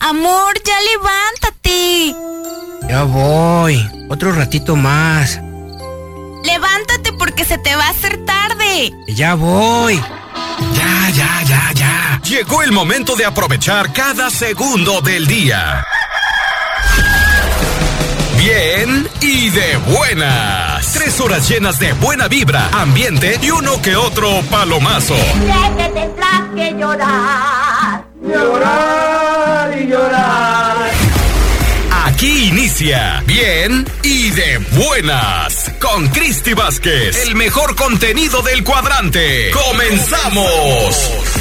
[0.00, 2.14] Amor, ya levántate.
[2.88, 3.86] Ya voy.
[4.08, 5.38] Otro ratito más.
[6.42, 8.92] Levántate porque se te va a hacer tarde.
[9.08, 9.96] Ya voy.
[10.74, 12.20] Ya, ya, ya, ya.
[12.24, 15.84] Llegó el momento de aprovechar cada segundo del día.
[18.38, 20.92] Bien y de buenas.
[20.94, 25.14] Tres horas llenas de buena vibra, ambiente y uno que otro palomazo.
[25.14, 28.04] que tendrás que llorar.
[28.22, 29.19] Llorar
[32.06, 39.50] Aquí inicia Bien y de buenas con Cristi Vázquez, el mejor contenido del cuadrante.
[39.50, 41.39] ¡Comenzamos!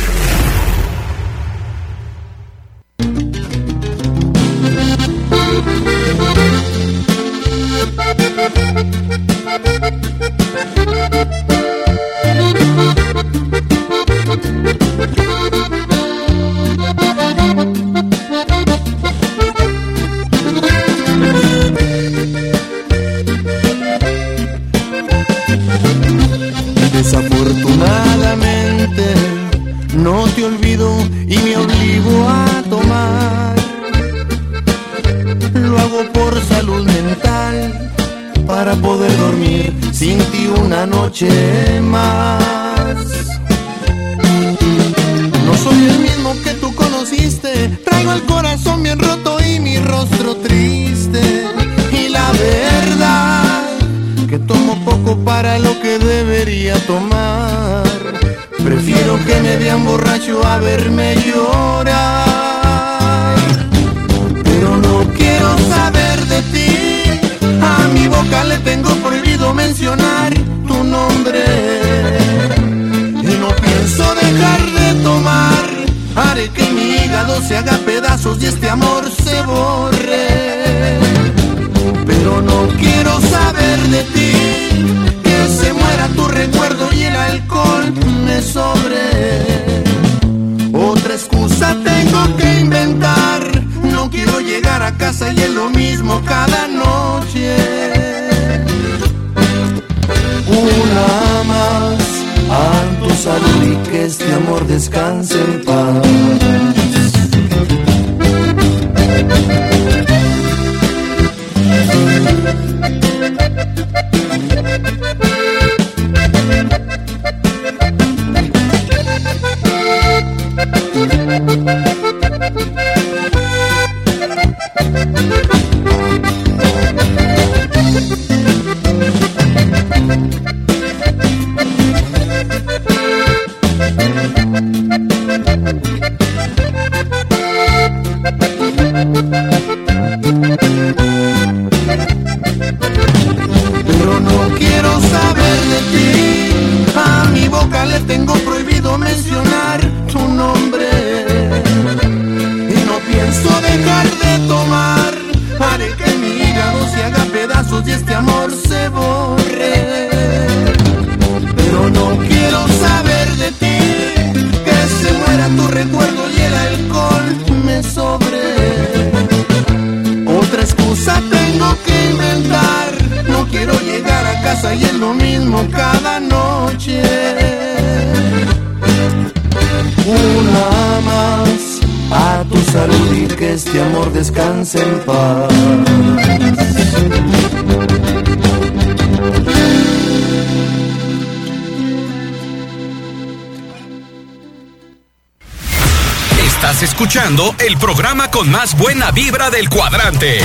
[196.61, 200.39] Estás escuchando el programa con más buena vibra del cuadrante.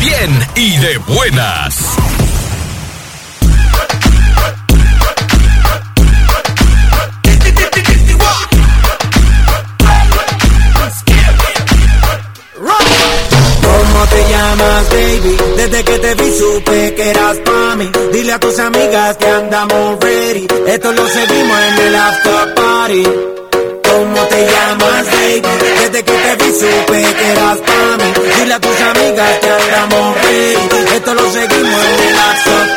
[0.00, 1.76] Bien y de buenas.
[13.62, 15.36] ¿Cómo te llamas, baby?
[15.54, 17.90] Desde que te vi supe que eras pa' mí.
[18.14, 20.46] Dile a tus amigas que andamos ready.
[20.66, 23.37] Esto lo seguimos en el after party.
[23.90, 25.42] ¿Cómo te llamas, baby?
[25.80, 28.08] Desde que te vi supe que eras pa' mí.
[28.38, 30.96] Dile a tus amigas que andamos ready.
[30.96, 32.14] Esto lo seguimos en el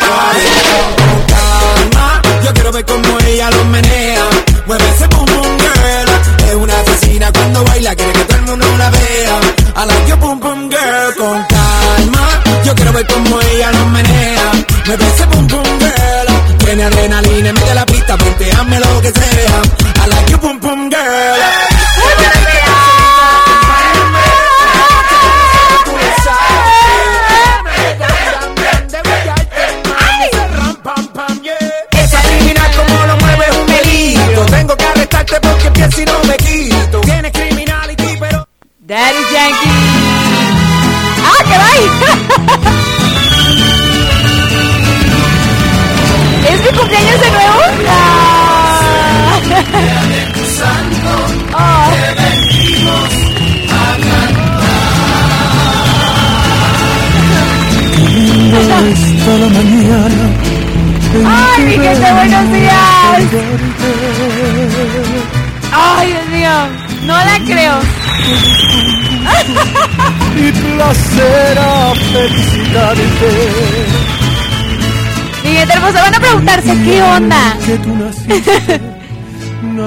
[0.01, 0.45] party.
[0.69, 4.25] Con calma, yo quiero ver cómo ella lo menea.
[4.67, 6.49] Mueve ese boom boom girl.
[6.49, 9.39] Es una asesina cuando baila, quiere que todo el mundo la vea.
[9.75, 12.41] I like your boom boom girl con calma.
[12.63, 14.51] Yo quiero ver cómo ella lo menea.
[14.85, 16.57] Mueve ese boom boom girl.
[16.65, 19.61] Tiene adrenalina, mete la pista, hazme lo que sea.
[20.03, 20.59] I like your boom
[46.51, 47.59] ¿Es mi cumpleaños de nuevo?
[47.89, 49.39] ¡Ah!
[51.53, 51.91] Oh.
[58.51, 60.23] Hasta la mañana.
[61.25, 63.23] ¡Ay, mi gente, buenos días!
[65.71, 66.51] ¡Ay, Dios mío!
[67.05, 67.79] No la creo.
[70.37, 73.31] Y placer a felicitarte.
[75.43, 77.57] Mi gente hermosa, van a preguntarse qué onda.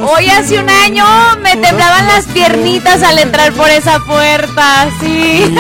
[0.06, 1.04] Hoy hace un año
[1.42, 5.44] me temblaban las piernitas al entrar por esa puerta, sí.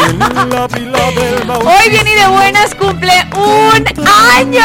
[1.64, 3.84] Hoy bien y de buenas cumple un
[4.36, 4.62] año.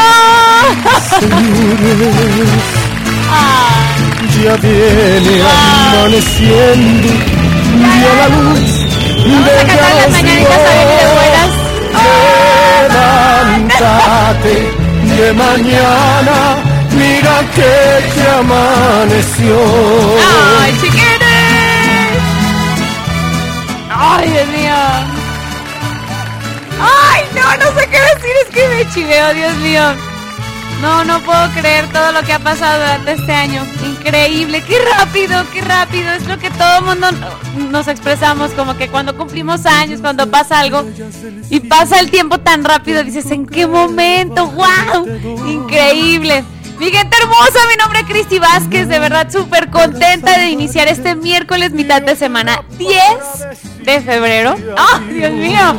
[3.31, 3.95] Ah,
[4.43, 5.41] Ya viene
[5.93, 7.09] amaneciendo.
[8.01, 8.78] Ya la luz.
[9.29, 10.73] Vamos a cantar las mañanitas a
[11.19, 11.51] buenas.
[13.69, 14.55] Levántate
[15.17, 16.37] de mañana,
[16.91, 17.73] mira que
[18.15, 19.55] te amaneció.
[20.61, 21.29] ¡Ay, chiquines!
[23.89, 24.79] ¡Ay, Dios mío!
[26.81, 28.33] ¡Ay, no, no sé qué decir!
[28.41, 29.83] Es que me chiveo, Dios mío.
[30.81, 33.65] No, no puedo creer todo lo que ha pasado durante este año.
[34.09, 36.11] Increíble, qué rápido, qué rápido.
[36.13, 37.09] Es lo que todo mundo
[37.69, 40.83] nos expresamos, como que cuando cumplimos años, cuando pasa algo
[41.51, 44.47] y pasa el tiempo tan rápido, dices, ¿en qué momento?
[44.47, 45.07] ¡Wow!
[45.47, 46.43] Increíble.
[46.79, 51.13] Mi gente hermosa, mi nombre es Cristi Vázquez, de verdad súper contenta de iniciar este
[51.13, 52.95] miércoles mitad de semana 10
[53.83, 54.55] de febrero.
[54.75, 55.75] ¡Ah, Dios mío!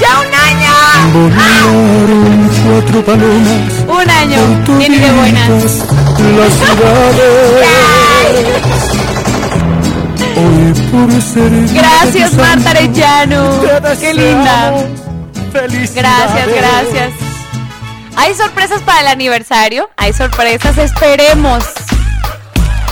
[0.00, 0.72] ¡Ya un año!
[3.04, 4.38] Palomas Un año,
[4.80, 6.03] y de buenas.
[6.32, 7.66] Las ciudades.
[10.36, 13.60] Hoy por ser Gracias, Marta Arellano.
[14.00, 14.86] Qué linda.
[15.52, 15.94] felicidades.
[15.94, 17.10] Gracias, gracias.
[18.16, 19.90] Hay sorpresas para el aniversario.
[19.96, 21.64] Hay sorpresas, esperemos.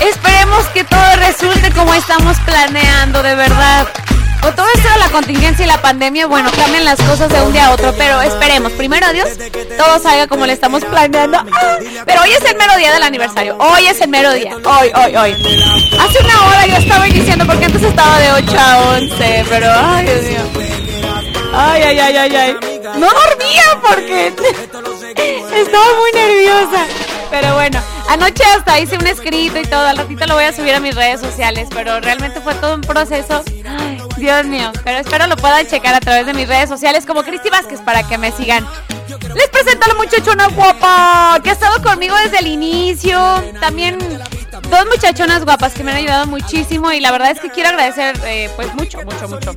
[0.02, 3.88] Esperemos que todo resulte como estamos planeando, de verdad.
[4.40, 7.52] Con todo esto de la contingencia y la pandemia, bueno, cambian las cosas de un
[7.52, 8.72] día a otro, pero esperemos.
[8.72, 9.28] Primero Dios,
[9.78, 11.38] todo salga como le estamos planeando.
[11.38, 13.56] Ah, pero hoy es el mero día del aniversario.
[13.58, 14.56] Hoy es el mero día.
[14.64, 15.32] Hoy, hoy, hoy.
[16.00, 20.04] Hace una hora yo estaba iniciando porque antes estaba de 8 a 11, pero ay,
[20.04, 20.72] Dios mío.
[21.54, 22.56] Ay, ay, ay, ay, ay.
[22.98, 24.26] No dormía porque
[25.54, 26.86] estaba muy nerviosa.
[27.32, 27.80] Pero bueno,
[28.10, 29.86] anoche hasta hice un escrito y todo.
[29.86, 31.66] Al ratito lo voy a subir a mis redes sociales.
[31.72, 33.42] Pero realmente fue todo un proceso.
[33.66, 34.70] Ay, Dios mío.
[34.84, 38.02] Pero espero lo puedan checar a través de mis redes sociales como Cristi Vázquez para
[38.06, 38.68] que me sigan.
[39.34, 43.18] Les presento a la muchachona guapa que ha estado conmigo desde el inicio.
[43.60, 43.98] También
[44.72, 48.18] dos muchachonas guapas que me han ayudado muchísimo y la verdad es que quiero agradecer
[48.24, 49.54] eh, pues mucho, mucho, mucho.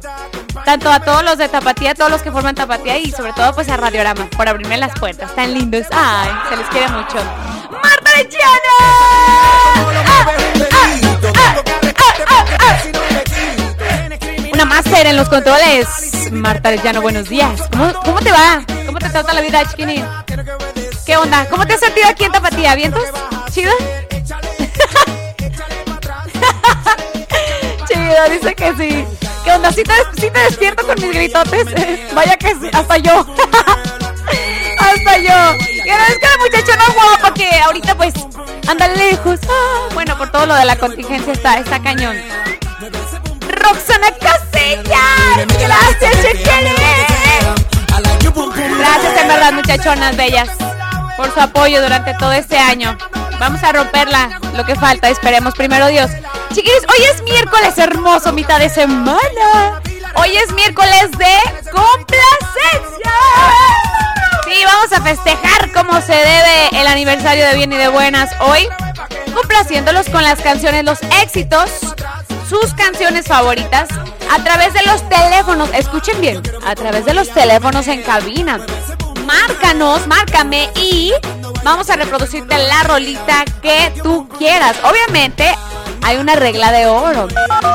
[0.65, 3.56] Tanto a todos los de Tapatía, a todos los que forman Tapatía y sobre todo
[3.56, 5.33] pues a Radiorama por abrirme las puertas.
[5.33, 5.88] Tan lindos.
[5.91, 7.15] Ay, se les quiere mucho.
[7.71, 8.12] ¡Marta
[8.73, 9.85] ah!
[14.53, 15.88] Una máster en los controles.
[16.31, 17.62] Marta Lechano, buenos días.
[17.72, 18.65] ¿Cómo, ¿Cómo te va?
[18.86, 20.05] ¿Cómo te trata la vida, chiquinín?
[21.05, 21.48] ¿Qué onda?
[21.50, 22.75] ¿Cómo te has sentido aquí en Tapatía?
[22.75, 23.03] ¿Vientos?
[23.51, 23.72] ¿Chido?
[28.29, 29.05] Dice que sí.
[29.43, 29.71] ¿Qué onda?
[29.71, 31.65] ¿Sí te, sí despierto con mis gritotes?
[32.15, 33.25] Vaya que sí, hasta yo.
[34.79, 35.65] hasta yo.
[35.83, 38.13] Y ahora es que la muchachona guapa que ahorita pues
[38.67, 39.39] anda lejos.
[39.50, 42.17] Ah, bueno, por todo lo de la contingencia está, está cañón.
[43.47, 45.47] Roxana Casellas.
[45.59, 46.75] Gracias, chiquilín.
[48.77, 50.50] Gracias en verdad, muchachonas bellas,
[51.15, 52.97] por su apoyo durante todo este año.
[53.39, 56.10] Vamos a romperla, lo que falta, esperemos primero Dios.
[56.54, 59.82] Chiquillos, hoy es miércoles hermoso, mitad de semana.
[60.15, 63.12] Hoy es miércoles de complacencia.
[64.46, 68.68] Sí, vamos a festejar como se debe el aniversario de Bien y de Buenas hoy,
[69.34, 71.70] complaciéndolos con las canciones, los éxitos,
[72.48, 73.89] sus canciones favoritas
[74.32, 75.70] a través de los teléfonos.
[75.74, 78.60] Escuchen bien, a través de los teléfonos en cabina.
[79.25, 81.12] Márcanos, márcame y
[81.65, 84.77] vamos a reproducirte la rolita que tú quieras.
[84.84, 85.53] Obviamente
[86.03, 87.27] hay una regla de oro.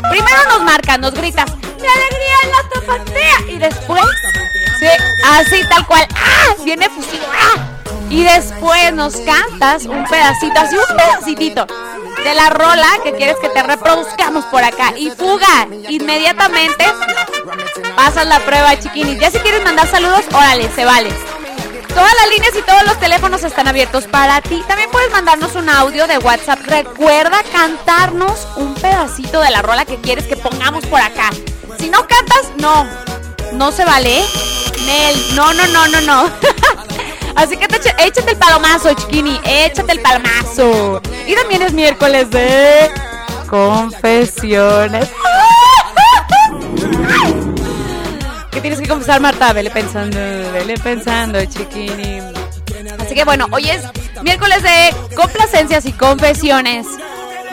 [0.09, 3.53] Primero nos marcan, nos gritas, ¡Mi alegría en la tapatía!
[3.53, 4.05] Y después,
[4.79, 4.87] sí,
[5.25, 6.55] así tal cual, ¡ah!
[6.63, 7.59] Viene fusivo, ¡ah!
[8.09, 11.67] Y después nos cantas un pedacito, así un pedacitito
[12.23, 14.93] de la rola que quieres que te reproduzcamos por acá.
[14.95, 16.85] Y fuga, inmediatamente
[17.95, 19.19] pasas la prueba, chiquinis.
[19.19, 21.11] Ya si quieres mandar saludos, órale, se vale.
[21.93, 24.63] Todas las líneas y todos los teléfonos están abiertos para ti.
[24.67, 26.59] También puedes mandarnos un audio de WhatsApp.
[26.65, 31.29] Recuerda cantarnos un pedacito de la rola que quieres que pongamos por acá.
[31.77, 32.87] Si no cantas, no.
[33.53, 34.25] No se vale, ¿eh?
[34.85, 36.31] Nel, no, no, no, no, no.
[37.35, 39.39] Así que te échate el palomazo, chiquini.
[39.43, 41.01] Échate el palomazo.
[41.27, 42.89] Y también es miércoles de
[43.49, 45.09] confesiones.
[48.51, 49.53] ¿Qué tienes que confesar, Marta?
[49.53, 50.17] Vele pensando,
[50.51, 52.19] vele pensando, chiquini.
[52.99, 53.83] Así que bueno, hoy es
[54.23, 56.85] miércoles de complacencias y confesiones.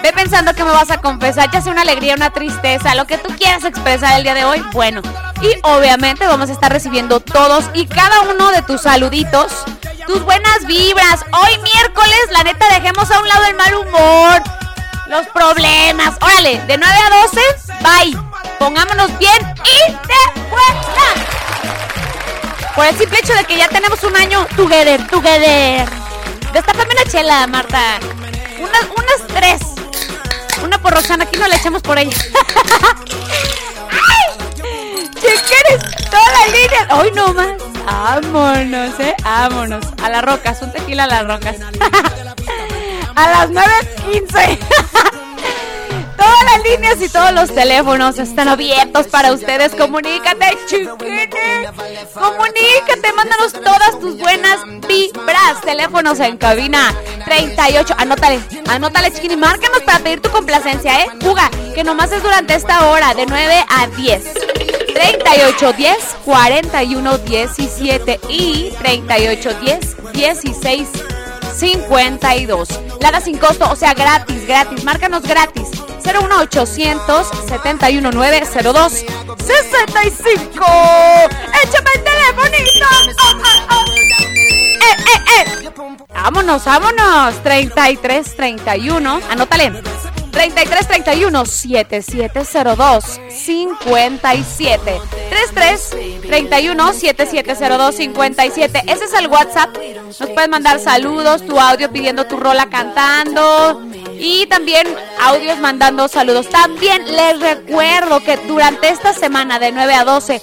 [0.03, 3.19] Ve pensando que me vas a confesar, ya sea una alegría, una tristeza, lo que
[3.19, 5.03] tú quieras expresar el día de hoy, bueno.
[5.41, 9.65] Y obviamente vamos a estar recibiendo todos y cada uno de tus saluditos,
[10.07, 11.25] tus buenas vibras.
[11.33, 14.43] Hoy miércoles, la neta, dejemos a un lado el mal humor,
[15.09, 16.17] los problemas.
[16.21, 17.41] Órale, de 9 a 12,
[17.83, 18.28] bye.
[18.59, 21.07] Pongámonos bien y de vuelta.
[22.75, 25.89] Por el simple hecho de que ya tenemos un año together, together.
[26.53, 27.99] Destápame una chela, Marta.
[28.59, 29.61] Unas, unas tres.
[30.63, 32.17] Una por Roxana, aquí no la echamos por ella.
[33.91, 34.39] ¡Ay!
[35.15, 36.87] Chiqueres, todas las líneas.
[36.93, 37.53] Hoy no más.
[37.85, 39.15] Vámonos, eh.
[39.23, 39.85] Vámonos.
[40.03, 41.57] A las rocas, un tequila a las rocas.
[43.15, 44.59] a las 9.15.
[46.19, 49.75] Todas las líneas y todos los teléfonos están abiertos para ustedes.
[49.75, 51.29] Comunícate, chiquines.
[52.13, 55.61] Comunícate, mándanos todas tus buenas vibras.
[55.65, 56.95] Teléfonos en cabina
[57.25, 57.95] 38.
[57.97, 59.37] Anótale, anótale, chiquini.
[59.37, 61.07] Márcanos para pedir tu complacencia, ¿eh?
[61.23, 64.25] Juga, que nomás es durante esta hora, de 9 a 10.
[64.95, 70.89] 38 10 41 17 y 38 10 16
[71.59, 72.69] 52.
[73.01, 74.85] Lada sin costo, o sea, gratis, gratis.
[74.85, 75.69] Márcanos gratis.
[76.05, 80.65] 01800 71 902 65.
[81.65, 82.87] ¡Échame el telefonito!
[84.81, 85.71] ¡Eh, eh, eh!
[86.15, 87.43] Vámonos, vámonos.
[87.43, 89.21] 33 31.
[89.31, 89.83] Anótale.
[90.31, 95.91] 33 31 7702 57 33
[96.23, 99.77] 31 7702 57 Ese es el WhatsApp.
[100.07, 103.83] Nos puedes mandar saludos, tu audio pidiendo tu rola cantando
[104.19, 104.87] y también
[105.21, 106.49] audios mandando saludos.
[106.49, 110.43] También les recuerdo que durante esta semana de 9 a 12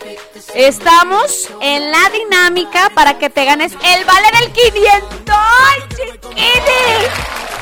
[0.55, 5.11] estamos en la dinámica para que te ganes el vale del 500.
[5.27, 7.54] ¡Ay, chiquines!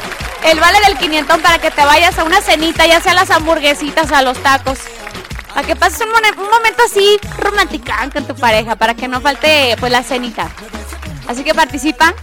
[0.45, 4.11] El vale del 500 para que te vayas a una cenita, ya sea las hamburguesitas,
[4.11, 4.79] a los tacos.
[5.53, 9.91] Para que pases un momento así romanticán con tu pareja, para que no falte pues
[9.91, 10.49] la cenita.
[11.27, 12.13] Así que participa.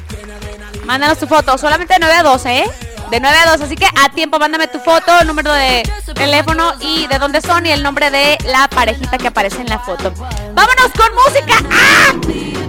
[0.84, 2.70] Mándanos tu foto, solamente de 9 a 12, ¿eh?
[3.10, 5.82] De 9 a 12, así que a tiempo mándame tu foto, número de
[6.14, 9.78] teléfono y de dónde son y el nombre de la parejita que aparece en la
[9.78, 10.12] foto.
[10.52, 11.54] ¡Vámonos con música!
[11.70, 12.12] ¡Ah!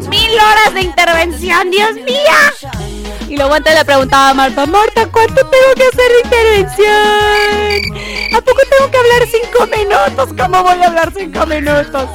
[0.10, 2.91] Mil horas de intervención, Dios mío.
[3.32, 6.92] Y luego antes le preguntaba a Marta, Marta, ¿cuánto tengo que hacer de intervención?
[8.36, 10.34] ¿A poco tengo que hablar cinco minutos?
[10.38, 12.10] ¿Cómo voy a hablar cinco minutos?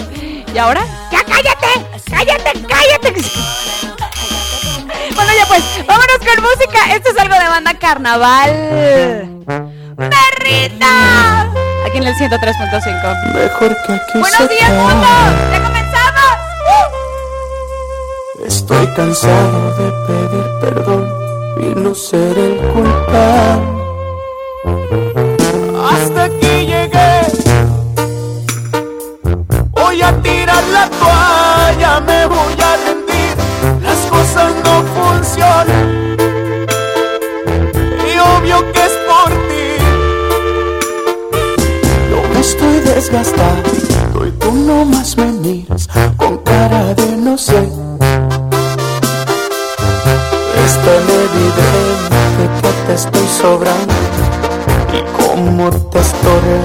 [0.55, 0.83] ¿Y ahora?
[1.11, 1.87] ¡Ya cállate!
[2.11, 3.15] ¡Cállate, cállate!
[5.15, 6.95] Bueno, ya pues, vámonos con música.
[6.95, 8.51] Esto es algo de banda carnaval.
[9.97, 11.51] ¡Perrita!
[11.87, 13.33] Aquí en el 103.5.
[13.33, 15.76] Mejor que aquí ¡Buenos días, mundo!
[18.47, 21.09] Estoy cansado de pedir perdón
[21.61, 23.77] y no ser el culpable.
[25.91, 27.23] Hasta aquí llegué.
[29.73, 33.35] Voy a tirar la toalla, me voy a rendir.
[33.83, 36.17] Las cosas no funcionan.
[38.09, 39.69] Y obvio que es por ti.
[42.11, 47.69] Yo me estoy desgastando y tú nomás me miras con cara de no sé.
[50.67, 53.95] Es tan evidente que te estoy sobrando
[54.93, 56.59] y como te estorbo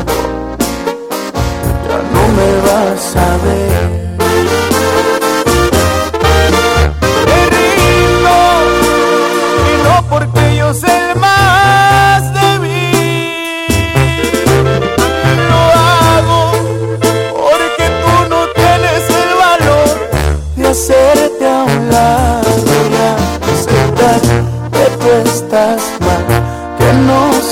[1.88, 4.01] ya no me vas a ver.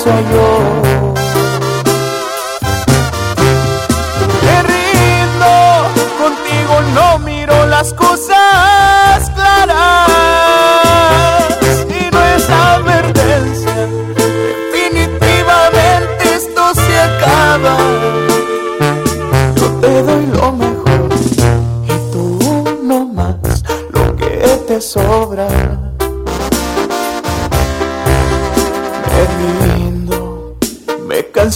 [0.02, 0.48] Soy yo.
[4.44, 5.52] Me rindo,
[6.22, 10.08] contigo no miro las cosas claras
[11.88, 13.74] y no es advertencia.
[14.72, 17.74] Definitivamente esto se acaba.
[19.56, 21.08] Yo te doy lo mejor
[21.84, 22.22] y tú
[22.82, 23.36] no más
[23.92, 24.30] lo que
[24.66, 25.69] te sobra.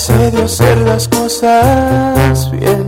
[0.06, 2.83] Cansé de hacer las cosas bien.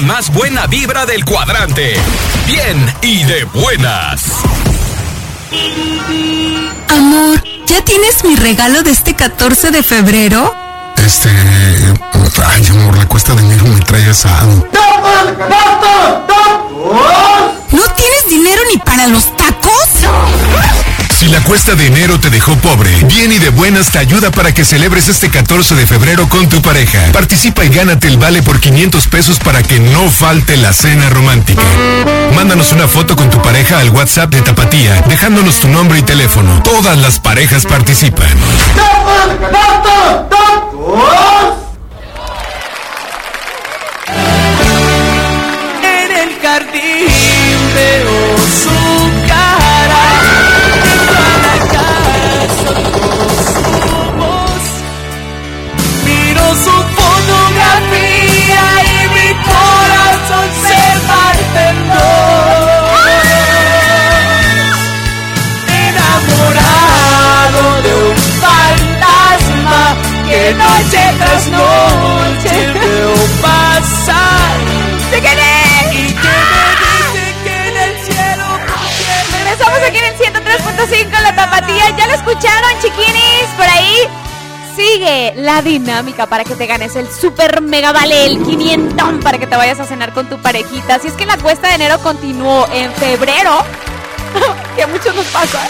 [0.00, 1.94] Con más buena vibra del cuadrante.
[2.46, 4.22] Bien y de buenas.
[6.88, 10.54] Amor, ¿ya tienes mi regalo de este 14 de febrero?
[10.96, 11.30] Este.
[12.46, 14.68] Ay, amor, la cuesta de enero me trae asado.
[17.72, 19.29] ¿No tienes dinero ni para los?
[21.20, 24.54] Si la cuesta de enero te dejó pobre, Bien y de Buenas te ayuda para
[24.54, 26.98] que celebres este 14 de febrero con tu pareja.
[27.12, 31.60] Participa y gánate el vale por 500 pesos para que no falte la cena romántica.
[32.34, 36.62] Mándanos una foto con tu pareja al WhatsApp de Tapatía, dejándonos tu nombre y teléfono.
[36.62, 38.30] Todas las parejas participan.
[82.40, 83.48] Escucharon, chiquinis?
[83.54, 83.96] Por ahí
[84.74, 89.46] sigue la dinámica para que te ganes el super mega vale, el 500 para que
[89.46, 90.98] te vayas a cenar con tu parejita.
[90.98, 93.58] Si es que la cuesta de enero continuó en febrero,
[94.76, 95.68] que a muchos nos pasa.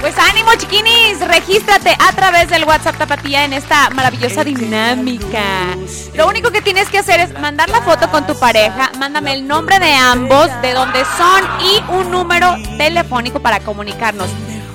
[0.00, 5.76] Pues ánimo, chiquinis, regístrate a través del WhatsApp Tapatía en esta maravillosa dinámica.
[6.14, 9.46] Lo único que tienes que hacer es mandar la foto con tu pareja, mándame el
[9.46, 14.28] nombre de ambos, de dónde son y un número telefónico para comunicarnos.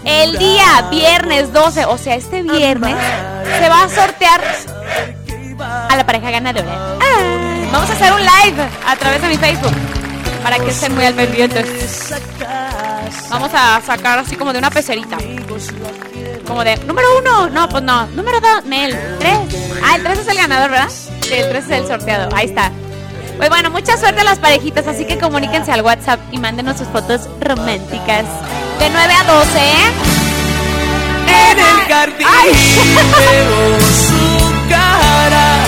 [0.08, 2.96] El día viernes 12, o sea, este viernes,
[3.60, 4.42] se va a sortear
[5.60, 6.98] a la pareja ganadora.
[7.02, 9.74] Ah, vamos a hacer un live a través de mi Facebook
[10.42, 11.66] para que estén muy al pendiente.
[13.30, 15.18] Vamos a sacar así como de una pecerita.
[16.48, 17.50] Como de, número uno.
[17.50, 18.08] No, pues no.
[18.08, 18.98] Número dos, Nel.
[19.20, 19.38] Tres.
[19.84, 20.90] Ah, el tres es el ganador, ¿verdad?
[20.90, 22.34] Sí, el tres es el sorteado.
[22.34, 22.72] Ahí está.
[23.38, 26.88] Pues bueno, mucha suerte a las parejitas, así que comuníquense al WhatsApp y mándenos sus
[26.88, 28.26] fotos románticas.
[28.80, 29.74] De 9 a 12, ¿eh?
[31.28, 32.28] En el jardín
[33.18, 35.66] veo su cara,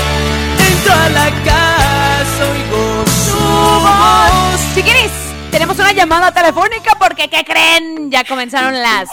[0.69, 3.37] entro a la casa oigo su
[3.81, 4.59] voz.
[4.75, 5.11] Chiquinis,
[5.51, 8.11] tenemos una llamada telefónica porque, ¿qué creen?
[8.11, 9.09] Ya comenzaron las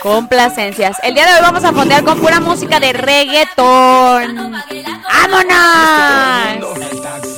[0.00, 0.96] complacencias.
[1.02, 4.62] El día de hoy vamos a fondear con pura música de reggaetón.
[5.28, 6.78] ¡Vámonos!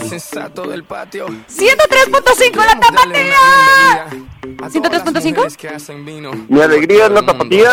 [0.09, 1.27] Sensato del patio.
[1.27, 4.26] 103.5 la tapatía.
[4.71, 6.47] 103.5.
[6.49, 7.71] Mi alegría es la tapatía.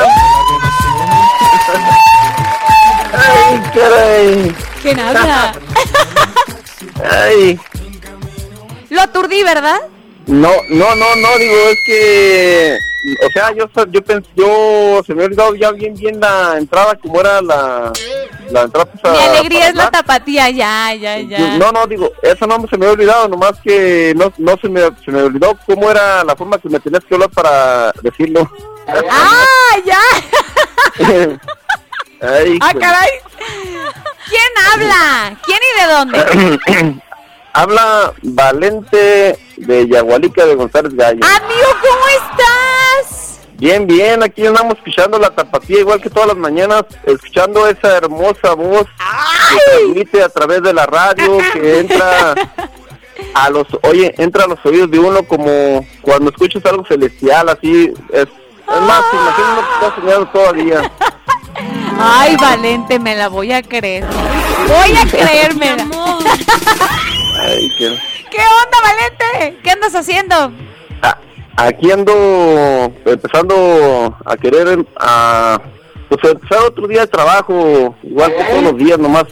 [3.14, 4.56] Ay, caray.
[4.82, 5.54] ¿Quién habla?
[7.10, 7.60] Ay.
[8.90, 9.80] Lo aturdí, ¿verdad?
[10.28, 12.78] No, no, no, no, digo, es que,
[13.28, 16.96] o sea, yo, yo pensé, yo, se me ha olvidado ya bien, bien la entrada,
[16.96, 17.92] como era la,
[18.54, 21.58] la entrada pues, Mi a- alegría es la tapatía, ya, ya, ya.
[21.58, 24.82] No, no, digo, eso no se me había olvidado, nomás que no, no se, me,
[25.04, 28.50] se me olvidó cómo era la forma que me tenías que hablar para decirlo.
[28.88, 30.00] ¡Ah, ya!
[32.22, 33.10] Ay, ¡Ah, caray!
[34.30, 35.38] ¿Quién habla?
[35.46, 37.02] ¿Quién y de dónde?
[37.56, 41.20] Habla Valente de Yagualica de González Gallo.
[41.24, 42.73] Amigo, ¿cómo estás?
[43.58, 48.54] Bien, bien, aquí andamos escuchando la tapatía igual que todas las mañanas, escuchando esa hermosa
[48.56, 48.84] voz
[49.50, 52.36] que transmite a través de la radio, que entra
[53.36, 57.94] a los, oye, entra a los oídos de uno como cuando escuchas algo celestial, así,
[58.12, 60.92] es, es más, imagínate que estás soñando todavía.
[62.00, 64.04] Ay, Valente, me la voy a creer.
[64.68, 65.86] Voy a creérmela.
[67.46, 67.98] Ay, qué-
[68.32, 69.60] ¿Qué onda, Valente?
[69.64, 70.52] ¿Qué andas haciendo?
[71.56, 75.62] Aquí ando empezando a querer a
[76.10, 79.26] pues empezar otro día de trabajo, igual que todos los días nomás.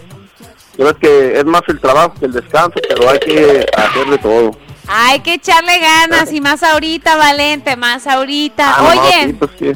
[0.78, 4.52] Ves que es más el trabajo que el descanso, pero hay que hacer de todo.
[4.88, 8.76] Hay que echarle ganas y más ahorita, Valente, más ahorita.
[8.78, 9.72] Ah, no, Oye, sí, pues, sí.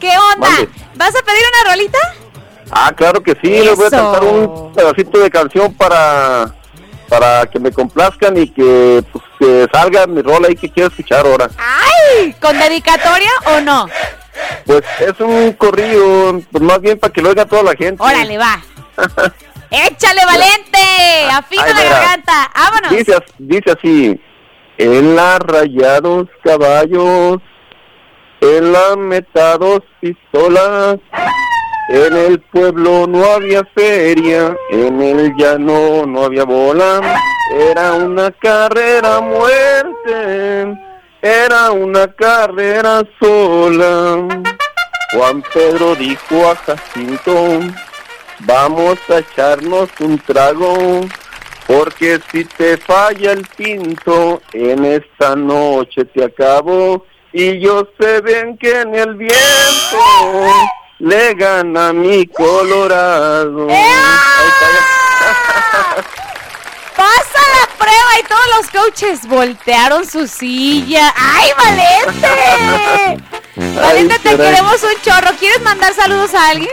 [0.00, 0.48] ¿qué onda?
[0.96, 1.98] ¿Vas a pedir una rolita?
[2.70, 6.54] Ah, claro que sí, les voy a cantar un pedacito de canción para
[7.08, 11.26] para que me complazcan y que pues que salga mi rol ahí que quiero escuchar
[11.26, 11.50] ahora.
[11.58, 12.32] ¡Ay!
[12.40, 13.88] ¿Con dedicatoria o no?
[14.64, 18.00] Pues es un corrido, pues más bien para que lo oiga toda la gente.
[18.00, 18.62] Órale, va.
[19.70, 21.28] ¡Échale, Valente!
[21.32, 22.50] ¡Afina Ahí la garganta!
[22.54, 22.90] ¡Vámonos!
[22.90, 24.20] Dice, dice así,
[24.78, 27.38] en la rayados caballos,
[28.40, 30.98] en la metados pistolas,
[31.92, 37.02] en el pueblo no había feria, en el llano no había bola,
[37.54, 40.74] era una carrera muerte,
[41.20, 44.26] era una carrera sola.
[45.12, 47.60] Juan Pedro dijo a Jacinto,
[48.40, 51.02] vamos a echarnos un trago,
[51.66, 57.04] porque si te falla el pinto, en esta noche te acabo.
[57.34, 59.98] Y yo sé bien que en el viento
[61.02, 63.66] le gana mi Colorado.
[63.68, 63.76] Ahí
[64.48, 64.68] está.
[66.96, 68.20] ¡Pasa la prueba!
[68.20, 71.12] Y todos los coaches voltearon su silla.
[71.16, 73.24] ¡Ay, Valente!
[73.80, 75.36] Valente, te queremos un chorro.
[75.40, 76.70] ¿Quieres mandar saludos a alguien?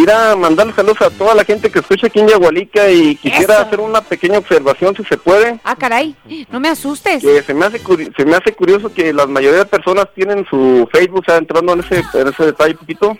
[0.00, 3.54] Ir a mandarle saludos a toda la gente que escucha aquí en Yagualica y quisiera
[3.54, 3.62] Eso.
[3.64, 5.58] hacer una pequeña observación si se puede.
[5.64, 6.14] Ah, caray.
[6.52, 7.20] No me asustes.
[7.20, 7.80] que se me hace
[8.16, 11.72] se me hace curioso que la mayoría de personas tienen su Facebook, o sea, entrando
[11.72, 13.18] en ese, en ese detalle un poquito,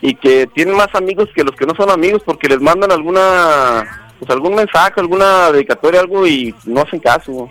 [0.00, 4.10] y que tienen más amigos que los que no son amigos porque les mandan alguna,
[4.18, 7.48] pues algún mensaje, alguna dedicatoria, algo y no hacen caso.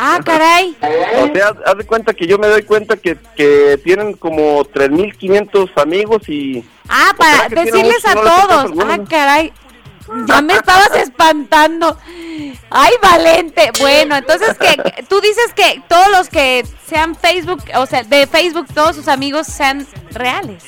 [0.00, 0.74] Ah, caray.
[0.80, 4.64] O sea, haz- haz de cuenta que yo me doy cuenta que, que tienen como
[4.64, 6.64] 3.500 amigos y...
[6.88, 8.72] Ah, ¿Será para decirles a todos.
[8.84, 9.52] Ah, caray.
[10.26, 11.96] Ya me estabas espantando.
[12.70, 13.70] Ay, Valente.
[13.78, 18.66] Bueno, entonces que tú dices que todos los que sean Facebook, o sea, de Facebook,
[18.74, 20.64] todos sus amigos sean reales.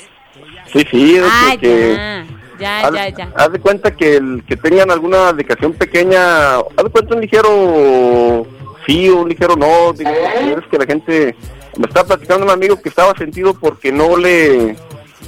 [0.73, 2.27] Sí, sí, Ah, que- ya.
[2.61, 3.33] Ya, haz, ya, ya.
[3.35, 8.47] haz de cuenta que el que tengan alguna dedicación pequeña, haz de cuenta un ligero
[8.87, 11.35] sí o un ligero no, digo, es que la gente
[11.79, 14.77] me está platicando un amigo que estaba sentido porque no le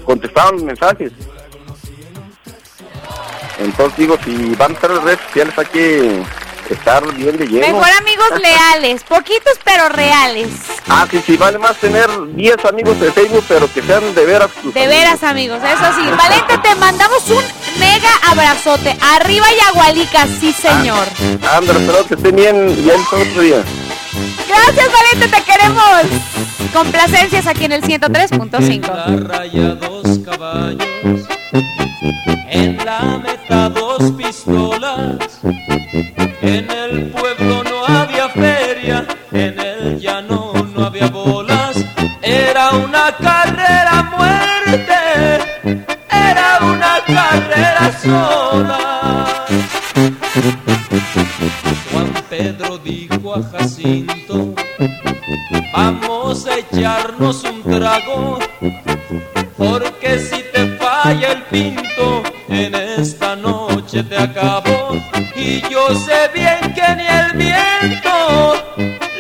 [0.05, 1.13] contestaban los mensajes.
[3.59, 6.23] Entonces digo, si van a estar en las redes sociales hay que
[6.71, 7.67] estar bien de lleno.
[7.67, 10.49] Mejor amigos leales, poquitos pero reales.
[10.89, 14.51] Ah, sí, sí, vale más tener 10 amigos de Facebook, pero que sean de veras.
[14.63, 16.09] tus De veras, amigos, eso sí.
[16.17, 17.45] Valente, te mandamos un
[17.79, 18.97] mega abrazote.
[19.15, 21.07] Arriba Yagualica, sí, señor.
[21.51, 23.63] Ándale, espero que estén bien ya el otro día.
[24.53, 26.03] Gracias, Valente, te queremos.
[26.73, 29.27] Complacencias aquí en el 103.5.
[29.27, 31.27] rayados caballos,
[32.49, 35.19] en la meta dos pistolas,
[36.41, 41.77] en el pueblo no había feria, en el llano no había bolas,
[42.23, 48.92] era una carrera muerte, era una carrera sola.
[52.59, 54.55] Pedro dijo a Jacinto,
[55.73, 58.39] vamos a echarnos un trago,
[59.57, 64.97] porque si te falla el pinto, en esta noche te acabo.
[65.35, 68.55] Y yo sé bien que ni el viento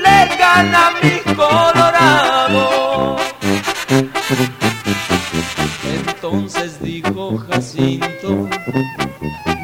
[0.02, 3.16] le gana a mi Colorado.
[6.06, 8.48] Entonces dijo Jacinto,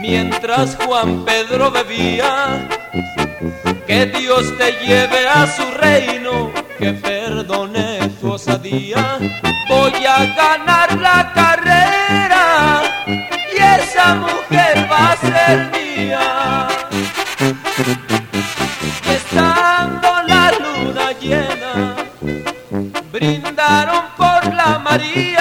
[0.01, 2.67] mientras Juan Pedro bebía,
[3.89, 9.19] que Dios te lleve a su reino, que perdone tu osadía.
[9.67, 12.83] Voy a ganar la carrera
[13.51, 16.69] y esa mujer va a ser mía.
[19.11, 21.97] Estando la luna llena,
[23.11, 25.38] brindaron por la María.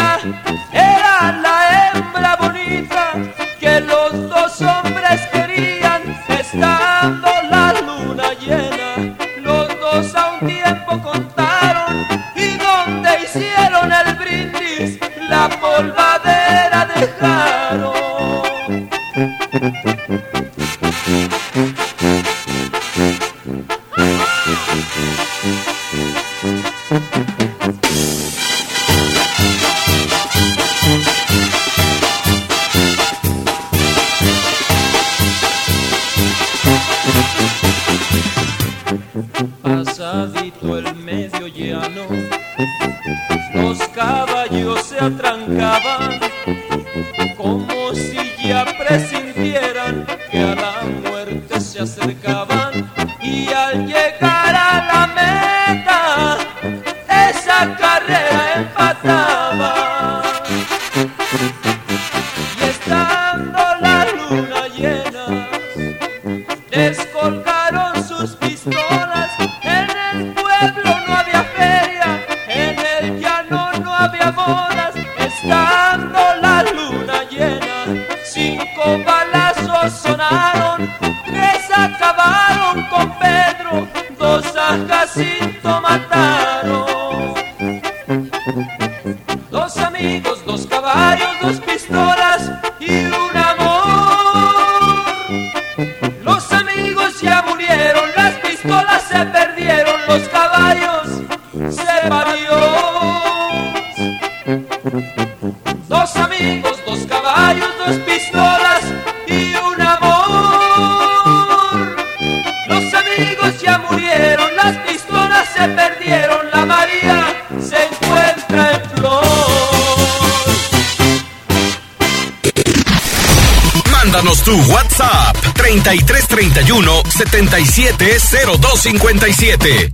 [128.29, 129.91] 770257.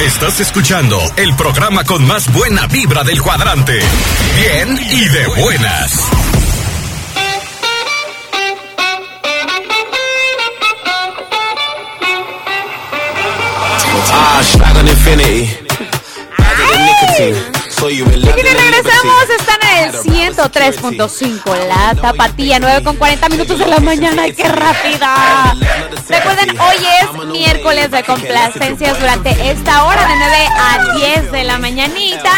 [0.00, 3.78] Estás escuchando el programa con más buena vibra del cuadrante.
[4.34, 6.00] Bien y de buenas.
[14.12, 14.42] Ah,
[14.84, 15.66] Infinity.
[17.86, 18.25] Bigger
[20.36, 25.54] 103.5, la tapatía, 9 con 40 minutos de la mañana, ¡ay, qué rápida!
[26.08, 31.58] Recuerden, hoy es miércoles de complacencias durante esta hora de 9 a 10 de la
[31.58, 32.32] mañanita.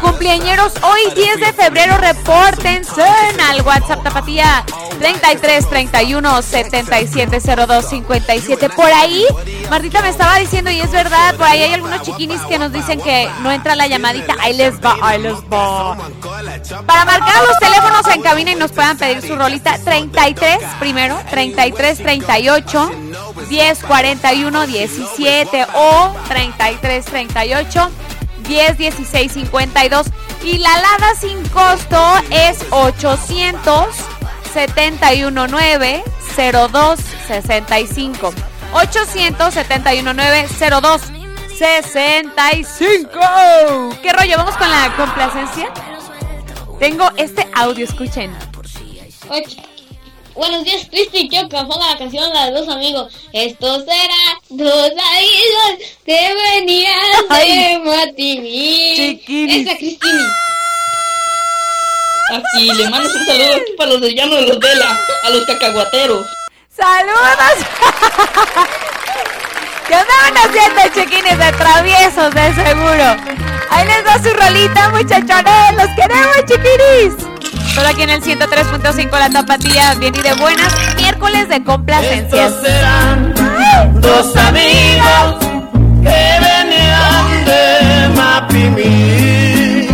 [0.00, 4.64] Cumpleañeros, hoy 10 de febrero, repórtense al WhatsApp tapatía
[5.00, 8.68] 33 31 77 02 57.
[8.70, 9.26] Por ahí,
[9.68, 13.00] Martita me estaba diciendo, y es verdad, por ahí hay algunos chiquinis que nos dicen
[13.00, 15.96] que no entra la llamadita, ahí les va, ahí les va.
[16.86, 19.78] Para marcar los teléfonos en cabina y nos puedan pedir su rolita.
[19.78, 22.90] 33 primero, 33 38
[23.48, 27.90] 10 41 17 o 33 38
[28.48, 30.06] 10 16 52
[30.42, 33.86] y la alada sin costo es 800
[34.52, 36.04] 71 9
[36.36, 38.34] 02 65
[38.72, 41.02] 871 9 02
[41.58, 43.20] 65
[44.02, 44.36] ¿Qué rollo?
[44.36, 45.70] ¿Vamos con la complacencia?
[46.78, 48.36] Tengo este audio, escuchen.
[49.28, 49.56] Oye,
[50.34, 51.66] Buenos días, Cristi y Choca.
[51.66, 53.12] Ponga la canción La de dos amigos.
[53.32, 59.20] Estos eran dos amigos que venían de Matimí.
[59.28, 60.24] Esa Cristini.
[62.30, 65.44] Aquí le mandas un saludo aquí para los del llano de los Vela, a los
[65.44, 66.26] cacahuateros.
[66.70, 67.66] ¡Saludos!
[69.92, 73.14] ¿Qué andaban haciendo, chiquines de traviesos, de seguro?
[73.68, 75.76] Ahí les da su rolita, muchachones.
[75.76, 77.74] ¡Los queremos, chiquinis!
[77.74, 80.72] Solo aquí en el 103.5 La Tapatía, bien y de buenas.
[80.96, 82.54] Miércoles de complacencias.
[83.96, 85.36] Dos amigos
[86.02, 89.88] que venían de Mapimí.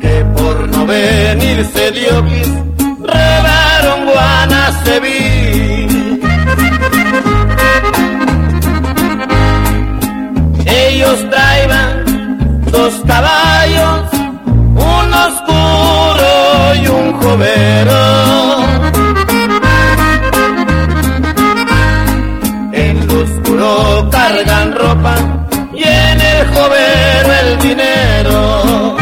[0.00, 2.48] Que por no venirse Diokis,
[2.98, 5.47] robaron Guanaceví.
[11.00, 14.10] Ellos traían dos caballos,
[14.74, 18.00] un oscuro y un jovero.
[22.72, 25.14] En lo oscuro cargan ropa
[25.72, 28.96] y en el jovero el dinero.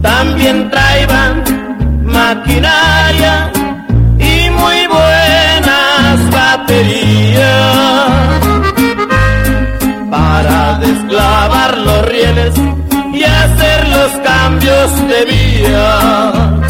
[0.00, 1.44] También traían
[2.02, 2.91] maquinaria
[13.14, 16.62] y hacer los cambios de vía.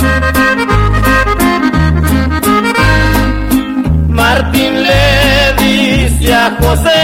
[4.08, 7.01] Martín le dice a José,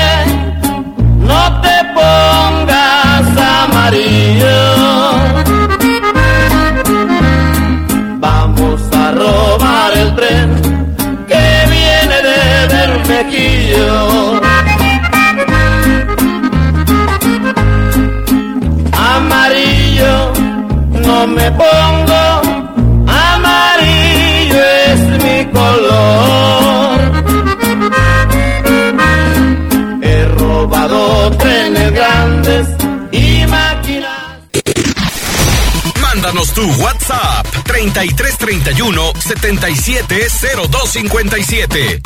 [36.29, 42.03] Mándanos tu WhatsApp 3331 770257.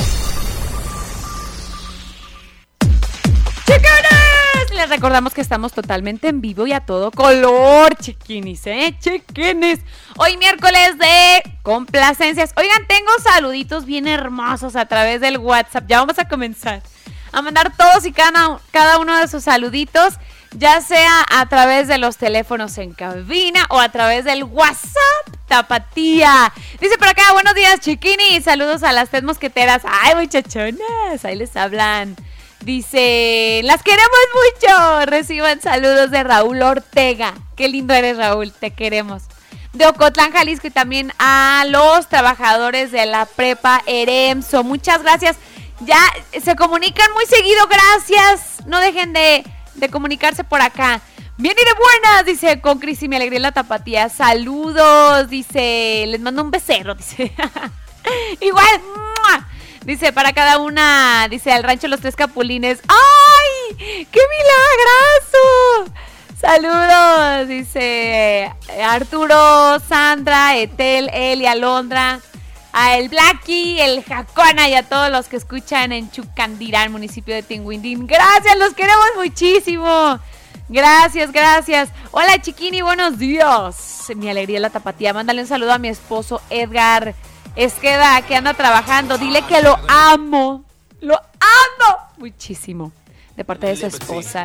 [3.66, 8.96] Chiquines, les recordamos que estamos totalmente en vivo y a todo color, chiquinis, ¿eh?
[9.00, 9.80] Chiquinis.
[10.16, 12.52] Hoy miércoles de complacencias.
[12.54, 15.86] Oigan, tengo saluditos bien hermosos a través del WhatsApp.
[15.88, 16.80] Ya vamos a comenzar
[17.32, 20.14] a mandar todos y cada, cada uno de sus saluditos,
[20.54, 26.52] ya sea a través de los teléfonos en cabina o a través del WhatsApp Tapatía.
[26.80, 28.44] Dice por acá, buenos días, chiquinis.
[28.44, 29.82] Saludos a las tres mosqueteras.
[29.84, 32.16] Ay, muchachonas, ahí les hablan.
[32.60, 35.06] Dice, las queremos mucho.
[35.06, 37.34] Reciban saludos de Raúl Ortega.
[37.56, 39.24] Qué lindo eres, Raúl, te queremos.
[39.72, 44.64] De Ocotlán, Jalisco y también a los trabajadores de la prepa Eremso.
[44.64, 45.36] Muchas gracias.
[45.80, 45.98] Ya
[46.42, 48.66] se comunican muy seguido, gracias.
[48.66, 51.00] No dejen de, de comunicarse por acá.
[51.38, 54.08] Bien y de buenas, dice con Cris y mi alegría en la tapatía.
[54.08, 57.32] Saludos, dice, les mando un becerro, dice.
[58.40, 58.80] Igual,
[59.84, 62.80] dice para cada una, dice al rancho Los Tres Capulines.
[62.88, 64.06] ¡Ay!
[64.10, 65.92] ¡Qué milagrazo!
[66.40, 72.18] Saludos, dice Arturo, Sandra, Etel, Eli, Alondra,
[72.72, 77.42] a el Blacky, el Jacona y a todos los que escuchan en Chucandirán, municipio de
[77.42, 78.06] Tinguindín.
[78.06, 80.18] Gracias, los queremos muchísimo.
[80.68, 81.90] Gracias, gracias.
[82.12, 84.10] Hola Chiquini, buenos días.
[84.16, 85.12] Mi alegría la tapatía.
[85.12, 87.14] Mándale un saludo a mi esposo Edgar
[87.56, 89.18] Esqueda, que anda trabajando.
[89.18, 90.64] Dile que lo amo.
[91.00, 92.92] Lo amo muchísimo.
[93.36, 94.44] De parte de su esposa.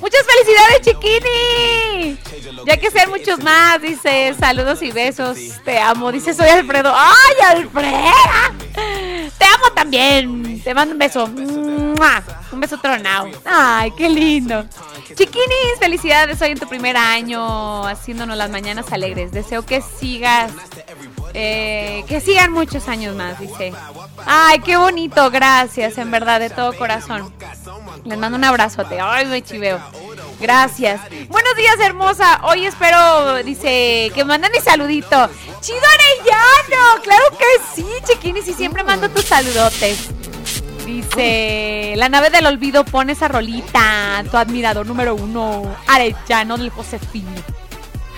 [0.00, 2.18] Muchas felicidades, Chiquini.
[2.64, 4.34] Ya que sean muchos más, dice.
[4.38, 5.36] Saludos y besos.
[5.64, 6.12] Te amo.
[6.12, 6.92] Dice, soy Alfredo.
[6.94, 9.32] ¡Ay, Alfredo!
[9.36, 10.62] Te amo también.
[10.62, 11.26] Te mando un beso.
[11.26, 12.22] ¡Mua!
[12.52, 13.30] Un beso tronado.
[13.44, 14.64] Ay, qué lindo.
[15.14, 19.32] Chiquinis, felicidades hoy en tu primer año haciéndonos las mañanas alegres.
[19.32, 20.52] Deseo que sigas,
[21.34, 23.72] eh, que sigan muchos años más, dice.
[24.26, 27.32] Ay, qué bonito, gracias, en verdad, de todo corazón.
[28.04, 28.98] Les mando un abrazote.
[29.00, 29.80] Ay, me chiveo.
[30.40, 31.00] Gracias.
[31.28, 32.40] Buenos días, hermosa.
[32.44, 35.28] Hoy espero, dice, que manden mi saludito.
[35.60, 40.08] Chido Arellano, claro que sí, chiquinis, y siempre mando tus saludotes.
[40.86, 47.42] Dice, la nave del olvido pone esa rolita, tu admirador número uno, Arellano del Josefino.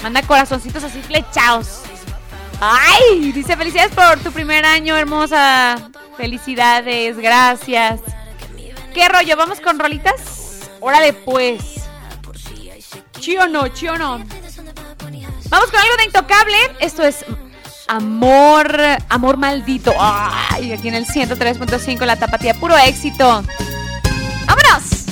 [0.03, 1.83] Manda corazoncitos así flechados.
[2.61, 5.91] Ay, dice, felicidades por tu primer año, hermosa.
[6.17, 8.01] Felicidades, gracias.
[8.93, 9.37] ¿Qué rollo?
[9.37, 10.69] ¿Vamos con rolitas?
[10.81, 11.63] Órale, pues.
[13.19, 13.75] ¿Sí o no?
[13.75, 14.19] ¿Sí o no?
[15.49, 16.57] Vamos con algo de intocable.
[16.81, 17.25] Esto es
[17.89, 19.95] Amor, Amor Maldito.
[19.99, 22.55] Ay, aquí en el 103.5 la tapatía.
[22.55, 23.43] Puro éxito.
[24.47, 25.07] ¡Vámonos!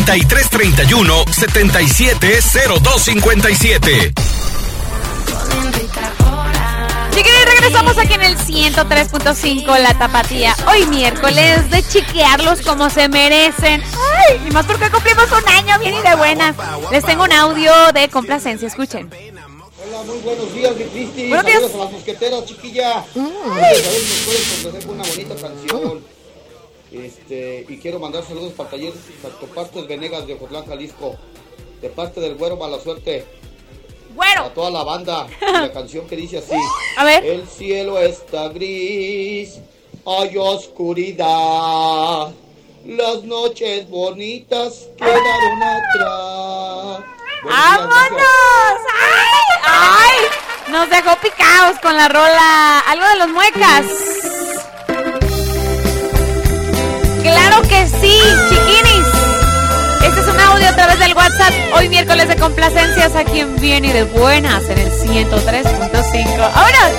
[0.00, 4.14] 3331 770257.
[7.10, 10.56] Chiquillos, regresamos aquí en el 103.5 La Tapatía.
[10.66, 13.82] Hoy miércoles de chiquearlos como se merecen.
[14.28, 16.56] Ay, y más porque cumplimos un año bien y de buenas.
[16.90, 19.10] Les tengo un audio de complacencia, escuchen.
[19.12, 21.28] Hola, muy buenos días, mi Cristi.
[21.28, 21.74] Buenos Saludos días.
[21.74, 23.04] a las mosqueteras, chiquilla.
[23.14, 23.28] Mm.
[23.62, 23.76] Ay.
[27.68, 31.16] Y quiero mandar saludos para taller Santopartes Venegas de Ocotlán, Jalisco.
[31.80, 33.24] De parte del güero Mala Suerte.
[34.14, 34.44] Güero.
[34.44, 35.26] A toda la banda.
[35.40, 36.54] La canción que dice así.
[36.96, 37.24] A ver.
[37.24, 39.58] El cielo está gris.
[40.04, 42.32] Hay oscuridad.
[42.84, 47.04] Las noches bonitas quedaron atrás.
[47.44, 48.80] ¡Vámonos!
[49.00, 49.56] ¡Ay!
[49.64, 50.72] ¡Ay!
[50.72, 52.80] Nos dejó picados con la rola.
[52.80, 54.11] Algo de los muecas.
[57.22, 58.18] Claro que sí,
[58.48, 59.06] chiquinis.
[60.04, 61.52] Este es un audio a través del WhatsApp.
[61.76, 66.50] Hoy miércoles de complacencias a quien viene de buenas en el 103.5.
[66.54, 66.90] ¡Ahora!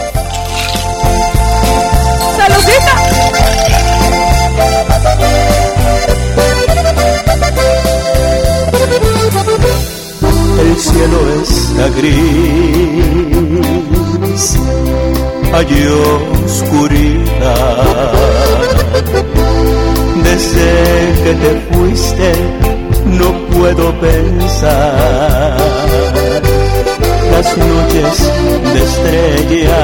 [10.59, 12.17] El cielo está gris,
[15.53, 15.87] hay
[16.45, 17.73] oscuridad.
[20.33, 20.69] Desde
[21.23, 22.29] que te fuiste
[23.05, 25.57] no puedo pensar.
[27.31, 28.15] Las noches
[28.73, 29.81] de estrellas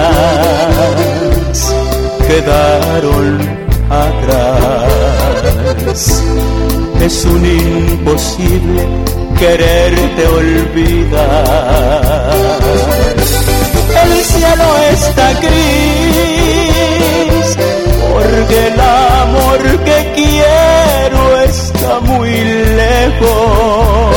[2.27, 3.27] quedaron
[3.91, 4.89] atrás.
[6.99, 8.81] Es un imposible
[9.37, 11.29] quererte olvidar.
[14.03, 16.68] El cielo está gris,
[18.19, 22.31] porque el amor que quiero está muy
[22.81, 24.15] lejos.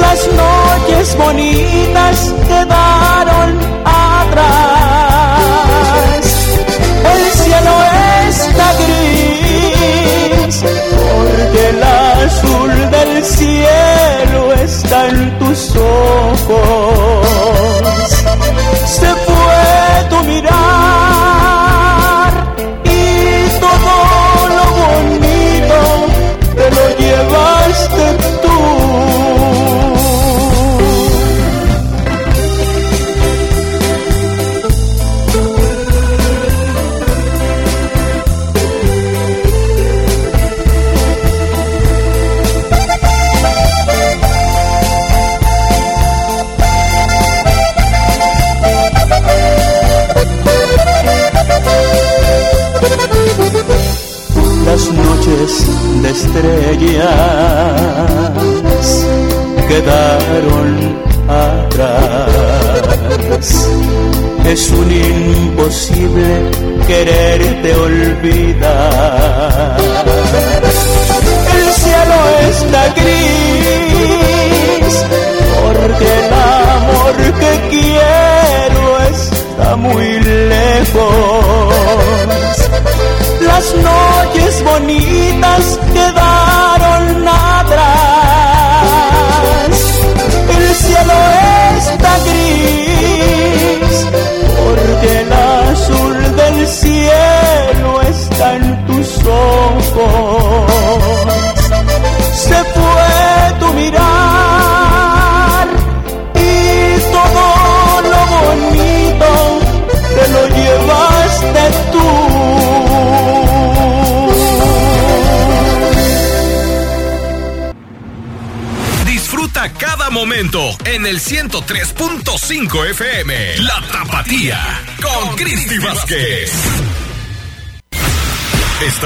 [0.00, 3.48] Las noches bonitas quedaron
[3.84, 4.54] atrás.
[7.14, 7.74] El cielo
[8.28, 10.54] está gris,
[10.96, 16.93] porque el azul del cielo está en tus ojos.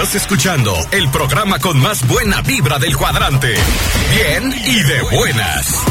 [0.09, 3.55] Estás escuchando el programa con más buena vibra del cuadrante.
[4.11, 5.85] Bien y de buenas.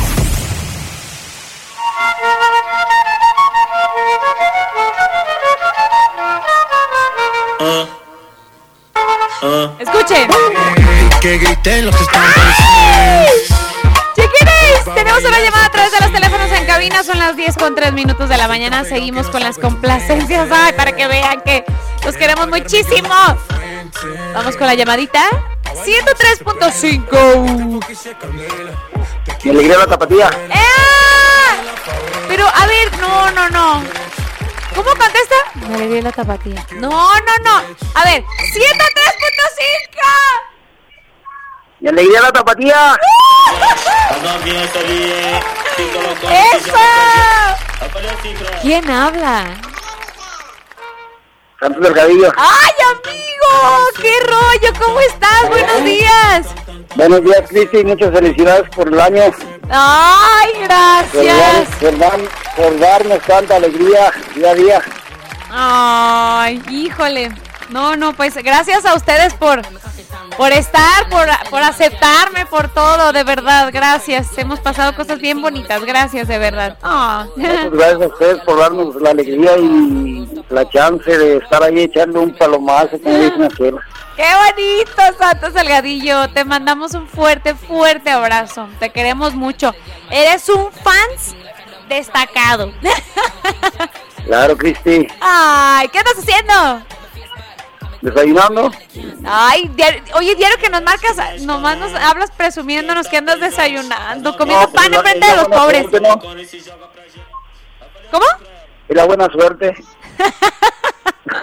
[9.77, 10.29] Escuchen.
[11.21, 12.23] Que griten los que están
[14.15, 17.03] Chiquiris, tenemos una llamada a través de los teléfonos en cabina.
[17.03, 18.83] Son las 10 con 3 minutos de la mañana.
[18.83, 20.49] Seguimos con las complacencias.
[20.51, 21.63] Ay, para que vean que
[22.03, 23.13] los queremos muchísimo.
[24.37, 25.27] Vamos con la llamadita.
[25.83, 27.83] 103.5.
[29.43, 30.29] Me alegría la tapatía.
[32.27, 33.83] Pero, a ver, no, no, no.
[34.75, 35.35] ¿Cómo contesta?
[35.55, 36.63] Me alegría la tapatía.
[36.73, 37.63] No, no, no.
[37.95, 38.23] A ver,
[38.53, 38.67] 103.5.
[41.79, 42.95] Mi alegría la tapatía.
[46.53, 46.77] ¡Eso!
[48.61, 49.47] ¿Quién habla?
[51.59, 52.31] Santos Delgadillo.
[52.37, 52.76] ¡Ay,
[54.25, 54.73] rollo!
[54.83, 55.49] ¿Cómo estás?
[55.49, 56.47] Buenos días.
[56.95, 57.83] Buenos días, Cristi.
[57.83, 59.23] Muchas felicidades por el año.
[59.69, 61.67] ¡Ay, gracias!
[61.79, 62.19] por, dar-
[62.55, 64.81] por darnos tanta alegría día a día.
[65.49, 67.31] Ay, híjole.
[67.69, 69.61] No, no, pues gracias a ustedes por,
[70.37, 74.37] por estar, por, por aceptarme, por todo, de verdad, gracias.
[74.37, 76.77] Hemos pasado cosas bien bonitas, gracias, de verdad.
[76.81, 77.25] Ah.
[77.35, 82.21] Muchas gracias a ustedes por darnos la alegría y la chance de estar ahí echando
[82.21, 83.77] un palomazo, como dicen.
[84.17, 86.27] ¡Qué bonito, Santo Salgadillo!
[86.29, 88.67] Te mandamos un fuerte, fuerte abrazo.
[88.79, 89.73] Te queremos mucho.
[90.09, 91.35] Eres un fans
[91.87, 92.73] destacado.
[94.25, 95.07] Claro, Cristi.
[95.21, 96.81] Ay, ¿qué estás haciendo?
[98.01, 98.69] ¿Desayunando?
[99.25, 104.65] Ay, diario- oye, diario que nos marcas, nomás nos hablas presumiéndonos que andas desayunando, comiendo
[104.65, 105.81] No, pues pan enfrente es de los pobres.
[105.89, 106.19] suerte, ¿no?
[108.11, 108.25] ¿Cómo?
[108.89, 109.75] Es la buena suerte.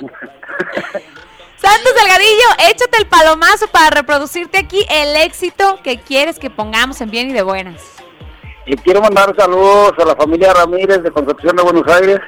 [1.64, 7.10] Santos Delgadillo, échate el palomazo para reproducirte aquí el éxito que quieres que pongamos en
[7.10, 7.80] bien y de buenas.
[8.66, 12.20] Y quiero mandar saludos a la familia Ramírez de Concepción de Buenos Aires,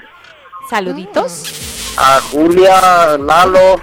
[0.71, 1.95] Saluditos.
[1.99, 3.77] a Julia, Lalo,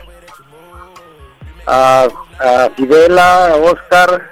[1.68, 2.08] a,
[2.40, 4.32] a Fidela, a Oscar,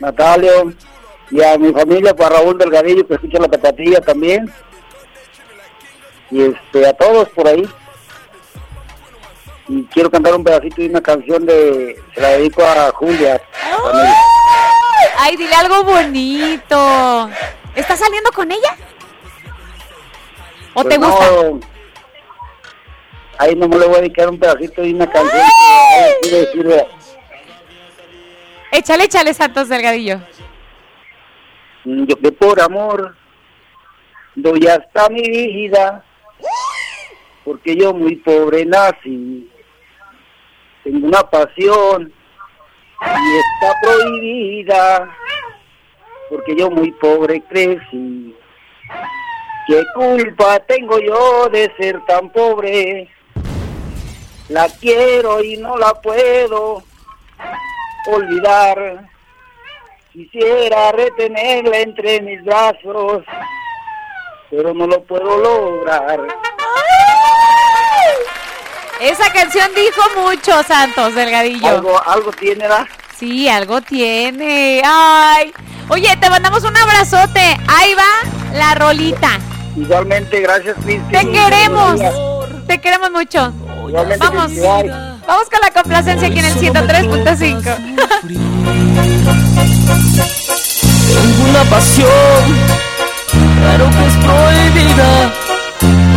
[0.00, 0.72] Natalio
[1.30, 4.52] y a mi familia, para Raúl Delgadillo que escucha la tapatilla también.
[6.32, 7.64] Y este, a todos por ahí.
[9.68, 13.40] Y quiero cantar un pedacito de una canción de, se la dedico a Julia.
[15.18, 17.30] Ay, dile algo bonito.
[17.74, 18.76] ¿Estás saliendo con ella?
[20.74, 21.68] ¿O Pues te no, gusta?
[23.38, 25.42] Ahí no me le voy a dedicar un pedacito de una canción.
[25.42, 26.86] que quiero decirle,
[28.70, 30.18] Échale, échale, Santos Delgadillo.
[31.84, 33.16] mm, Yo que por amor
[34.34, 36.04] doy hasta mi vida,
[37.44, 39.48] porque yo muy pobre nací.
[40.84, 42.12] Tengo una pasión
[43.00, 45.16] y está prohibida,
[46.28, 48.36] porque yo muy pobre crecí.
[49.66, 53.08] ¿Qué culpa tengo yo de ser tan pobre?
[54.50, 56.82] La quiero y no la puedo
[58.12, 59.08] olvidar.
[60.12, 63.24] Quisiera retenerla entre mis brazos,
[64.50, 66.20] pero no lo puedo lograr.
[69.00, 71.66] Esa canción dijo mucho, Santos Delgadillo.
[71.68, 72.86] Algo, algo tiene, ¿verdad?
[73.18, 74.82] Sí, algo tiene.
[74.84, 75.52] Ay.
[75.88, 77.56] Oye, te mandamos un abrazote.
[77.66, 79.38] Ahí va la rolita.
[79.76, 81.12] Igualmente, gracias, Cristi.
[81.12, 82.00] Te queremos.
[82.66, 83.52] Te queremos mucho.
[83.88, 84.52] Igualmente, Vamos.
[85.26, 87.76] Vamos con la complacencia aquí en el 103.5.
[91.08, 92.08] Tengo una pasión,
[93.32, 95.32] pero que es prohibida,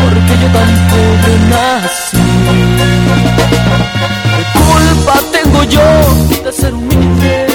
[0.01, 2.16] porque yo tan pobre nací.
[4.35, 5.89] ¿Qué culpa tengo yo
[6.43, 7.47] de ser humilde?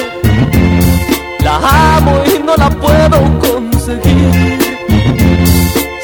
[1.43, 1.55] La
[1.97, 4.59] amo y no la puedo conseguir.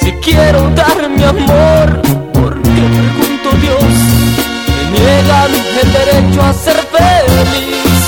[0.02, 2.02] Si quiero dar mi amor,
[2.34, 3.84] porque pregunto Dios,
[4.68, 8.02] me niegan el derecho a ser feliz.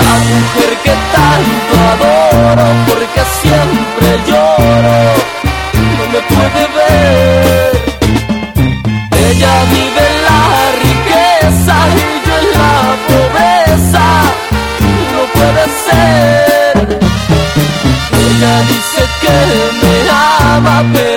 [0.00, 4.96] La mujer que tanto adoro, porque siempre lloro,
[5.96, 7.93] no me puede ver.
[9.36, 10.42] Ella vive en la
[10.86, 12.76] riqueza y yo en la
[13.08, 14.06] pobreza,
[15.12, 16.82] no puede ser.
[18.26, 19.36] Ella dice que
[19.82, 21.13] me ama, pero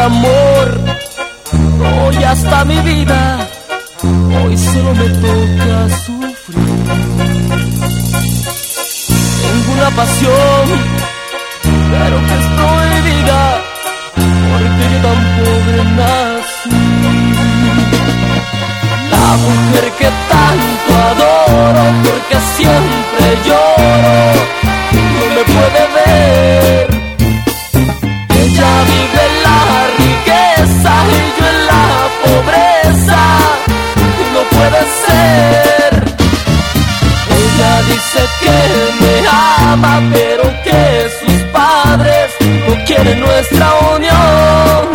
[0.00, 0.80] amor
[1.78, 3.48] doy hasta mi vida,
[4.02, 6.86] hoy solo me toca sufrir.
[9.42, 10.66] Tengo una pasión,
[11.90, 13.40] pero que es prohibida,
[14.50, 16.80] porque yo tan pobre nací.
[19.10, 24.59] La mujer que tanto adoro, porque siempre lloro,
[39.78, 44.88] pero que sus padres no quieren nuestra unión.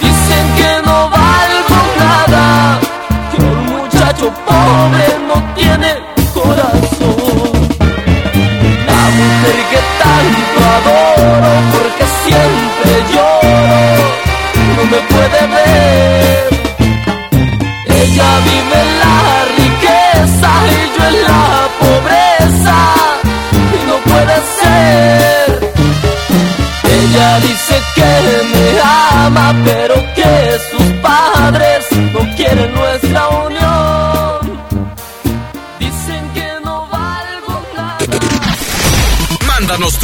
[0.00, 2.78] Dicen que no valgo nada,
[3.30, 5.88] que un muchacho pobre no tiene
[6.34, 7.52] corazón.
[8.86, 14.04] La mujer que tanto adoro, porque siempre lloro,
[14.76, 16.59] no me puede ver.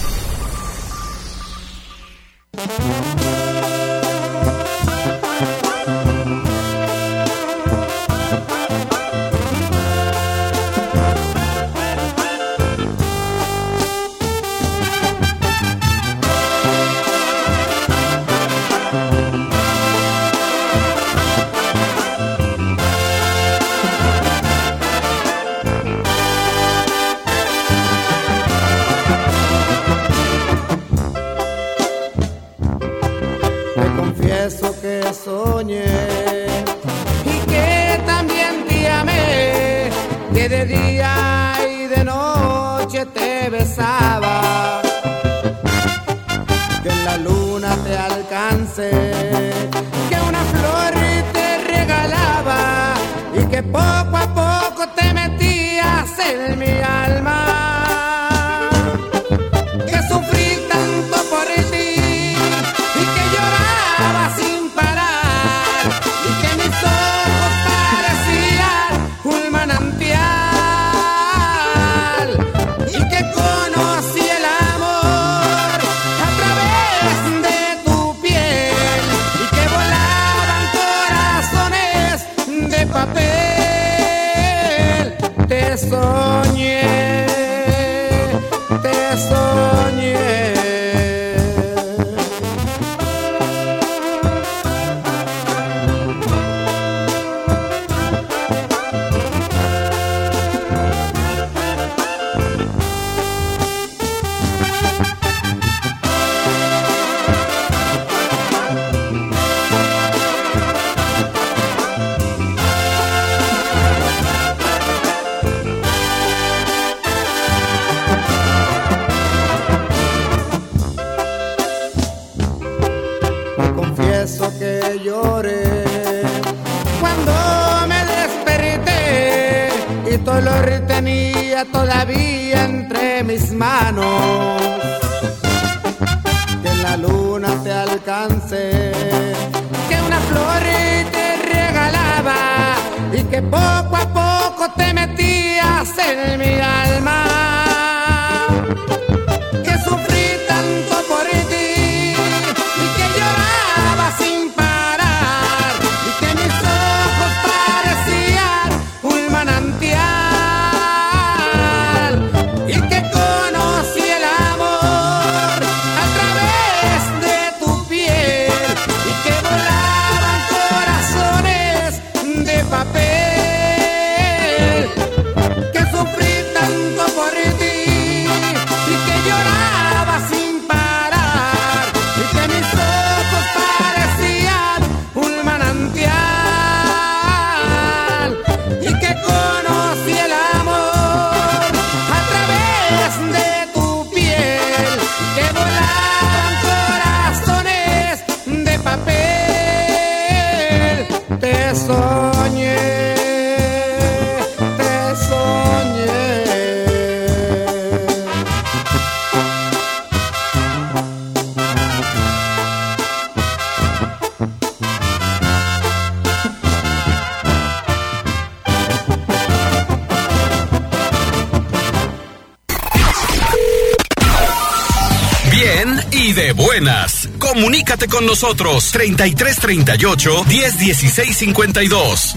[227.56, 232.36] Comunícate con nosotros 3338 101652.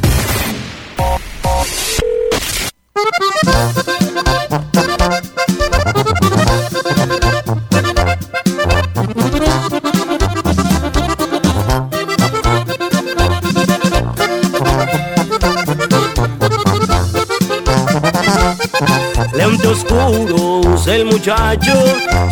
[21.09, 21.73] muchacho,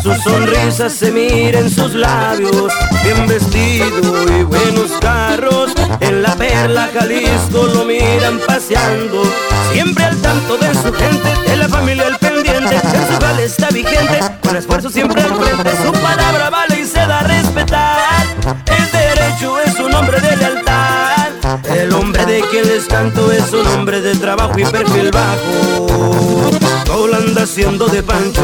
[0.02, 2.72] su sonrisa se mira en sus labios,
[3.02, 9.22] bien vestido y buenos carros, en la perla Jalisco lo miran paseando,
[9.72, 14.20] siempre al tanto de su gente, de la familia al pendiente, el su está vigente,
[14.42, 15.92] con esfuerzo siempre al frente, su
[22.78, 26.50] de quien les canto es un hombre de trabajo y perfil bajo.
[26.84, 28.42] Todo anda haciendo de pancho.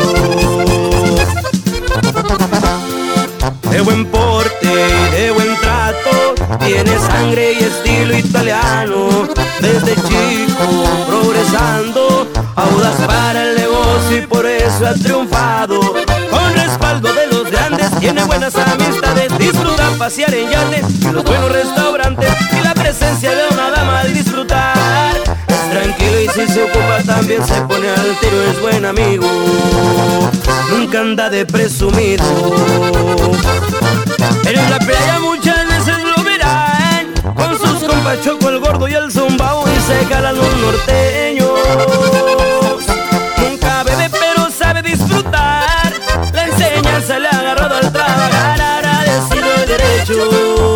[3.71, 4.69] De buen porte,
[5.17, 9.29] de buen trato, tiene sangre y estilo italiano.
[9.61, 15.81] Desde chico progresando, audaz para el negocio y por eso ha triunfado.
[15.81, 22.31] Con respaldo de los grandes, tiene buenas amistades, disfruta pasear en en los buenos restaurantes
[22.53, 23.54] y la presencia de
[26.47, 29.27] si se ocupa también se pone al tiro, es buen amigo.
[30.71, 32.25] Nunca anda de presumido.
[34.47, 39.11] En la playa muchas veces lo verán Con sus compas Choco el gordo y el
[39.11, 41.51] zumbao Y se jalan los norteños
[43.39, 45.93] Nunca bebe pero sabe disfrutar
[46.33, 50.74] La enseñanza le ha agarrado al trabajar Agradecido el derecho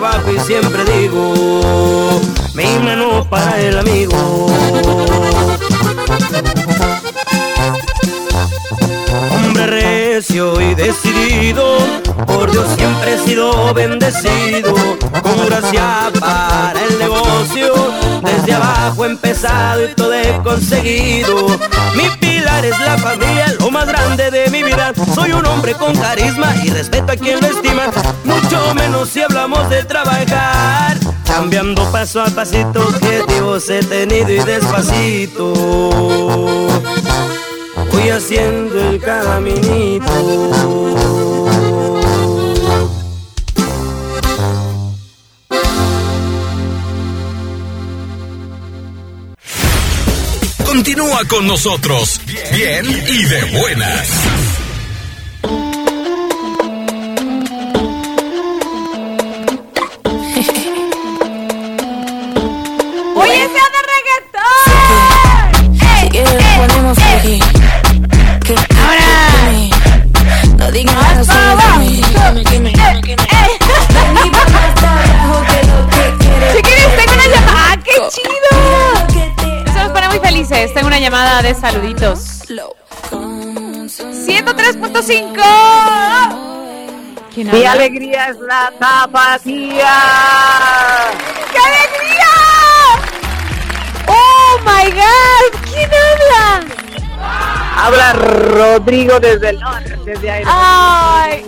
[0.00, 2.20] trabajo y siempre digo,
[2.52, 4.46] mi mano para el amigo.
[9.34, 11.78] Hombre recio y decidido,
[12.26, 14.74] por Dios siempre he sido bendecido,
[15.22, 17.72] con gracia para el negocio,
[18.22, 21.58] desde abajo he empezado y todo he conseguido.
[21.94, 22.25] Mi
[22.64, 26.70] es la familia, lo más grande de mi vida, soy un hombre con carisma y
[26.70, 27.86] respeto a quien lo estima,
[28.24, 30.98] mucho menos si hablamos de trabajar.
[31.26, 35.52] Cambiando paso a pasito, objetivos he tenido y despacito
[37.96, 40.04] voy haciendo el caminito.
[50.64, 52.20] Continúa con nosotros,
[52.56, 54.08] bien y de buenas.
[63.14, 64.72] ¡Oye, ese de reggaetón!
[66.00, 67.36] Si quieres ponemos aquí.
[68.86, 69.12] Ahora.
[70.56, 72.02] No digas nada sobre mí.
[76.54, 77.52] Si quieres, tengo una llamada.
[77.54, 78.50] ¡Ah, qué chido!
[79.66, 80.72] Eso nos pone muy felices.
[80.72, 82.35] Tengo una llamada de saluditos.
[84.46, 85.42] 103.5.
[87.34, 89.92] ¿Quién Mi alegría es la tapatía.
[91.50, 92.30] ¡Qué alegría!
[94.06, 95.50] ¡Oh, my God!
[95.72, 96.64] ¿Quién habla?
[97.76, 100.44] Habla Rodrigo desde el norte, desde ahí.
[100.46, 101.44] ¡Ay!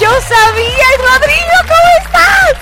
[0.00, 0.86] ¡Yo sabía!
[0.96, 2.54] ¡Rodrigo, ¿cómo estás?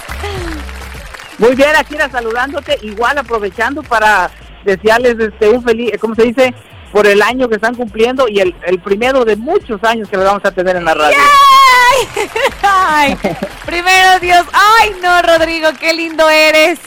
[1.39, 4.29] Muy bien, aquí era saludándote, igual aprovechando para
[4.65, 6.53] desearles este un feliz, ¿cómo se dice?
[6.93, 10.25] Por el año que están cumpliendo y el, el primero de muchos años que lo
[10.25, 11.17] vamos a tener en la radio.
[11.19, 12.29] ¡Ay!
[12.63, 13.19] ¡Ay!
[13.67, 14.45] Primero Dios.
[14.53, 15.69] ¡Ay, no, Rodrigo!
[15.79, 16.79] ¡Qué lindo eres!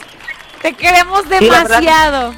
[0.60, 1.80] Te queremos Sí, la verdad.
[1.80, 2.34] demasiado.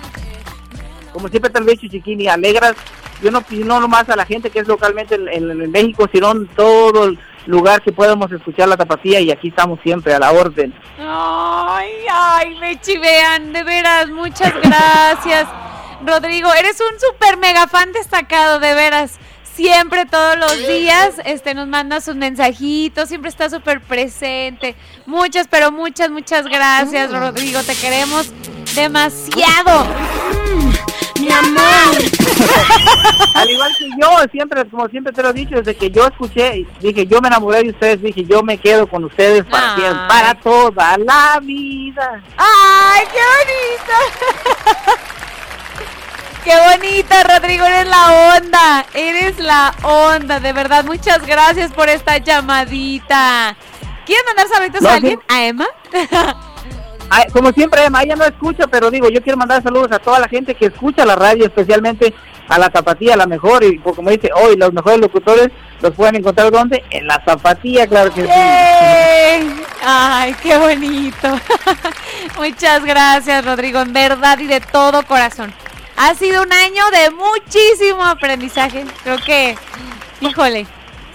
[1.13, 2.75] Como siempre te lo he dicho, Chiquini, alegras,
[3.23, 6.33] yo no, no nomás a la gente que es localmente en, en- en México, sino
[6.33, 10.33] en todo el lugar que podamos escuchar la tapatía y aquí estamos siempre a la
[10.33, 10.75] orden.
[10.99, 15.47] Ay, ay, me chivean, de veras, muchas gracias.
[16.07, 19.19] Rodrigo, eres un super mega fan destacado, de veras.
[19.55, 24.75] Siempre, todos los días, este, nos manda sus mensajitos, siempre está súper presente.
[25.07, 28.33] Muchas, pero muchas, muchas gracias, Rodrigo, te queremos
[28.75, 29.87] demasiado.
[31.21, 31.95] Mi amor.
[33.37, 36.67] Al igual que yo, siempre, como siempre te lo he dicho, desde que yo escuché,
[36.81, 40.35] dije, yo me enamoré de ustedes, dije, yo me quedo con ustedes para siempre, para
[40.35, 42.23] toda la vida.
[42.37, 45.05] ¡Ay, qué bonito!
[46.45, 47.65] ¡Qué bonita, Rodrigo!
[47.65, 50.85] Eres la onda, eres la onda, de verdad.
[50.85, 53.57] Muchas gracias por esta llamadita.
[54.05, 54.97] ¿Quieres mandar saludos No, a sí.
[54.99, 55.21] alguien?
[55.29, 55.67] ¿A Emma?
[57.11, 60.19] Ay, como siempre, Emma, ella no escucha, pero digo, yo quiero mandar saludos a toda
[60.19, 62.13] la gente que escucha la radio, especialmente
[62.49, 65.49] a la Zapatía, la mejor, y pues, como dice, hoy los mejores locutores
[65.81, 66.85] los pueden encontrar ¿dónde?
[66.91, 68.29] En la Zapatía, claro que sí.
[69.83, 71.29] Ay, qué bonito.
[72.37, 75.55] Muchas gracias, Rodrigo, en verdad y de todo corazón.
[75.97, 78.85] Ha sido un año de muchísimo aprendizaje.
[79.03, 79.57] Creo que,
[80.21, 80.67] híjole,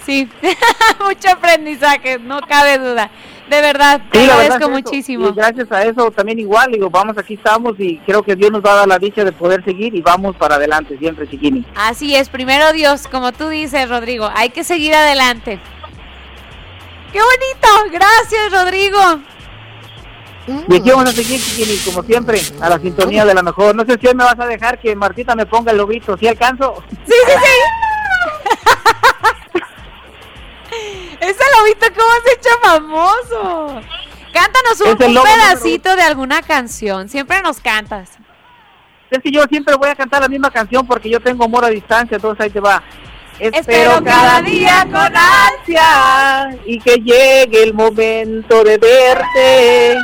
[0.06, 0.30] sí,
[1.06, 3.10] mucho aprendizaje, no cabe duda.
[3.50, 4.70] De verdad, te Sí, agradezco verdad es eso.
[4.70, 5.28] muchísimo.
[5.28, 8.62] Y gracias a eso también igual, digo, vamos, aquí estamos y creo que Dios nos
[8.64, 11.66] va a dar la dicha de poder seguir y vamos para adelante siempre, chiquini.
[11.76, 15.60] Así es, primero Dios, como tú dices, Rodrigo, hay que seguir adelante.
[17.12, 17.92] ¡Qué bonito!
[17.92, 19.00] Gracias, Rodrigo.
[20.48, 23.76] Y aquí vamos a seguir, chiquini, como siempre, a la sintonía de la mejor.
[23.76, 26.28] No sé si hoy me vas a dejar que Martita me ponga el lobito, ¿sí
[26.28, 26.84] alcanzo?
[26.90, 27.52] Sí, sí, sí.
[31.20, 33.82] Ese lobito, ¿cómo se hecho famoso?
[34.34, 37.10] Cántanos un, un pedacito de alguna canción.
[37.10, 38.12] Siempre nos cantas.
[39.10, 41.70] Es que yo siempre voy a cantar la misma canción porque yo tengo amor a
[41.70, 42.84] distancia, entonces ahí te va.
[43.40, 49.98] Espero cada día con ansia y que llegue el momento de verte.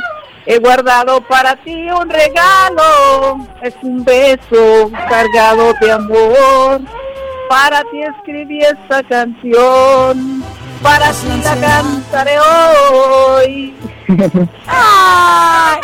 [0.48, 6.80] He guardado para ti un regalo, es un beso cargado de amor.
[7.48, 10.44] Para ti escribí esta canción,
[10.82, 13.74] para ti la cantaré hoy.
[14.66, 15.80] ¡Ay!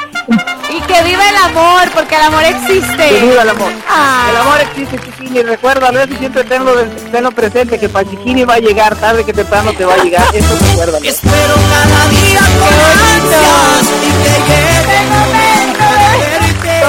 [0.70, 3.08] Y que viva el amor, porque el amor existe.
[3.08, 3.72] Que viva el amor.
[3.72, 5.42] El amor existe, Chiquini.
[5.42, 6.72] Recuérdalo, eso siempre tenlo,
[7.10, 10.24] tenlo presente, que para Chiquini va a llegar, tarde que temprano te va a llegar.
[10.32, 11.04] Eso recuérdalo.
[11.04, 12.74] Espero cada día con
[13.10, 15.84] ansias y que llegue el momento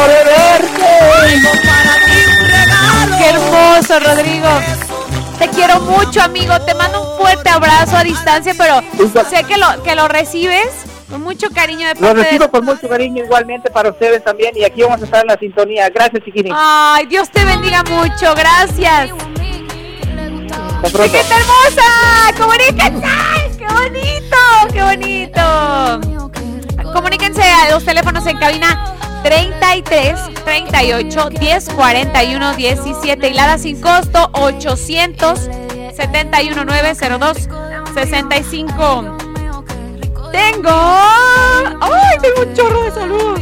[0.08, 0.88] de verte.
[1.10, 3.18] Traigo para ti un regalo.
[3.18, 4.50] ¡Qué hermoso, Rodrigo!
[5.40, 6.62] Te quiero mucho, amigo.
[6.62, 8.82] Te mando un fuerte abrazo a distancia, pero
[9.30, 10.68] sé que lo, que lo recibes
[11.14, 12.50] con mucho cariño de Lo recibo de...
[12.50, 15.88] con mucho cariño igualmente para ustedes también y aquí vamos a estar en la sintonía.
[15.90, 16.50] Gracias, Chiquini.
[16.52, 18.34] Ay, Dios te bendiga mucho.
[18.34, 19.12] Gracias.
[20.84, 22.34] ¡Chiquita hermosa!
[22.36, 23.08] ¡Comuníquense!
[23.60, 24.38] ¡Qué bonito!
[24.74, 26.02] ¡Qué bonito!
[26.92, 34.32] Comuníquense a los teléfonos en cabina 33 38 10 41 17 y Lada sin costo
[34.34, 35.40] 800
[35.96, 37.38] 71 902
[37.94, 39.23] 65.
[40.34, 40.72] Tengo.
[40.72, 42.18] ¡Ay!
[42.20, 43.40] Tengo un chorro de saludos.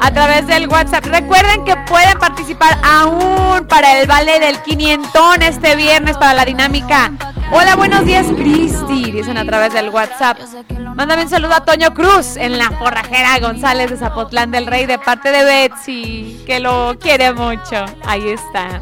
[0.00, 1.06] A través del WhatsApp.
[1.06, 7.12] Recuerden que pueden participar aún para el vale del quinientón este viernes para la dinámica.
[7.52, 9.12] Hola, buenos días, Cristi.
[9.12, 10.38] Dicen a través del WhatsApp.
[10.96, 14.98] Mándame un saludo a Toño Cruz en la forrajera González de Zapotlán del Rey de
[14.98, 17.84] parte de Betsy, que lo quiere mucho.
[18.04, 18.80] Ahí está.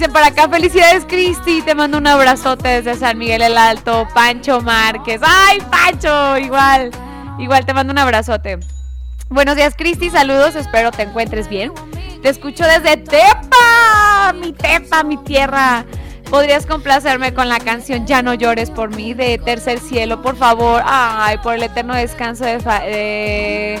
[0.00, 4.62] Dicen para acá, felicidades Cristi, te mando un abrazote desde San Miguel el Alto, Pancho
[4.62, 5.20] Márquez.
[5.22, 6.38] ¡Ay, Pancho!
[6.38, 6.90] Igual,
[7.38, 8.58] igual te mando un abrazote.
[9.28, 11.70] Buenos días Cristi, saludos, espero te encuentres bien.
[12.22, 15.84] Te escucho desde Tepa, mi Tepa, mi tierra.
[16.30, 20.80] ¿Podrías complacerme con la canción Ya no llores por mí de Tercer Cielo, por favor?
[20.86, 23.80] Ay, por el eterno descanso de, fa- de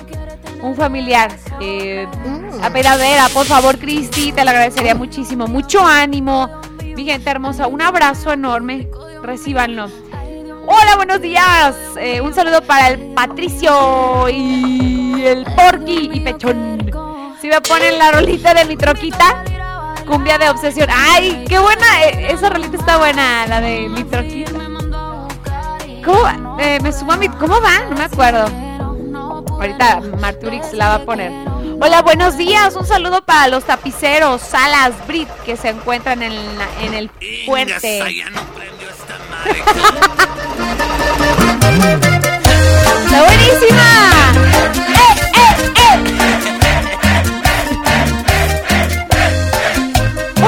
[0.60, 1.30] un familiar.
[1.60, 2.08] Eh,
[2.60, 2.86] a ver,
[3.32, 5.46] por favor, Cristi, te lo agradecería muchísimo.
[5.46, 6.50] Mucho ánimo,
[6.82, 7.68] mi gente hermosa.
[7.68, 8.88] Un abrazo enorme.
[9.22, 9.88] Recíbanlo.
[10.66, 11.76] Hola, buenos días.
[12.00, 16.90] Eh, un saludo para el Patricio y el Porky y Pechón.
[17.40, 19.42] Si me ponen la rolita de mi troquita,
[20.10, 20.88] cumbia de obsesión.
[20.92, 21.86] ¡Ay, qué buena!
[22.04, 24.50] eh, esa rolita está buena, la de mi troquita.
[26.04, 26.56] ¿Cómo va?
[26.58, 27.28] Eh, me sumo a mi.
[27.28, 27.78] ¿Cómo va?
[27.88, 28.46] No me acuerdo.
[29.52, 31.30] Ahorita Marturix la va a poner.
[31.80, 32.74] Hola, buenos días.
[32.74, 37.10] Un saludo para los tapiceros Salas Brit que se encuentran en, la- en el
[37.46, 38.00] fuerte.
[43.04, 44.89] ¡Está buenísima!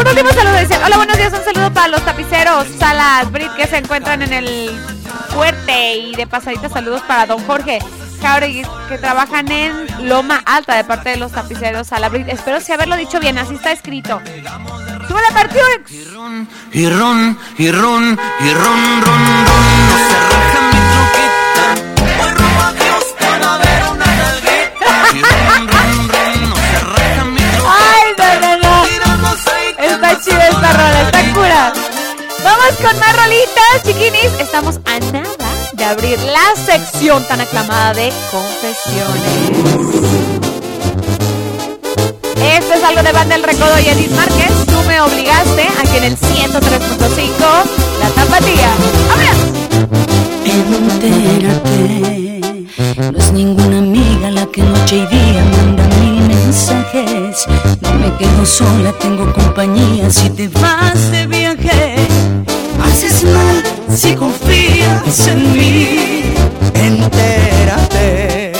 [0.02, 0.56] Un último saludo.
[0.84, 1.32] Hola, buenos días.
[1.32, 4.70] Un saludo para los tapiceros Salas Brit que se encuentran en el
[5.28, 5.94] fuerte.
[5.96, 7.78] Y de pasadita saludos para don Jorge
[8.20, 12.28] Jauregui que trabajan en Loma Alta de parte de los tapiceros Salas Brit.
[12.28, 13.38] Espero si haberlo dicho bien.
[13.38, 14.20] Así está escrito.
[15.06, 15.62] ¡Sube la partida!
[15.88, 19.06] Y ron, y ron, y ron, ron, ron.
[19.86, 21.74] No se raja mi truquita.
[22.74, 23.04] Dios
[30.20, 31.72] Chida esta rola, está cura.
[32.44, 34.32] Vamos con más rolitas, chiquinis.
[34.38, 39.22] Estamos a nada de abrir la sección tan aclamada de confesiones.
[42.36, 44.52] Esto es algo de Banda El Recodo y Edith Márquez.
[44.66, 47.64] Tú me obligaste aquí en el 103.5,
[48.00, 48.70] La Tapatía.
[50.44, 52.31] Entérate,
[52.78, 57.46] no es ninguna amiga la que noche y día manda mil mensajes.
[57.80, 61.96] No me quedo sola, tengo compañía si te vas de viaje.
[62.82, 63.62] Haces mal
[63.94, 66.22] si confías en mí.
[66.72, 68.52] Entérate.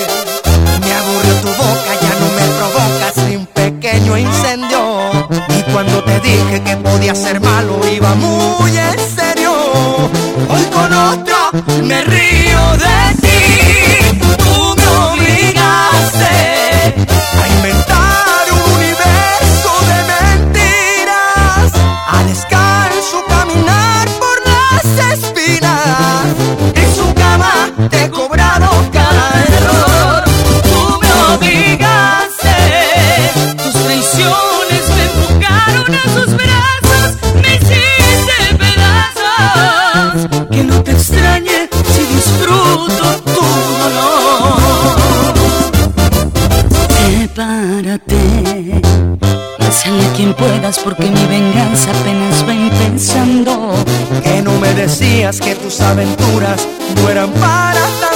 [0.81, 5.11] Me aburrió tu boca, ya no me provocas ni un pequeño incendio.
[5.59, 9.53] Y cuando te dije que podía ser malo, iba muy en serio.
[10.51, 11.37] Hoy con otro
[11.83, 13.32] me río de ti
[16.15, 21.73] a inventar un universo de mentiras,
[22.07, 24.85] a descalzo caminar por las
[25.15, 26.27] espinas.
[26.75, 30.25] En su cama te he cobrado cada error,
[30.63, 32.57] tú me obligaste,
[33.57, 36.37] tus traiciones me empujaron a sus
[50.13, 53.75] quien puedas porque mi venganza apenas va empezando.
[54.23, 58.12] Que no me decías que tus aventuras no eran para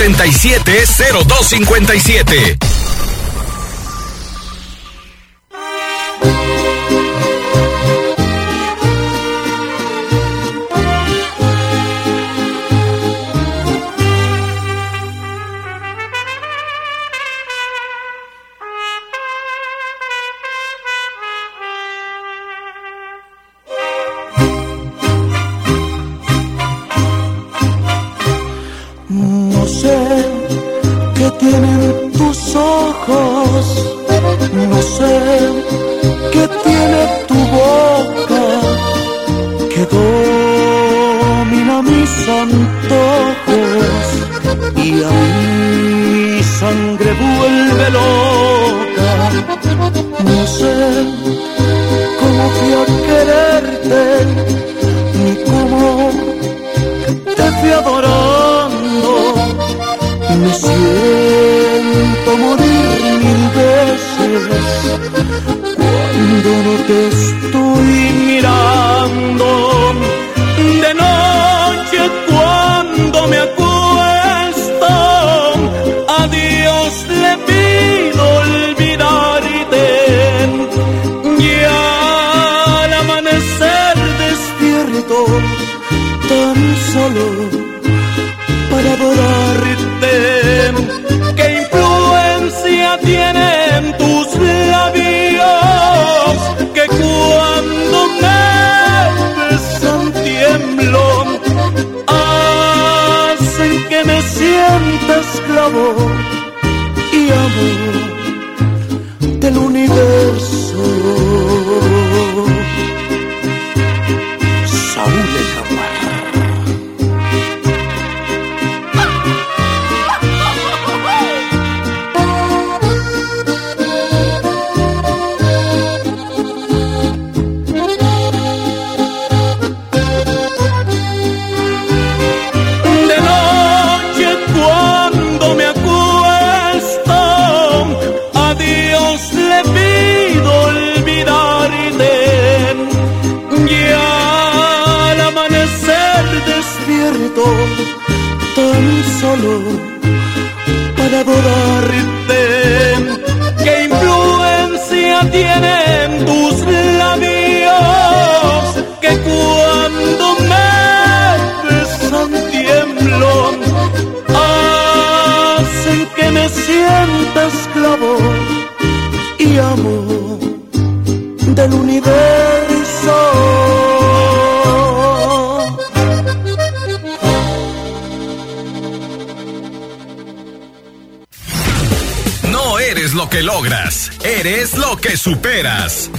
[0.00, 0.64] 77
[1.26, 2.79] 0257.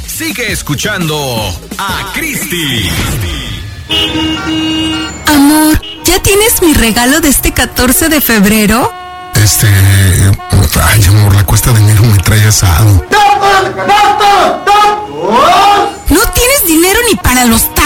[0.06, 1.18] Sigue escuchando
[1.80, 2.88] a Cristi.
[5.26, 8.92] Amor, ¿ya tienes mi regalo de este 14 de febrero?
[9.34, 9.68] Este.
[10.84, 13.04] Ay, amor, la cuesta de enero me trae asado.
[16.10, 17.81] ¿No tienes dinero ni para los tacos?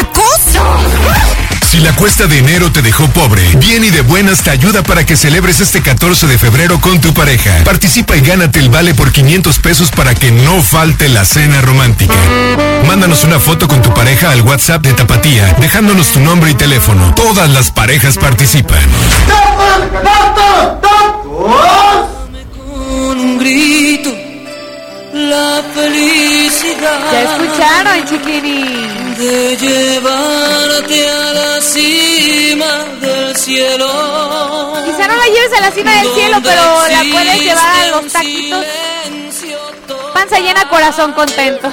[1.76, 5.06] Si la cuesta de enero te dejó pobre, Bien y de Buenas te ayuda para
[5.06, 7.66] que celebres este 14 de febrero con tu pareja.
[7.66, 12.14] Participa y gánate el vale por 500 pesos para que no falte la cena romántica.
[12.88, 17.14] Mándanos una foto con tu pareja al WhatsApp de Tapatía, dejándonos tu nombre y teléfono.
[17.14, 18.80] Todas las parejas participan.
[22.58, 24.12] Con un grito,
[25.16, 27.12] la felicidad.
[27.12, 28.88] Ya escucharon, chiquini.
[29.16, 33.88] De llevarte a la cima del cielo.
[34.86, 38.12] Quizá no la lleves a la cima del cielo, pero la puedes llevar a los
[38.12, 38.66] taquitos.
[40.14, 41.72] Panza llena, corazón contento.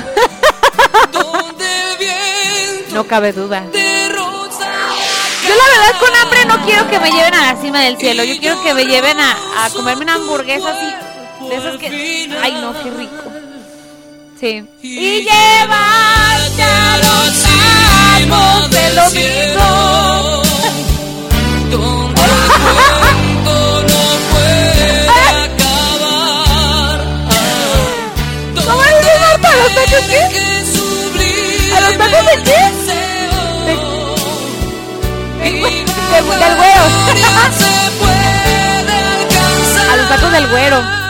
[2.93, 3.65] No cabe duda.
[3.73, 8.23] Yo la verdad con hambre no quiero que me lleven a la cima del cielo.
[8.23, 10.95] Yo quiero que me lleven a, a comerme una hamburguesa así.
[11.49, 11.87] De esas que...
[12.41, 13.32] Ay no, qué rico.
[14.43, 14.65] Sí.
[14.83, 17.45] Y llevarte a los
[18.17, 20.43] amos del domingo.
[28.55, 29.49] ¿Cómo dice Marta?
[29.49, 30.21] ¿A los tacos qué?
[31.75, 32.61] ¿A los tacos de qué?
[35.41, 36.85] De- de- del güero.
[39.93, 41.02] A los tacos del güero.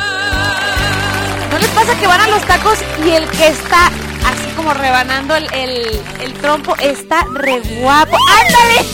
[1.53, 3.89] ¿No les pasa que van a los tacos y el que está
[4.24, 8.16] así como rebanando el, el, el trompo está re guapo?
[8.41, 8.87] ¡Ándale!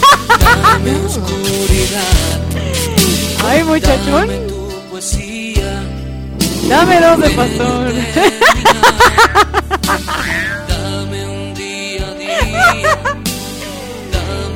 [3.49, 4.29] Ay, muchachón.
[6.69, 7.93] Dame dos de pastor.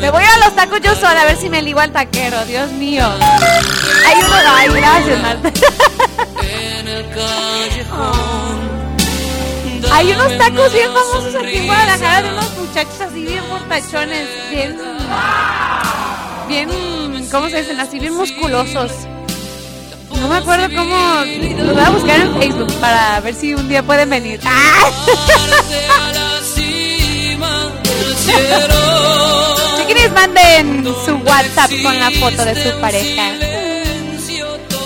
[0.00, 2.72] Me voy a los tacos yo sola a ver si me ligo al taquero, Dios
[2.72, 3.06] mío.
[3.08, 5.52] Hay uno, ay, gracias, Marta.
[9.92, 14.78] Hay unos tacos bien famosos aquí en Guadalajara de unos muchachos así bien portachones, bien,
[16.48, 17.78] bien, ¿cómo se dicen?
[17.78, 18.90] Así bien musculosos.
[20.18, 20.96] No me acuerdo cómo,
[21.56, 24.40] los voy a buscar en Facebook para ver si un día pueden venir.
[24.44, 24.90] ¡Ah!
[29.76, 33.51] Chiquinis, manden su WhatsApp con la foto de su pareja.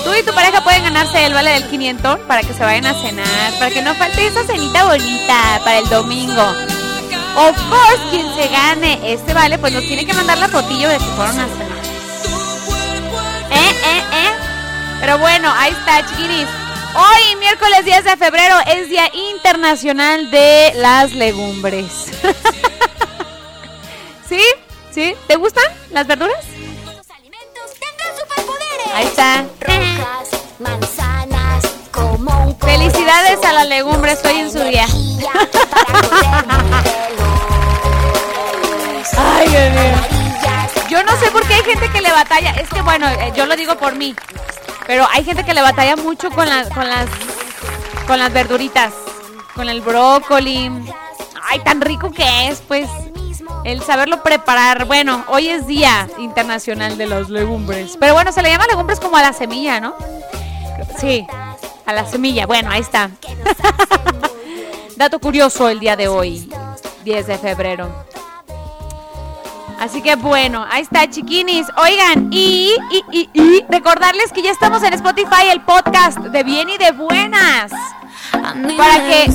[0.07, 2.95] Tú y tu pareja pueden ganarse el vale del 500 para que se vayan a
[2.95, 6.45] cenar, para que no falte esa cenita bonita para el domingo.
[7.35, 10.99] Of course, quien se gane este vale, pues nos tiene que mandar la fotillo de
[10.99, 11.79] que fueron a cenar.
[13.51, 14.31] ¿Eh, eh, eh?
[15.01, 16.47] Pero bueno, ahí está, chiquinis.
[16.95, 22.13] Hoy, miércoles 10 de febrero, es Día Internacional de las Legumbres.
[24.29, 24.41] ¿Sí?
[24.93, 25.17] ¿Sí?
[25.27, 26.45] ¿Te gustan las verduras?
[28.95, 29.45] Ahí está.
[30.59, 34.87] manzanas, como un Felicidades a las legumbres, estoy en su día.
[39.19, 39.97] Ay, Dios mío.
[40.91, 42.51] Yo no sé por qué hay gente que le batalla.
[42.53, 44.15] Es que bueno, eh, yo lo digo por mí.
[44.87, 47.07] Pero hay gente que le batalla mucho con, la- con las
[48.07, 48.93] con las verduritas,
[49.55, 50.71] con el brócoli.
[51.49, 52.89] Ay, tan rico que es, pues.
[53.65, 54.85] El saberlo preparar.
[54.85, 57.97] Bueno, hoy es Día Internacional de las Legumbres.
[57.99, 59.95] Pero bueno, se le llama legumbres como a la semilla, ¿no?
[60.99, 61.27] Sí,
[61.85, 62.47] a la semilla.
[62.47, 63.11] Bueno, ahí está.
[64.97, 66.51] Dato curioso el día de hoy,
[67.05, 68.07] 10 de febrero.
[69.79, 71.67] Así que bueno, ahí está, chiquinis.
[71.77, 76.71] Oigan, y, y, y, y recordarles que ya estamos en Spotify, el podcast de Bien
[76.71, 77.73] y de Buenas.
[78.33, 79.31] Para que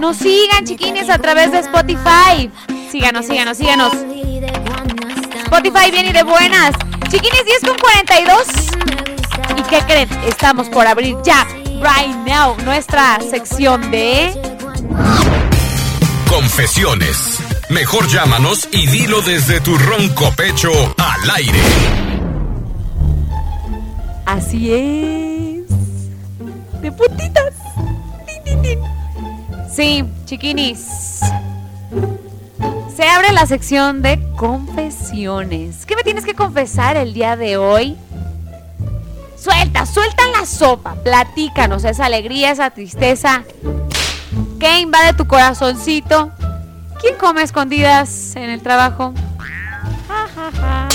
[0.00, 2.50] nos sigan, chiquinis, a través de Spotify.
[2.90, 3.92] Síganos, síganos, síganos.
[5.44, 6.74] Spotify, Bien y de Buenas.
[7.10, 8.46] Chiquinis, 10 con 42.
[9.56, 10.08] ¿Y qué creen?
[10.26, 11.46] Estamos por abrir ya,
[11.80, 14.32] right now, nuestra sección de...
[16.28, 17.38] Confesiones.
[17.68, 21.60] Mejor llámanos y dilo desde tu ronco pecho al aire.
[24.24, 25.68] Así es.
[26.80, 27.52] De puntitas.
[29.70, 31.20] Sí, chiquinis.
[32.98, 35.86] Se abre la sección de confesiones.
[35.86, 37.96] ¿Qué me tienes que confesar el día de hoy?
[39.36, 40.96] Suelta, suelta la sopa.
[41.04, 43.44] Platícanos esa alegría, esa tristeza.
[44.58, 46.32] ¿Qué invade tu corazoncito?
[47.00, 49.14] ¿Quién come a escondidas en el trabajo?
[50.08, 50.88] Ja, ja, ja.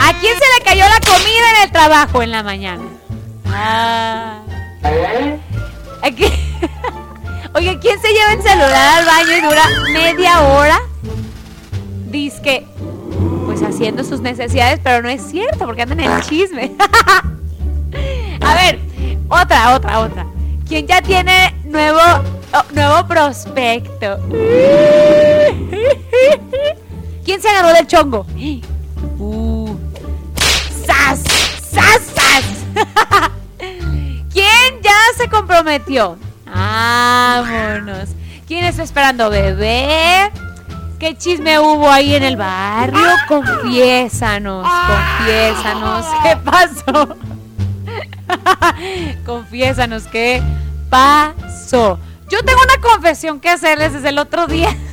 [0.00, 2.82] ¿A quién se le cayó la comida en el trabajo en la mañana?
[3.46, 4.40] Ah.
[6.02, 6.24] Aquí.
[7.54, 9.62] Oye, ¿quién se lleva el celular al baño y dura
[9.92, 10.80] media hora?
[12.06, 12.66] Dice que,
[13.44, 16.72] pues haciendo sus necesidades, pero no es cierto, porque andan en el chisme.
[18.40, 18.80] A ver,
[19.28, 20.26] otra, otra, otra.
[20.66, 22.00] ¿Quién ya tiene nuevo,
[22.54, 24.18] oh, nuevo prospecto?
[27.24, 28.26] ¿Quién se agarró del chongo?
[29.18, 29.76] Uh.
[30.84, 31.20] ¡Sas!
[31.70, 32.44] ¡Sas, sas!
[34.32, 36.16] ¿Quién ya se comprometió?
[36.54, 38.10] Vámonos.
[38.46, 40.30] ¿Quién está esperando bebé?
[40.98, 43.08] ¿Qué chisme hubo ahí en el barrio?
[43.26, 46.06] Confiésanos, confiésanos.
[46.22, 47.16] ¿Qué pasó?
[49.26, 50.42] confiésanos, ¿qué
[50.88, 51.98] pasó?
[52.30, 54.68] Yo tengo una confesión que hacerles desde el otro día.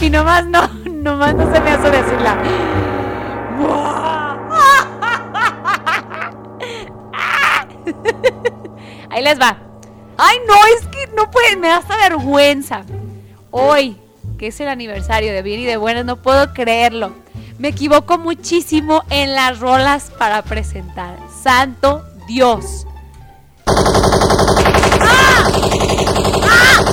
[0.00, 2.36] Y nomás no, nomás no se me hace decirla.
[9.10, 9.56] Ahí les va.
[10.16, 12.84] Ay, no, es que no puede, me da hasta vergüenza.
[13.50, 13.96] Hoy,
[14.38, 17.12] que es el aniversario de Bien y de Buenas, no puedo creerlo.
[17.58, 21.16] Me equivoco muchísimo en las rolas para presentar.
[21.42, 22.86] Santo Dios.
[25.00, 25.48] ¡Ah!
[26.42, 26.84] ¡Ah!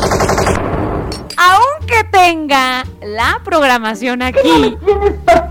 [1.38, 4.78] Aunque tenga la programación aquí.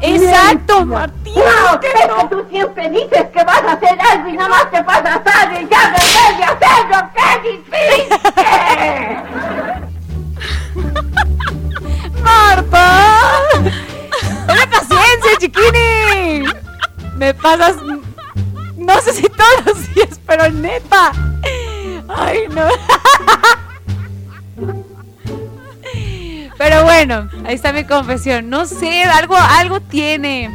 [0.02, 1.19] Exacto, Martín.
[1.80, 2.28] Que no.
[2.28, 5.68] Tú siempre dices que vas a hacer algo y nada más te pasa tarde y
[5.68, 7.10] ya en vez de hacerlo.
[7.14, 8.04] ¡Qué difícil!
[12.22, 12.84] ¡Marta!
[14.46, 16.44] ¡Dame paciencia, chiquini!
[17.16, 17.76] Me pasas.
[18.76, 21.12] No sé si todos los días, pero neta.
[22.08, 22.68] Ay, no.
[26.58, 28.50] Pero bueno, ahí está mi confesión.
[28.50, 30.50] No sé, algo, algo tiene.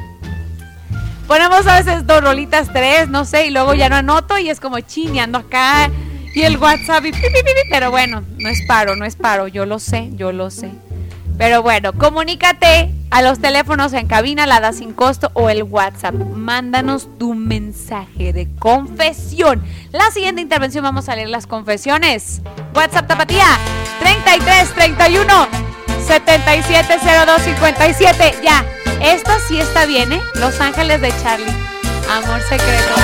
[1.28, 4.60] Ponemos a veces dos rolitas, tres, no sé, y luego ya no anoto y es
[4.60, 5.90] como chineando acá
[6.36, 7.12] y el WhatsApp y
[7.70, 10.72] pero bueno, no es paro, no es paro, yo lo sé, yo lo sé.
[11.38, 16.14] Pero bueno, comunícate a los teléfonos en cabina, la da sin costo o el WhatsApp.
[16.16, 19.64] Mándanos tu mensaje de confesión.
[19.92, 22.42] La siguiente intervención vamos a leer las confesiones.
[22.74, 23.48] WhatsApp Tapatía
[24.00, 25.48] 33 31
[26.08, 28.36] 770257.
[28.44, 28.64] Ya,
[29.02, 30.22] esta sí está bien, ¿eh?
[30.36, 31.52] Los Ángeles de Charlie.
[32.10, 32.96] Amor secreto.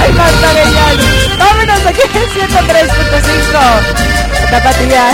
[0.00, 1.02] ¡Ay, Marta Arellano!
[1.38, 4.50] ¡Vámonos aquí en 103.5!
[4.50, 5.04] Tapatía.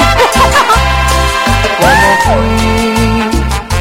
[1.81, 3.31] Como fui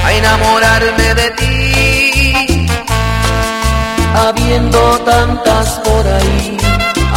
[0.03, 1.54] a enamorarme de ti,
[4.15, 6.57] habiendo tantas por ahí,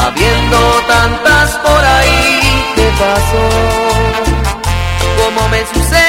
[0.05, 2.41] habiendo tantas por ahí,
[2.75, 3.45] ¿qué pasó?
[5.23, 6.08] ¿Cómo me sucedió?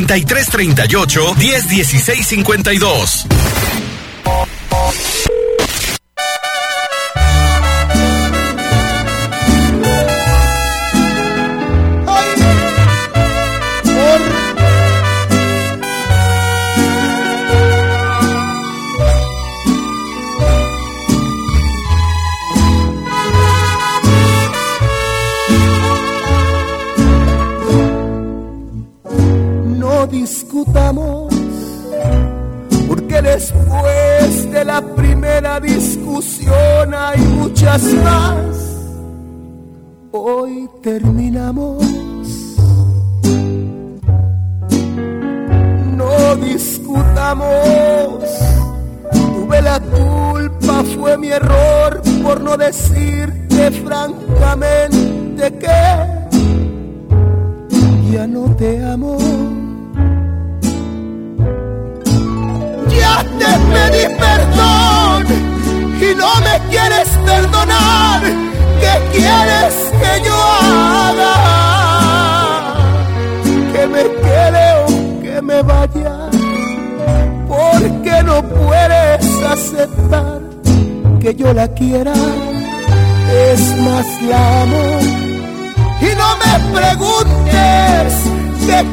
[0.06, 3.26] Treinta y tres treinta y ocho, diez, dieciséis, cincuenta y dos.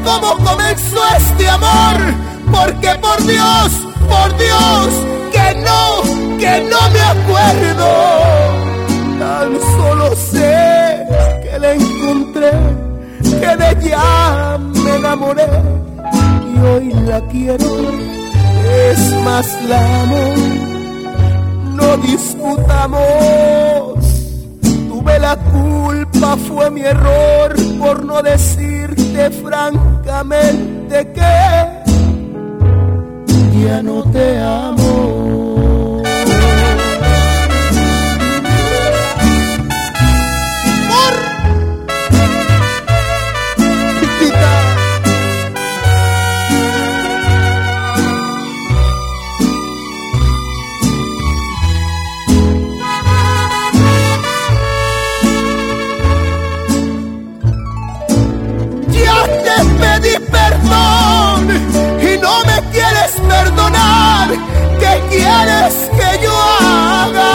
[0.05, 1.97] Cómo comenzó este amor,
[2.51, 3.70] porque por Dios,
[4.09, 4.89] por Dios,
[5.32, 6.02] que no,
[6.39, 7.89] que no me acuerdo.
[9.19, 10.98] Tan solo sé
[11.43, 12.52] que la encontré,
[13.23, 15.48] que de ella me enamoré
[16.55, 17.70] y hoy la quiero,
[18.89, 20.35] es más la amo.
[21.77, 23.01] No discutamos,
[24.89, 25.36] tuve la
[26.23, 31.82] fue mi error por no decirte francamente que
[33.65, 35.31] ya no te amo.
[65.96, 67.32] Que yo haga?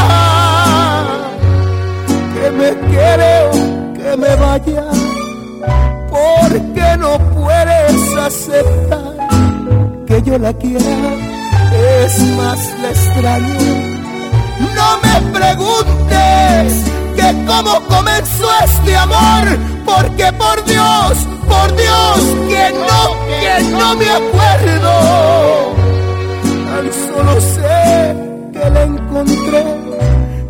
[2.33, 3.51] Que me quede o
[3.93, 4.85] que me vaya.
[6.09, 9.13] Porque no puedes aceptar
[10.07, 10.85] que yo la quiera.
[12.03, 13.55] Es más, la extraño.
[14.75, 16.73] No me preguntes
[17.15, 19.45] que cómo comenzó este amor,
[19.85, 21.13] porque por Dios,
[21.47, 23.01] por Dios, que no,
[23.41, 25.86] que no me acuerdo.
[26.77, 28.15] Solo sé
[28.53, 29.63] que la encontré,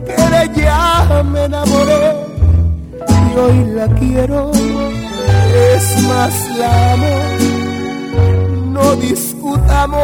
[0.06, 2.16] que de ella me enamoré
[3.08, 7.16] y hoy la quiero, es más la amo.
[8.74, 9.98] No discutamos,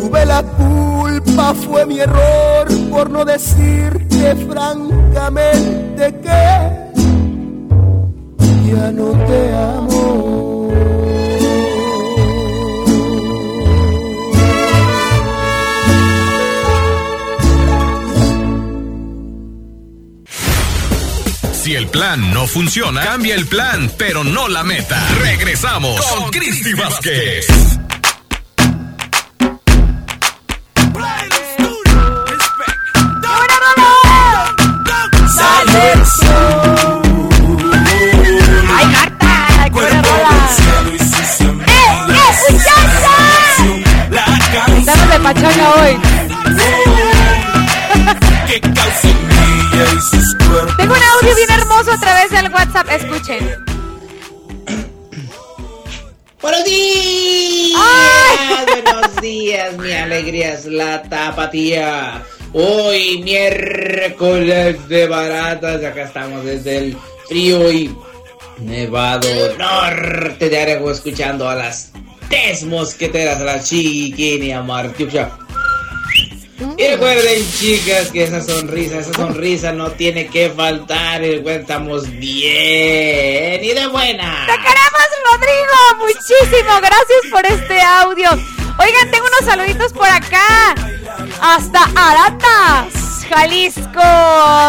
[0.00, 6.70] tuve la culpa, fue mi error por no decirte francamente que
[8.66, 10.51] ya no te amo.
[21.72, 25.08] Si el plan no funciona, cambia el plan, pero no la meta.
[25.22, 27.46] Regresamos con Cristi Vázquez.
[45.10, 45.96] De pachanga hoy.
[51.92, 52.88] a través del WhatsApp.
[52.90, 53.64] Escuchen.
[56.40, 57.80] ¡Buenos días!
[58.84, 62.22] Buenos días, mi alegría es la tapatía.
[62.54, 66.96] Hoy miércoles de baratas, acá estamos desde el
[67.28, 67.94] frío y
[68.58, 71.92] nevado norte de Aragua escuchando a las
[72.28, 75.30] tres mosqueteras, a la chiquini, a Martiucha.
[76.76, 81.22] Y recuerden, chicas, que esa sonrisa, esa sonrisa no tiene que faltar.
[81.22, 84.46] Estamos bien y de buena.
[84.46, 86.06] ¡Te queremos, Rodrigo!
[86.06, 88.30] Muchísimo gracias por este audio.
[88.78, 90.74] Oigan, tengo unos saluditos por acá.
[91.40, 94.00] Hasta Arandas, Jalisco.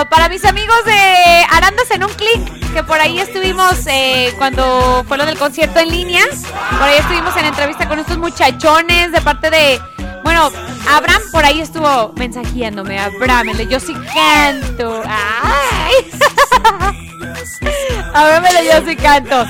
[0.10, 5.18] Para mis amigos de Arandas en un clic, que por ahí estuvimos eh, cuando fue
[5.18, 6.24] lo del concierto en línea.
[6.78, 9.80] Por ahí estuvimos en entrevista con estos muchachones de parte de.
[10.24, 10.50] Bueno,
[10.90, 13.00] Abraham por ahí estuvo mensajeándome.
[13.00, 15.02] Abraham, el de yo sí canto.
[15.06, 15.94] ¡Ay!
[18.14, 19.46] A ver, me yo sí canto.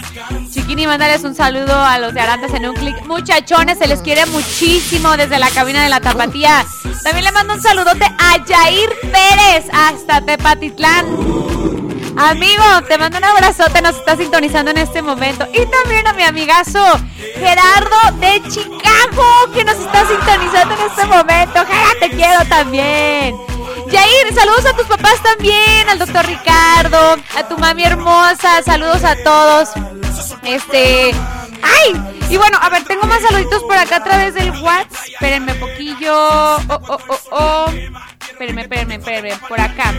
[0.50, 2.96] Chiquini, mándales un saludo a los de Arandas en un clic.
[3.06, 6.66] Muchachones, se les quiere muchísimo desde la cabina de la Tapatía.
[7.04, 11.83] También le mando un saludote a Jair Pérez hasta Tepatitlán.
[12.18, 15.48] Amigo, te mando un abrazote, nos está sintonizando en este momento.
[15.52, 16.80] Y también a mi amigazo
[17.36, 21.66] Gerardo de Chicago, que nos está sintonizando en este momento.
[21.66, 23.36] Gerardo, te quiero también.
[23.92, 29.16] Jair, saludos a tus papás también, al doctor Ricardo, a tu mami hermosa, saludos a
[29.24, 29.70] todos.
[30.44, 31.14] Este,
[31.62, 35.08] ay, y bueno, a ver, tengo más saluditos por acá a través del WhatsApp.
[35.08, 36.14] Espérenme poquillo.
[36.16, 37.66] Oh, oh, oh, oh.
[38.30, 39.94] Espérenme, espérenme, espérenme, por acá.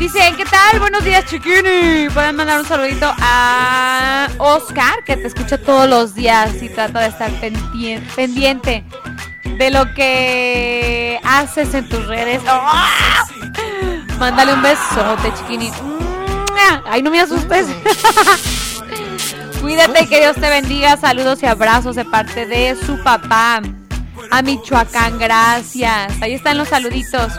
[0.00, 0.80] Dicen, ¿qué tal?
[0.80, 2.08] Buenos días, chiquini.
[2.12, 7.08] Pueden mandar un saludito a Oscar, que te escucha todos los días y trata de
[7.08, 8.82] estar pendien- pendiente
[9.58, 12.40] de lo que haces en tus redes.
[12.48, 13.24] ¡Ah!
[14.18, 15.70] Mándale un besote, chiquini.
[16.86, 17.66] Ay, no me asustes.
[19.60, 20.96] Cuídate, que Dios te bendiga.
[20.96, 23.60] Saludos y abrazos de parte de su papá.
[24.30, 26.12] A Michoacán, gracias.
[26.22, 27.32] Ahí están los saluditos.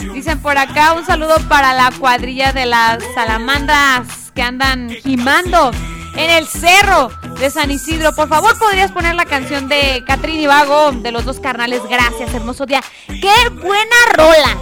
[0.00, 5.70] Dicen por acá un saludo para la cuadrilla de las salamandras que andan gimando
[6.16, 8.14] en el cerro de San Isidro.
[8.14, 11.82] Por favor, podrías poner la canción de Catrín y Vago de los dos carnales.
[11.88, 12.82] Gracias, hermoso día.
[13.06, 14.56] ¡Qué buena rola!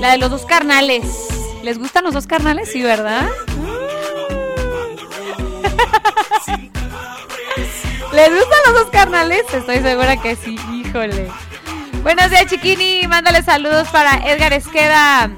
[0.00, 1.04] La de los dos carnales.
[1.62, 2.70] ¿Les gustan los dos carnales?
[2.72, 3.26] Sí, ¿verdad?
[8.12, 9.42] ¿Les gustan los dos carnales?
[9.52, 11.28] Estoy segura que sí, híjole.
[12.02, 13.06] Buenos días, chiquini.
[13.08, 15.30] Mándale saludos para Edgar Esqueda.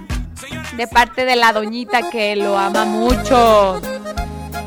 [0.76, 3.80] De parte de la doñita que lo ama mucho.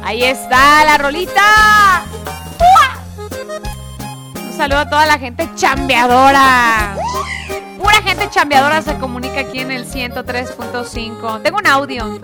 [0.04, 2.04] Ahí está la rolita.
[4.44, 6.96] Un saludo a toda la gente chambeadora.
[7.78, 11.42] Pura gente chambeadora se comunica aquí en el 103.5.
[11.42, 12.20] Tengo un audio.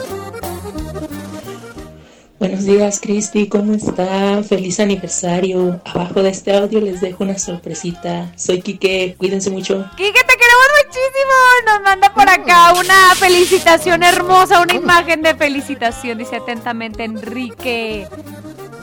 [2.40, 4.44] Buenos días, Cristi, ¿cómo está?
[4.44, 5.82] Feliz aniversario.
[5.86, 8.32] Abajo de este audio les dejo una sorpresita.
[8.36, 9.90] Soy Quique, cuídense mucho.
[9.98, 11.34] Quique, te queremos muchísimo.
[11.66, 16.20] Nos manda por acá una felicitación hermosa, una imagen de felicitación.
[16.20, 18.08] Dice atentamente Enrique.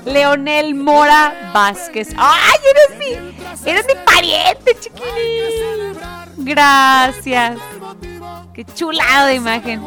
[0.05, 2.09] Leonel Mora Vázquez.
[2.17, 5.97] ¡Ay, eres mi, eres mi pariente, chiquilín!
[6.39, 7.57] Gracias.
[8.53, 9.81] Qué chulado de imagen.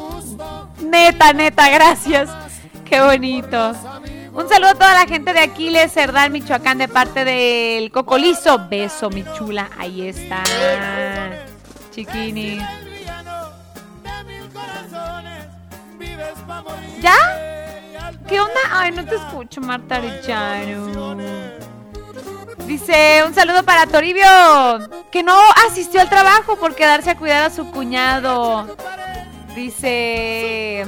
[0.81, 2.47] Neta, neta, gracias.
[2.90, 3.74] Qué bonito.
[4.34, 8.68] Un saludo a toda la gente de Aquiles, Cerdán, Michoacán, de parte del Cocolizo.
[8.70, 9.70] Beso, mi chula.
[9.78, 10.44] Ahí está.
[11.92, 12.60] Chiquini.
[17.02, 17.16] ¿Ya?
[18.28, 18.60] ¿Qué onda?
[18.72, 21.18] Ay, no te escucho, Marta Arellano.
[22.66, 24.26] Dice, un saludo para Toribio,
[25.10, 25.38] que no
[25.68, 28.76] asistió al trabajo por quedarse a cuidar a su cuñado.
[29.56, 30.86] Dice,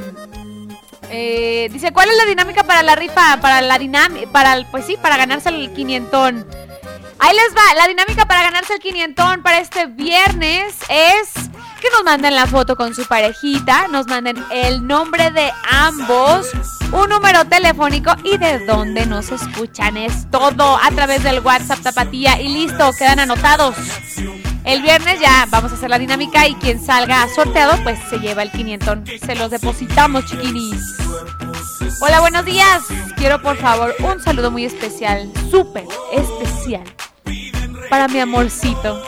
[1.10, 3.40] eh, dice, ¿cuál es la dinámica para la rifa?
[3.42, 6.46] Para la dinámica, para, pues sí, para ganarse el quinientón.
[7.20, 11.34] Ahí les va, la dinámica para ganarse el quinientón para este viernes es
[11.82, 16.48] que nos manden la foto con su parejita, nos manden el nombre de ambos,
[16.92, 19.98] un número telefónico y de dónde nos escuchan.
[19.98, 23.76] Es todo a través del WhatsApp Tapatía y listo, quedan anotados.
[24.70, 28.44] El viernes ya vamos a hacer la dinámica y quien salga sorteado pues se lleva
[28.44, 29.04] el quinientón.
[29.26, 30.96] Se los depositamos, chiquinis.
[32.02, 32.84] Hola, buenos días.
[33.18, 36.84] Quiero por favor un saludo muy especial, súper especial,
[37.90, 39.02] para mi amorcito.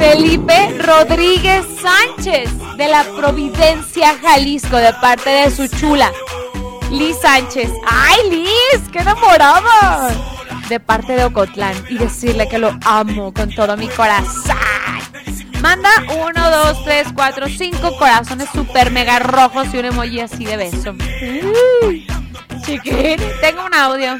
[0.00, 6.10] Felipe Rodríguez Sánchez de la Providencia, Jalisco, de parte de su chula,
[6.90, 7.70] Liz Sánchez.
[7.86, 8.82] ¡Ay, Liz!
[8.90, 10.35] ¡Qué enamorada!
[10.68, 14.56] De parte de Ocotlán y decirle que lo amo con todo mi corazón.
[15.60, 20.56] Manda uno, dos, tres, cuatro, cinco corazones super mega rojos y un emoji así de
[20.56, 20.94] beso.
[21.82, 22.06] Uy,
[22.64, 24.18] chiquín, tengo un audio.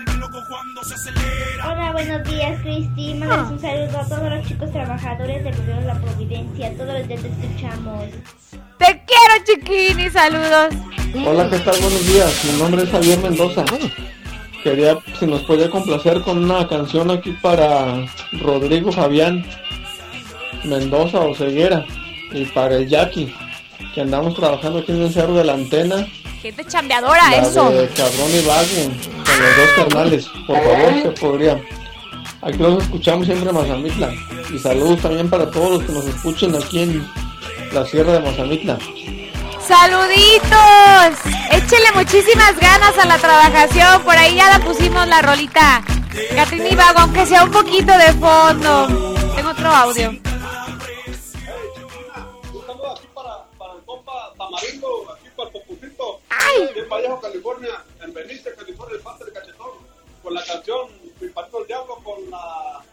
[1.65, 3.15] Hola, buenos días, Cristi.
[3.15, 6.73] Mandamos un saludo a todos los chicos trabajadores del Gobierno de la Providencia.
[6.77, 8.05] Todos los días te escuchamos.
[8.79, 10.75] Te quiero, chiquín, y saludos.
[11.27, 11.81] Hola, ¿qué tal?
[11.81, 12.45] Buenos días.
[12.45, 13.65] Mi nombre es Javier Mendoza.
[14.67, 19.47] Quería, si nos puede complacer con una canción aquí para Rodrigo Fabián
[20.65, 21.87] Mendoza o Ceguera
[22.33, 23.33] y para el Jackie,
[23.95, 26.05] que andamos trabajando aquí en el cerro de la antena.
[26.43, 27.71] Gente chambeadora, la eso.
[27.71, 28.67] de Cabrón y Vago,
[29.25, 30.27] con los dos carnales.
[30.49, 31.63] Por favor, se podría.
[32.43, 34.13] Aquí los escuchamos siempre en Mazamitla.
[34.53, 37.09] Y saludos también para todos los que nos escuchen aquí en
[37.73, 38.79] la Sierra de Mazamitla.
[39.67, 41.19] ¡Saluditos!
[41.51, 44.01] Échele muchísimas ganas a la trabajación.
[44.05, 45.83] Por ahí ya la pusimos la rolita.
[46.37, 48.87] Catrín y Vago, aunque sea un poquito de fondo.
[49.35, 50.13] Tengo otro audio.
[56.29, 56.75] ¡Ay!
[56.75, 59.71] de Vallejo, California, en Benicia, California, el parte de Cachetón,
[60.23, 60.89] con la canción
[61.21, 62.85] Mi Patito el Diablo, con la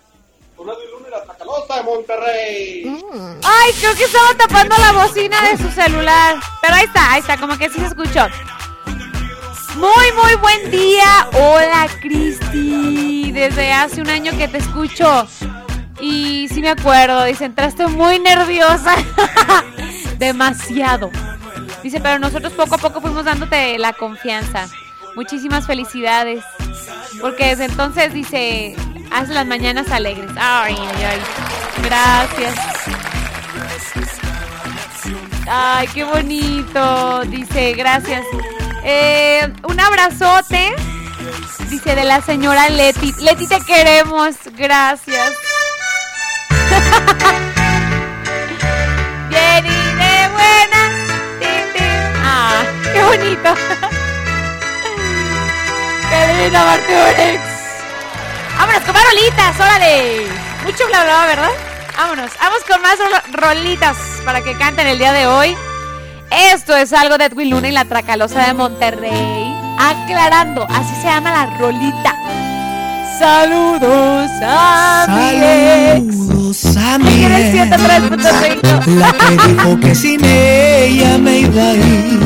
[0.72, 3.04] Eddie Luna y de Monterrey.
[3.44, 6.40] Ay, creo que estaba tapando la bocina de su celular.
[6.62, 8.28] Pero ahí está, ahí está, como que sí se escuchó.
[9.76, 11.28] Muy, muy buen día.
[11.34, 13.32] Hola, Cristi.
[13.32, 15.28] Desde hace un año que te escucho.
[16.00, 18.96] Y sí me acuerdo, dice, entraste muy nerviosa.
[20.18, 21.12] Demasiado.
[21.82, 24.68] Dice, pero nosotros poco a poco fuimos dándote la confianza.
[25.16, 26.44] Muchísimas felicidades.
[27.22, 28.76] Porque desde entonces dice,
[29.14, 30.32] haz las mañanas alegres.
[30.38, 31.22] Ay, ay, ay.
[31.84, 32.56] Gracias.
[35.48, 37.24] Ay, qué bonito.
[37.26, 38.26] Dice, gracias.
[38.84, 40.74] Eh, un abrazote.
[41.70, 43.14] Dice de la señora Leti.
[43.20, 44.36] Leti, te queremos.
[44.58, 45.34] Gracias.
[49.30, 50.92] Bien y de buena.
[52.26, 53.54] Ah, qué bonito.
[56.10, 57.53] Carolina Martínez.
[58.58, 60.28] Vámonos con más rolitas, órale.
[60.64, 61.50] Mucho bla bla, ¿verdad?
[61.98, 65.56] Vámonos, vamos con más ro- rolitas para que canten el día de hoy.
[66.54, 69.54] Esto es algo de Edwin Luna y la Tracalosa de Monterrey.
[69.78, 72.16] Aclarando, así se llama la rolita.
[73.20, 75.06] Saludos a.
[75.06, 78.86] Saludos a mi ex, 103.5.
[78.98, 82.20] La que dijo que sin ella me iba a ir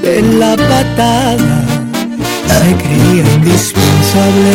[0.00, 1.64] de la patada.
[2.48, 4.54] Se creía indispensable,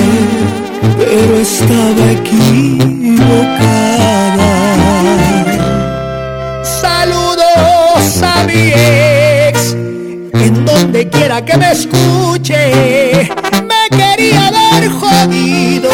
[0.97, 3.07] pero estaba equivocada.
[6.63, 8.71] Saludos a mi
[10.33, 13.29] en donde quiera que me escuche.
[13.71, 15.91] Me quería ver jodido,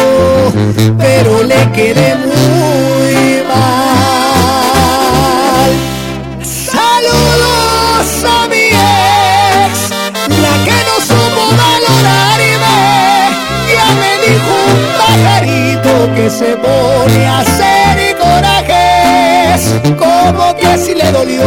[0.98, 2.93] pero le quedé muy
[16.24, 19.60] que se pone a hacer corajes.
[19.98, 21.44] Como que así le dolió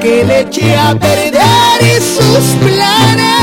[0.00, 3.34] que le eché a perder y sus planes.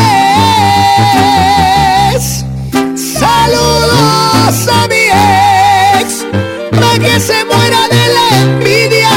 [2.96, 5.06] Saludos a mi
[6.00, 6.26] ex,
[6.72, 9.14] para que se muera de la envidia,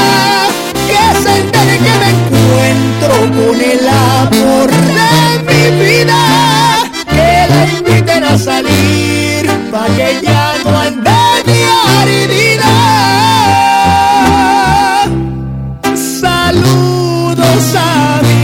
[0.89, 5.11] que se entere que me encuentro con el amor de
[5.47, 6.21] mi vida,
[7.09, 11.14] que la inviten a salir, para que ya no ande
[16.21, 18.35] Saludos a mi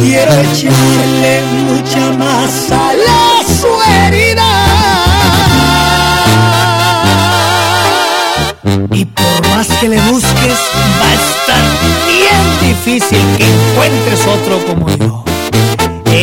[0.00, 2.92] quiero echarle mucha más a
[3.60, 4.52] su herida.
[8.92, 10.58] Y por más que le busques,
[11.00, 11.64] va a estar
[12.06, 15.33] bien difícil que encuentres otro como yo.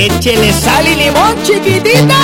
[0.04, 2.18] Échele sal y limón, chiquitita.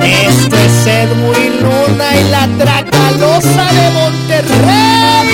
[0.00, 5.32] Esto es Edwin Luna y la Tracalosa de Monterrey.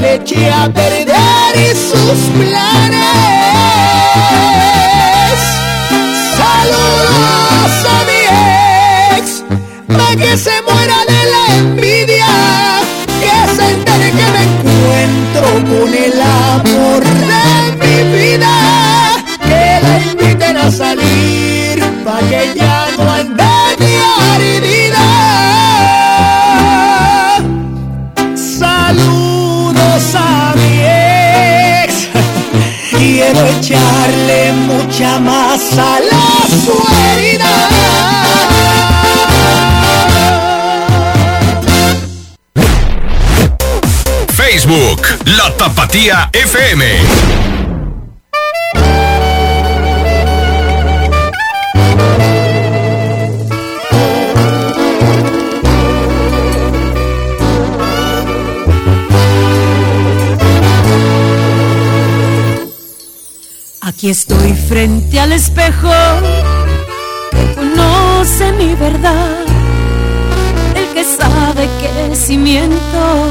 [0.00, 3.39] Le eché a perder y sus planes.
[33.70, 35.98] Echarle mucha más a
[36.48, 36.74] su
[37.04, 37.68] herida.
[44.32, 47.69] Facebook, La Tapatía FM.
[64.00, 65.90] Aquí estoy frente al espejo.
[67.32, 69.44] Que conoce mi verdad,
[70.74, 73.28] el que sabe que si miento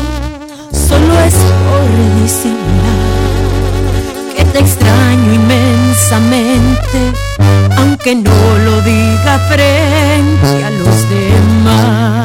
[0.71, 1.33] solo es
[1.65, 3.01] por disimular,
[4.37, 7.13] que te extraño inmensamente,
[7.75, 12.18] aunque no lo diga frente a los demás.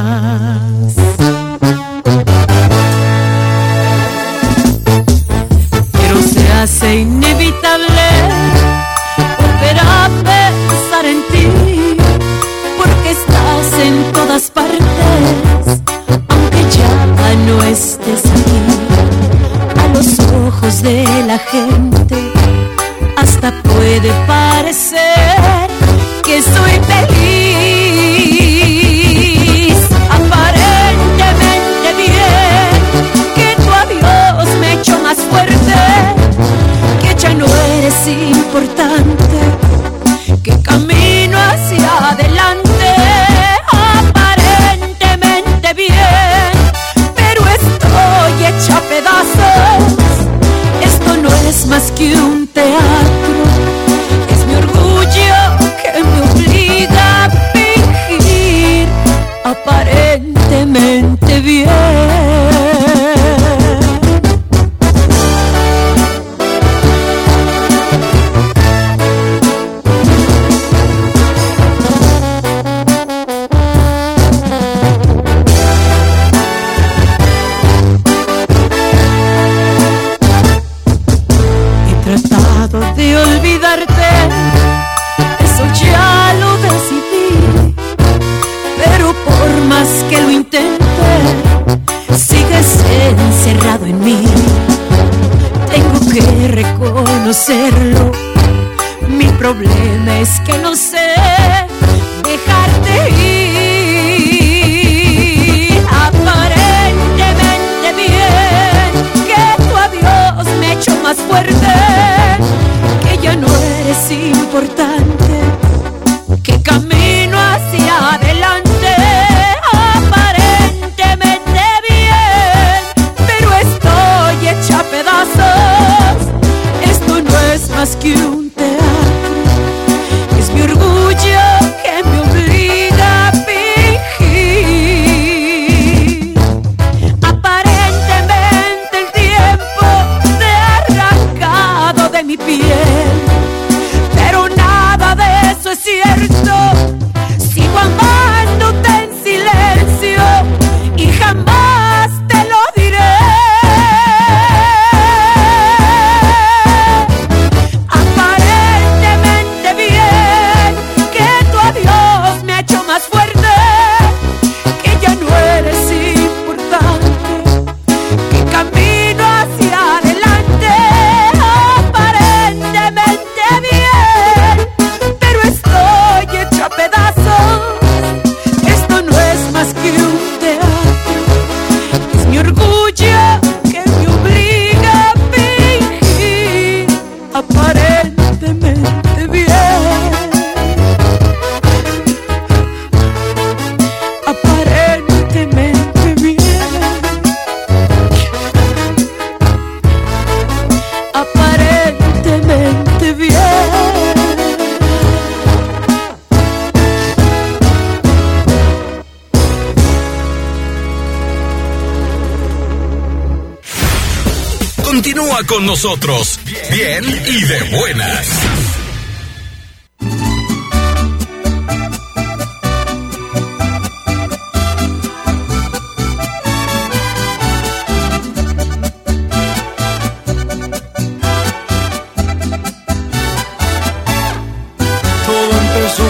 [215.54, 216.40] con nosotros,
[216.72, 218.28] bien y de buenas.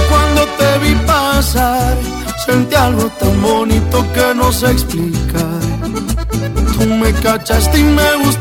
[0.08, 1.96] cuando te vi pasar,
[2.44, 5.60] Sentí algo tan bonito que no sé explicar.
[6.78, 8.33] Tú me cachaste y me gustaste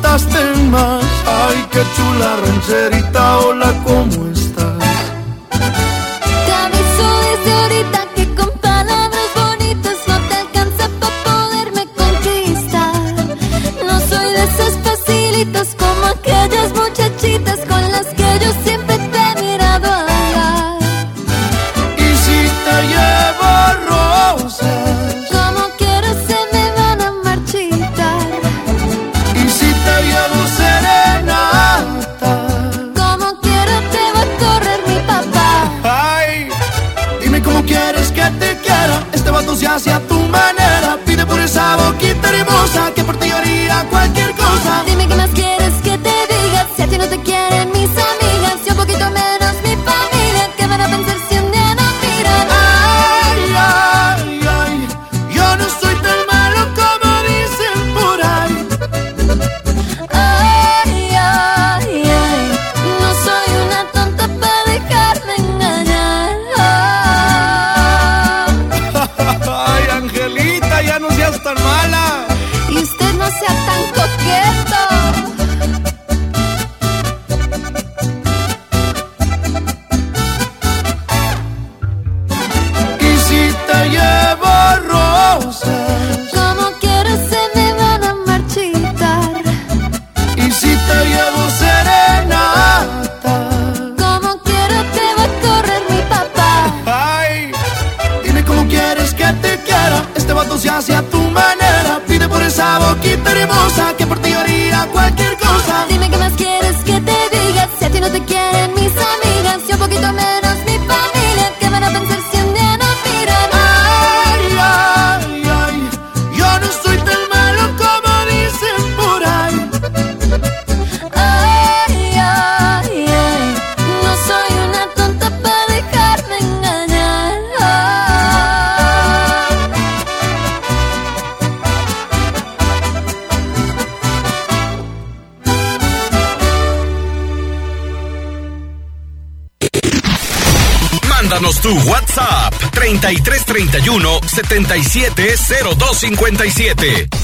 [141.44, 147.23] Mándanos tu WhatsApp 3331 770257.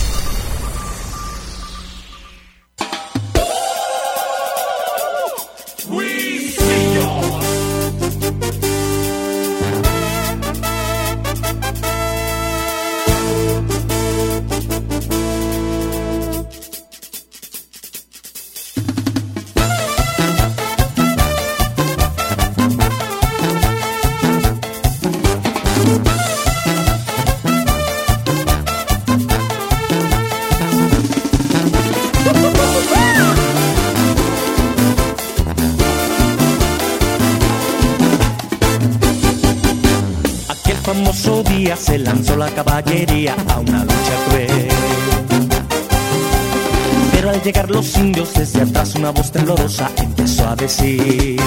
[47.69, 51.39] Los indios desde atrás una voz temblorosa empezó a decir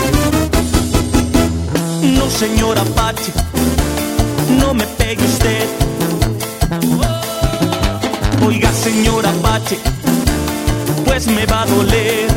[2.16, 3.32] No señor Apache,
[4.59, 5.66] no me pegue usted
[8.47, 9.78] Oiga señor Apache,
[11.05, 12.28] pues me va a doler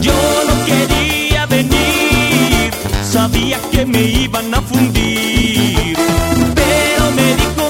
[0.00, 0.14] Yo
[0.46, 2.70] no quería venir,
[3.02, 5.96] sabía que me iban a fundir.
[6.54, 7.67] Pero me dijo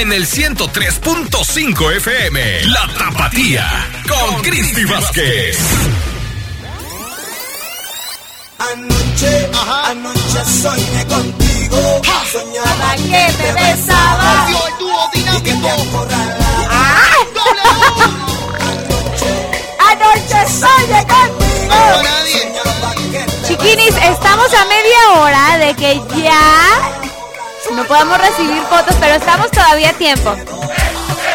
[0.00, 2.64] en el 103.5 FM.
[2.66, 3.66] La Tapatía
[4.06, 5.58] con Cristi Vázquez.
[8.58, 9.50] Anoche,
[9.84, 12.02] anoche soñé contigo.
[12.30, 14.48] Soñaba que te besaba.
[15.14, 17.10] Y que te acorralaba.
[19.90, 21.46] Anoche soñé contigo.
[23.46, 26.95] Chiquinis, estamos a media hora de que ya
[27.76, 30.34] no podamos recibir fotos, pero estamos todavía a tiempo.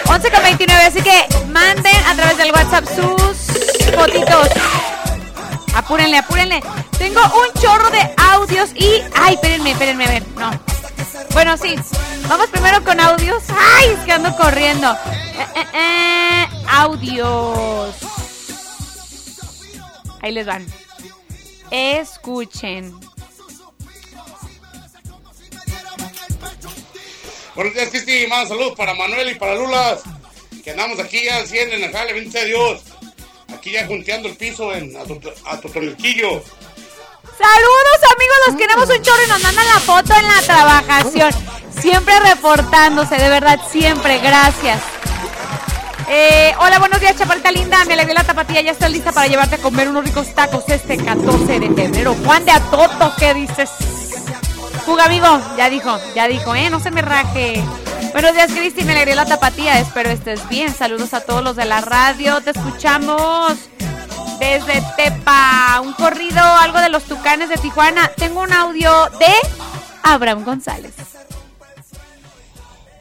[0.07, 4.49] 11 con 29, así que manden a través del WhatsApp sus fotitos.
[5.75, 6.63] Apúrenle, apúrenle.
[6.97, 9.01] Tengo un chorro de audios y...
[9.15, 10.51] Ay, espérenme, espérenme, a ver, no.
[11.33, 11.75] Bueno, sí.
[12.27, 13.43] Vamos primero con audios.
[13.49, 14.91] Ay, es que ando corriendo.
[14.91, 17.95] Eh, eh, eh, audios.
[20.21, 20.65] Ahí les van.
[21.69, 23.10] Escuchen.
[27.55, 28.27] Buenos días, Cristi.
[28.27, 30.01] Más saludos para Manuel y para Lulas.
[30.63, 32.81] Que andamos aquí ya al 100 en el jale, bendito Dios.
[33.53, 36.43] Aquí ya junteando el piso en a, Tot- a Totonilquillo.
[37.37, 41.31] Saludos amigos, los queremos un chorro y nos mandan la foto en la trabajación.
[41.81, 44.79] Siempre reportándose, de verdad, siempre, gracias.
[46.07, 47.83] Eh, hola, buenos días, chaparita linda.
[47.85, 50.97] Me alegré la tapatilla, ya estoy lista para llevarte a comer unos ricos tacos este
[50.97, 52.15] 14 de febrero.
[52.23, 53.69] Juan de Atoto, ¿qué dices?
[54.85, 55.27] Juga, amigo,
[55.57, 56.69] ya dijo, ya dijo, ¿eh?
[56.69, 57.63] No se me raje.
[58.13, 59.79] Buenos días, Cristi, me alegré la tapatía.
[59.79, 60.73] Espero estés bien.
[60.73, 62.41] Saludos a todos los de la radio.
[62.41, 63.57] Te escuchamos
[64.39, 65.79] desde Tepa.
[65.81, 68.11] Un corrido, algo de los tucanes de Tijuana.
[68.17, 69.33] Tengo un audio de
[70.03, 70.93] Abraham González.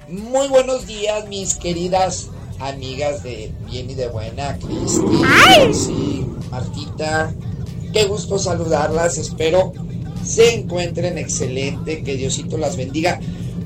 [0.09, 2.29] Muy buenos días, mis queridas
[2.59, 7.33] amigas de Bien y de Buena, Cristi, Martita.
[7.93, 9.19] Qué gusto saludarlas.
[9.19, 9.73] Espero
[10.25, 13.21] se encuentren excelente, que Diosito las bendiga.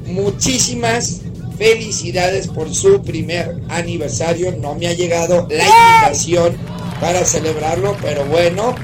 [0.06, 1.20] Muchísimas
[1.58, 4.52] felicidades por su primer aniversario.
[4.52, 6.56] No me ha llegado la invitación
[7.00, 8.74] para celebrarlo, pero bueno,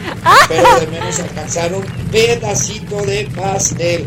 [0.48, 4.06] pero de menos alcanzar un pedacito de pastel.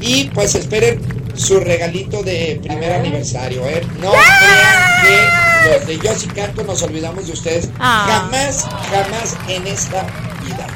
[0.00, 1.00] Y pues esperen
[1.34, 3.82] su regalito de primer aniversario, ¿eh?
[4.00, 7.68] No crean que los de Yossi Canto nos olvidamos de ustedes.
[7.78, 8.04] Ah.
[8.08, 10.02] Jamás, jamás en esta
[10.44, 10.66] vida.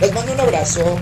[0.00, 0.98] Les mando un abrazo.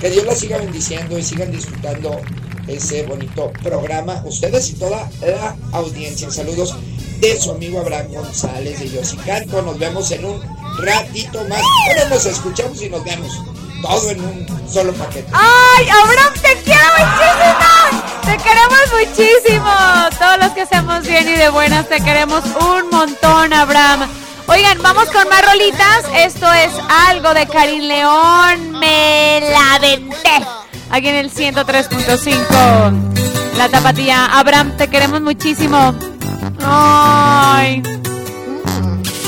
[0.00, 2.20] Que Dios los siga bendiciendo y sigan disfrutando
[2.66, 4.22] ese bonito programa.
[4.24, 6.30] Ustedes y toda la audiencia.
[6.30, 6.74] Saludos
[7.20, 9.62] de su amigo Abraham González de Yossi Canto.
[9.62, 10.42] Nos vemos en un
[10.78, 11.62] ratito más.
[11.86, 13.40] Bueno, nos escuchamos y nos vemos.
[13.82, 15.28] Todo en un solo paquete.
[15.32, 18.14] ¡Ay, Abraham, te quiero muchísimo!
[18.24, 19.70] Te queremos muchísimo.
[20.18, 24.08] Todos los que hacemos bien y de buenas, te queremos un montón, Abraham.
[24.46, 26.04] Oigan, vamos con más rolitas.
[26.16, 26.72] Esto es
[27.08, 28.72] algo de Karim León.
[28.78, 30.46] Me la venté.
[30.90, 33.56] Aquí en el 103.5.
[33.56, 34.26] La tapatía.
[34.38, 35.94] Abraham, te queremos muchísimo.
[36.64, 37.82] Ay.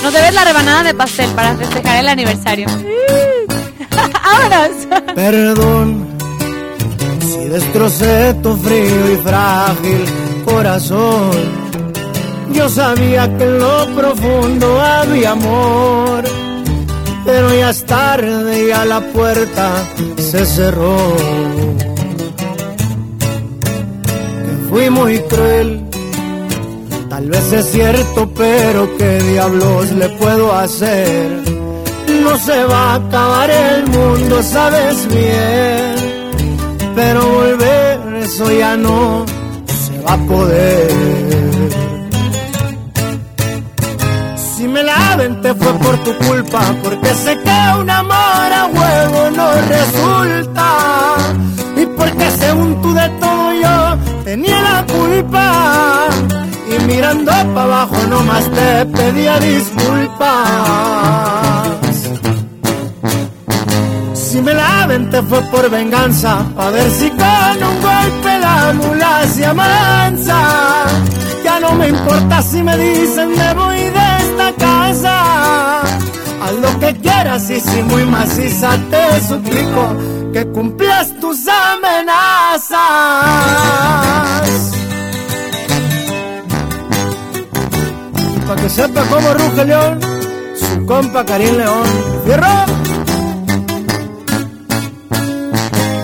[0.03, 2.69] Nos debes la rebanada de pastel para festejar el aniversario.
[3.91, 4.87] ¡Vámonos!
[5.15, 6.17] Perdón
[7.27, 10.05] si destrocé tu frío y frágil
[10.45, 11.66] corazón.
[12.53, 16.25] Yo sabía que en lo profundo había amor,
[17.25, 19.85] pero ya es tarde y a la puerta
[20.19, 20.97] se cerró.
[24.71, 25.85] Fui muy cruel,
[27.09, 31.43] tal vez es cierto, pero qué diablos le puedo hacer.
[32.23, 36.07] No se va a acabar el mundo, sabes bien
[36.97, 39.27] pero volver eso ya no
[39.67, 41.56] se va a poder.
[44.67, 49.31] Si me la aventé fue por tu culpa, porque sé que un amor a huevo
[49.37, 50.69] no resulta.
[51.77, 56.09] Y porque según tú de todo yo tenía la culpa.
[56.69, 60.27] Y mirando para abajo nomás te pedía disculpas.
[64.15, 69.27] Si me la aventé fue por venganza, a ver si con un golpe la mula
[69.29, 70.87] se amansa.
[71.45, 74.16] Ya no me importa si me dicen me voy de
[74.55, 75.81] casa.
[76.43, 79.97] Haz lo que quieras y si muy maciza te suplico
[80.33, 82.77] que cumplas tus amenazas.
[88.47, 90.01] Para que sepa cómo ruge león,
[90.55, 91.87] su compa Karim León.
[92.25, 92.65] ¡Fierro!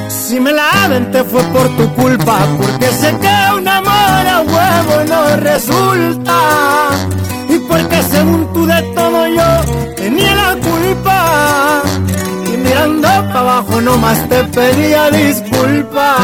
[0.09, 5.05] Si me la aventé fue por tu culpa, porque sé que un amor a huevo
[5.07, 6.62] no resulta.
[13.73, 16.17] Abajo nomás te pedía disculpas.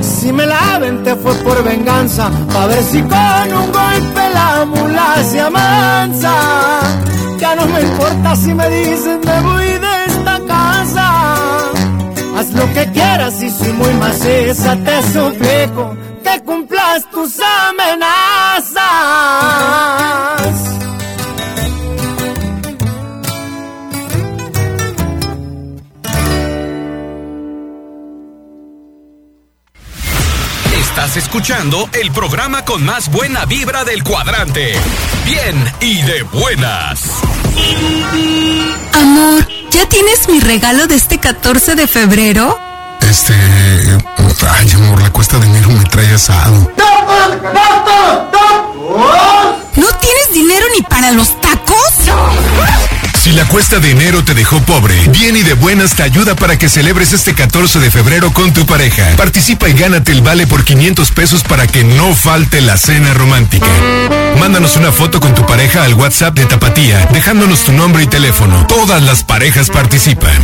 [0.00, 5.14] Si me la aventé fue por venganza, pa' ver si con un golpe la mula
[5.24, 6.34] se amansa.
[7.38, 11.06] Ya no me importa si me dicen me voy de esta casa.
[12.36, 18.78] Haz lo que quieras y soy muy maciza, te suplico que cumplas tus amenazas.
[31.18, 34.72] Escuchando el programa con más buena vibra del cuadrante.
[35.24, 37.02] Bien y de buenas.
[38.92, 42.56] Amor, ¿ya tienes mi regalo de este 14 de febrero?
[43.00, 43.34] Este.
[44.48, 46.70] Ay, amor, la cuesta de enero me trae asado.
[49.74, 51.78] ¿No tienes dinero ni para los tacos?
[53.20, 56.56] Si la cuesta de enero te dejó pobre, Bien y de Buenas te ayuda para
[56.56, 59.16] que celebres este 14 de febrero con tu pareja.
[59.16, 63.66] Participa y gánate el vale por 500 pesos para que no falte la cena romántica.
[64.38, 68.66] Mándanos una foto con tu pareja al WhatsApp de Tapatía, dejándonos tu nombre y teléfono.
[68.68, 70.40] Todas las parejas participan.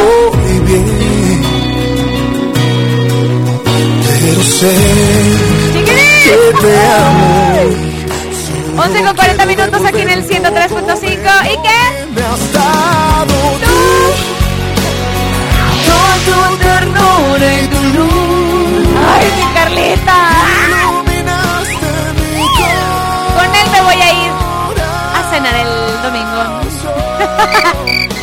[0.00, 1.42] Estoy bien,
[4.02, 4.74] pero sé
[5.84, 7.97] que te amo.
[8.78, 11.08] 11 con 40 minutos aquí en el 103.5.
[11.08, 12.06] ¿Y qué?
[12.14, 13.34] Me has dado
[13.64, 13.78] tú
[16.24, 18.86] tu ternura y tu luz.
[19.10, 20.18] ¡Ay, mi Carlita!
[23.34, 24.32] Con él me voy a ir
[25.12, 26.40] a cenar el domingo.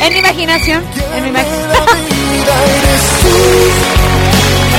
[0.00, 0.82] en mi imaginación.
[1.16, 1.70] En mi imaginación.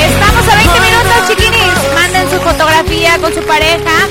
[0.10, 1.78] Estamos a 20 minutos, chiquinis.
[1.94, 4.08] Manden su fotografía con su pareja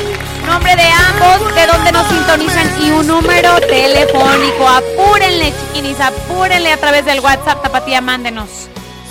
[0.56, 4.66] nombre de ambos, de dónde nos sintonizan y un número telefónico.
[4.66, 8.48] Apúrenle, chiquinis, apúrenle a través del WhatsApp Tapatía, mándenos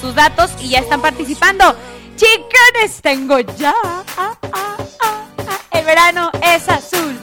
[0.01, 1.75] sus datos y ya están participando.
[2.15, 3.75] Chicanes, tengo ya.
[4.17, 5.17] Ah, ah, ah.
[5.69, 7.15] El verano es azul.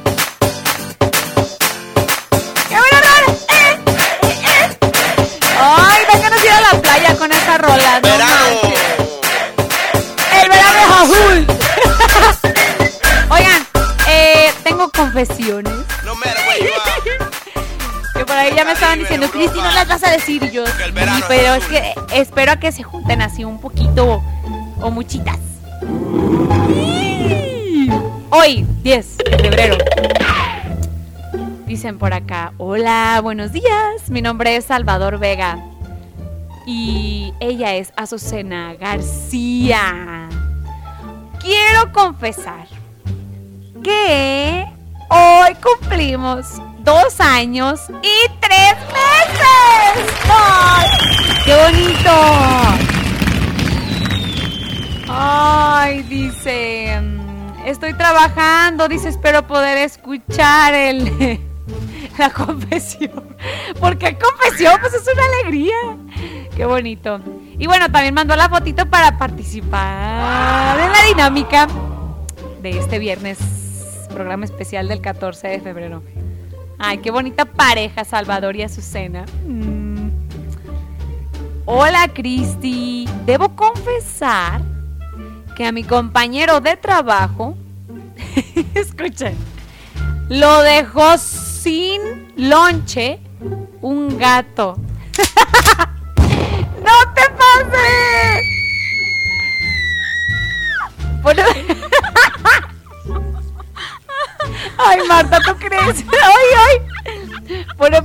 [2.69, 3.27] ¡Qué verano!
[3.49, 3.79] ¡Eh!
[3.87, 4.39] ¡Eh!
[4.45, 4.79] ¡Eh!
[5.59, 8.01] ¡Ay, déjanos ir a la playa con esa rola!
[8.01, 8.32] no
[14.97, 15.73] confesiones.
[18.15, 20.67] Que por ahí ya me estaban diciendo, Cristi, no las vas a decir yo.
[20.67, 20.73] "Sí,
[21.29, 24.23] pero es que espero a que se junten así un poquito
[24.83, 25.39] o muchitas.
[28.31, 29.79] Hoy, 10 de febrero.
[31.67, 34.09] Dicen por acá, hola, buenos días.
[34.11, 35.59] Mi nombre es Salvador Vega.
[36.67, 40.29] Y ella es Azucena García.
[41.41, 42.67] Quiero confesar
[43.83, 44.67] que
[45.13, 50.13] hoy cumplimos dos años y tres meses.
[51.45, 52.11] ¡Qué bonito!
[55.09, 57.01] Ay, dice,
[57.67, 61.41] estoy trabajando, dice, espero poder escuchar el
[62.19, 63.37] la confesión.
[63.79, 65.77] Porque confesión, pues es una alegría.
[66.57, 67.21] Qué bonito.
[67.59, 71.67] Y bueno, también mandó la fotito para participar en la dinámica
[72.63, 73.39] de este viernes,
[74.13, 76.03] programa especial del 14 de febrero.
[76.79, 79.25] Ay, qué bonita pareja, Salvador y Azucena.
[79.47, 80.11] Mm.
[81.65, 83.09] Hola, Cristi.
[83.25, 84.61] Debo confesar
[85.57, 87.57] que a mi compañero de trabajo,
[88.75, 89.37] escuchen,
[90.29, 92.01] lo dejó sin
[92.37, 93.21] lonche
[93.81, 94.77] un gato.
[96.17, 97.23] ¡No te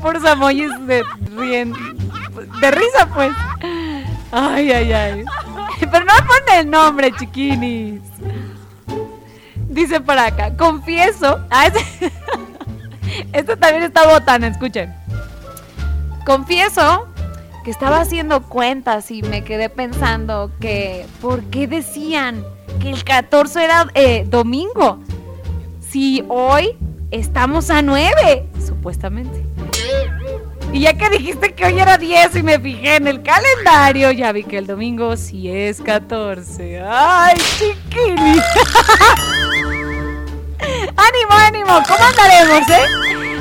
[0.07, 1.03] por emojis de
[1.35, 1.73] rien...
[2.61, 3.31] de risa, pues.
[4.31, 5.25] Ay, ay, ay.
[5.79, 8.01] Pero no pone el nombre, chiquinis.
[9.67, 11.39] Dice por acá, confieso.
[11.49, 11.69] Ah,
[13.33, 14.95] Esto también está botana, escuchen.
[16.25, 17.07] Confieso
[17.65, 22.45] que estaba haciendo cuentas y me quedé pensando que ¿por qué decían
[22.79, 24.99] que el 14 era eh, domingo?
[25.81, 26.77] Si hoy
[27.11, 29.56] estamos a 9, supuestamente.
[30.73, 34.31] Y ya que dijiste que hoy era 10 y me fijé en el calendario, ya
[34.31, 36.81] vi que el domingo sí es 14.
[36.85, 38.39] ¡Ay, chiquini!
[40.95, 41.81] ¡Ánimo, ánimo!
[41.87, 42.85] ¿Cómo andaremos, eh?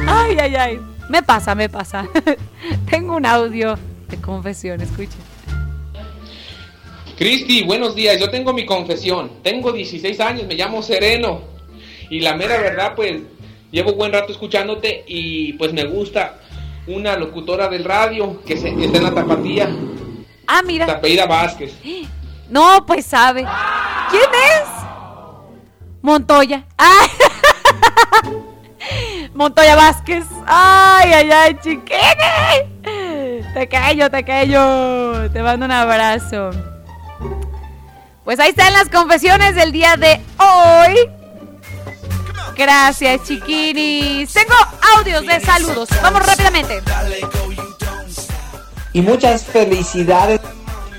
[0.07, 0.81] ¡Ay, ay, ay!
[1.09, 2.09] Me pasa, me pasa.
[2.91, 3.79] Tengo un audio
[4.09, 5.21] de confesión, escuchen.
[7.19, 8.21] Cristi, buenos días.
[8.21, 9.31] Yo tengo mi confesión.
[9.43, 11.41] Tengo 16 años, me llamo Sereno.
[12.11, 13.23] Y la mera verdad, pues,
[13.71, 16.41] llevo buen rato escuchándote y pues me gusta
[16.87, 19.69] una locutora del radio que, se, está en la tapatía.
[20.47, 20.87] Ah, mira.
[20.87, 21.75] Se apellida Vázquez.
[22.49, 23.45] No, pues sabe.
[24.09, 24.69] ¿Quién es?
[26.01, 26.65] Montoya.
[26.79, 27.09] ¡Ay!
[29.35, 30.25] Montoya Vázquez.
[30.47, 33.43] Ay, ay, ay, chiquini.
[33.53, 35.29] Te callo, te callo.
[35.33, 36.51] Te mando un abrazo.
[38.25, 41.11] Pues ahí están las confesiones del día de hoy.
[42.57, 44.33] Gracias, chiquinis.
[44.33, 44.55] Tengo
[44.97, 45.89] audios de saludos.
[46.03, 46.83] Vamos rápidamente.
[48.93, 50.41] Y muchas felicidades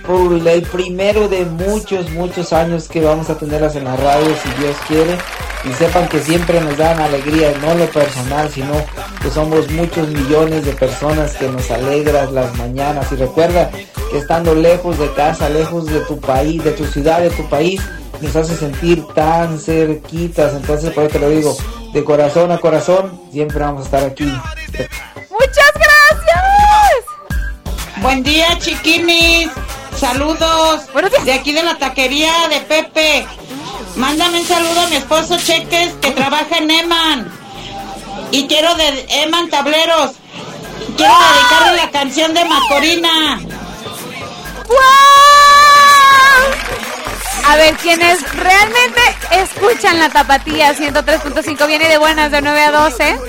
[0.06, 4.62] por el primero de muchos, muchos años que vamos a tenerlas en la radio, si
[4.62, 5.18] Dios quiere.
[5.66, 8.74] Y sepan que siempre nos dan alegría, no lo personal, sino
[9.22, 13.12] que somos muchos millones de personas que nos alegran las mañanas.
[13.12, 13.72] Y recuerda
[14.10, 17.82] que estando lejos de casa, lejos de tu país, de tu ciudad, de tu país,
[18.22, 20.54] nos hace sentir tan cerquitas.
[20.54, 21.56] Entonces, por eso te lo digo,
[21.94, 24.26] de corazón a corazón, siempre vamos a estar aquí.
[24.26, 26.38] Muchas gracias.
[27.98, 29.50] Buen día, chiquinis.
[29.98, 30.82] Saludos.
[31.26, 33.26] De aquí de la taquería de Pepe.
[33.96, 37.32] Mándame un saludo a mi esposo Cheques que trabaja en Eman.
[38.32, 40.12] Y quiero de Eman Tableros.
[40.96, 43.40] Quiero dedicarle la canción de Macorina.
[47.46, 53.20] A ver, quienes realmente escuchan la tapatía 103.5 viene de buenas de 9 a 12,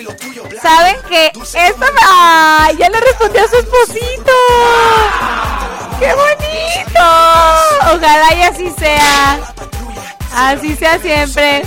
[0.60, 1.86] saben que esto...
[2.08, 2.76] ¡Ay!
[2.78, 4.32] Ya le respondió a su esposito.
[6.00, 7.00] ¡Qué bonito!
[7.94, 9.38] Ojalá y así sea.
[10.34, 11.62] Así sea siempre.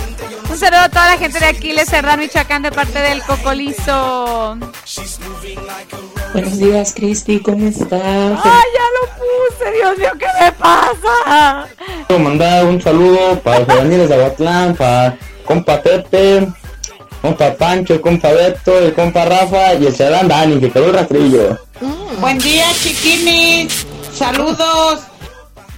[0.48, 4.56] Un saludo a toda la gente de Aquiles Serrano, Michoacán, de parte del Cocolizo.
[6.32, 7.92] Buenos días, Cristi, ¿cómo estás?
[8.02, 9.72] ¡Ay, ya lo puse!
[9.72, 11.68] ¡Dios mío, qué me pasa!
[12.06, 16.48] Quiero mandar un saludo para los albañiles de Aguatlán, para compa Pepe,
[17.20, 20.94] compa Pancho, el compa Beto, el compa Rafa y el Sedán Dani, que quedó el
[20.94, 21.58] rastrillo.
[22.20, 23.86] Buen día, chiquinis.
[24.14, 25.11] Saludos.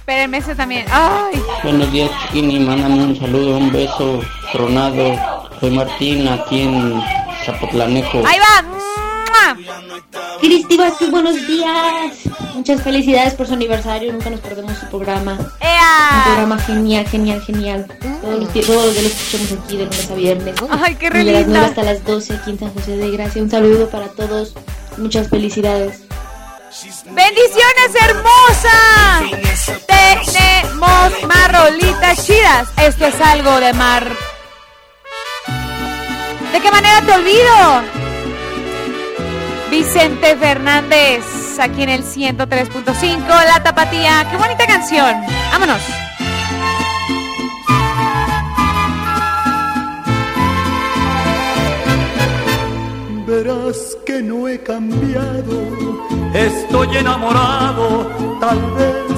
[0.05, 0.85] Espérenme ese también.
[0.91, 1.41] Ay.
[1.63, 4.19] Buenos días, Chiquini, mándame un saludo, un beso
[4.51, 5.15] tronado.
[5.59, 7.01] Soy Martín, aquí en
[7.43, 8.19] Zapotlanejo.
[8.25, 9.57] Ahí va.
[10.39, 12.17] Cristi Vázquez, buenos días.
[12.53, 14.13] Muchas felicidades por su aniversario.
[14.13, 15.33] Nunca nos perdemos su programa.
[15.39, 17.87] Un programa genial, genial, genial.
[18.21, 20.55] Todos los, días- todos los días lo escuchamos aquí de lunes a viernes.
[20.69, 21.59] Ay, qué Y de las linda.
[21.61, 23.41] 9 hasta las 12 aquí en San José de Gracia.
[23.41, 24.53] Un saludo para todos.
[24.97, 26.03] Muchas felicidades.
[26.83, 29.23] ¡Bendiciones, hermosa!
[29.87, 32.67] Tenemos más chidas.
[32.77, 34.11] Esto es algo de mar.
[36.51, 37.83] ¿De qué manera te olvido?
[39.69, 41.23] Vicente Fernández,
[41.59, 44.27] aquí en el 103.5, La Tapatía.
[44.29, 45.15] ¡Qué bonita canción!
[45.51, 45.81] ¡Vámonos!
[54.05, 55.57] Que no he cambiado,
[56.35, 59.17] estoy enamorado, tal vez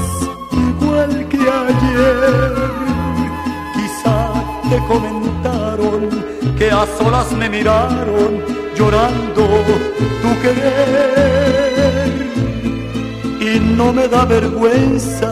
[0.53, 2.53] igual que ayer.
[3.73, 4.31] Quizá
[4.69, 6.09] te comentaron
[6.57, 8.41] que a solas me miraron
[8.73, 9.43] llorando
[10.21, 12.07] tu querer.
[13.41, 15.29] Y no me da vergüenza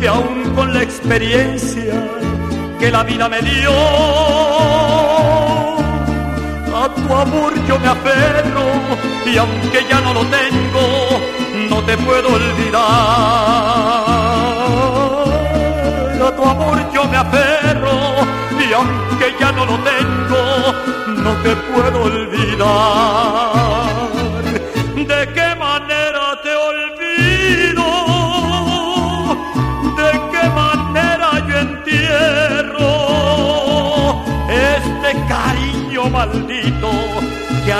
[0.00, 2.08] que aún con la experiencia
[2.78, 3.70] que la vida me dio,
[6.82, 8.64] a tu amor yo me aferro
[9.26, 10.84] y aunque ya no lo tengo,
[11.68, 12.80] no te puedo olvidar.
[16.26, 17.96] A tu amor yo me aferro
[18.58, 20.40] y aunque ya no lo tengo,
[21.24, 23.29] no te puedo olvidar.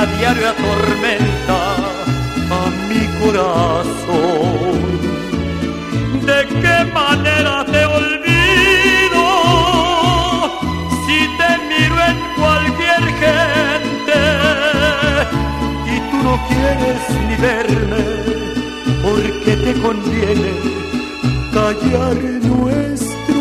[0.00, 1.58] A diario atormenta
[2.58, 4.78] a mi corazón?
[6.28, 9.26] ¿De qué manera te olvido
[11.04, 14.20] si te miro en cualquier gente
[15.92, 18.04] y tú no quieres ni verme
[19.02, 20.52] porque te conviene
[21.52, 22.16] callar
[22.54, 23.40] nuestro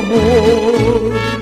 [0.00, 1.33] amor?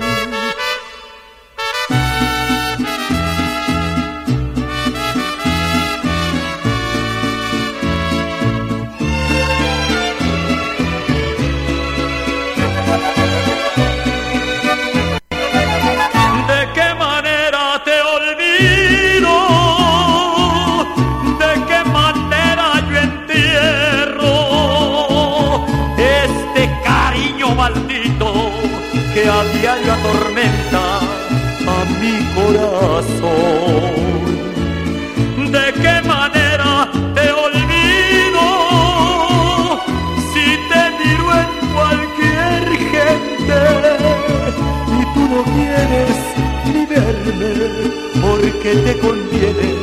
[48.74, 49.74] Te conviene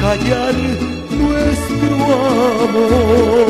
[0.00, 0.54] callar
[1.10, 1.94] nuestro
[2.64, 3.42] amor.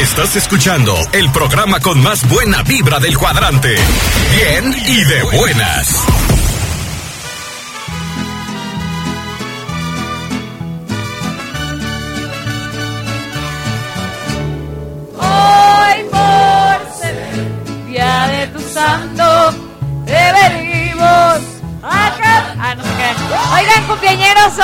[0.00, 3.76] Estás escuchando el programa con más buena vibra del cuadrante.
[4.34, 6.37] Bien y de buenas.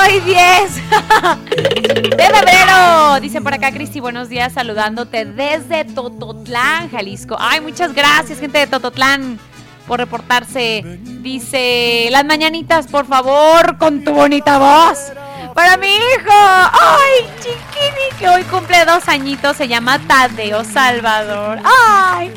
[0.05, 0.75] Hoy 10
[2.17, 3.19] de febrero.
[3.21, 7.35] Dice por acá Cristi, buenos días, saludándote desde Tototlán, Jalisco.
[7.39, 9.39] Ay, muchas gracias, gente de Tototlán,
[9.87, 10.83] por reportarse.
[11.21, 15.11] Dice, las mañanitas, por favor, con tu bonita voz.
[15.53, 21.59] Para mi hijo, ay, chiquini, que hoy cumple dos añitos, se llama Tadeo Salvador.
[21.63, 22.31] Ay,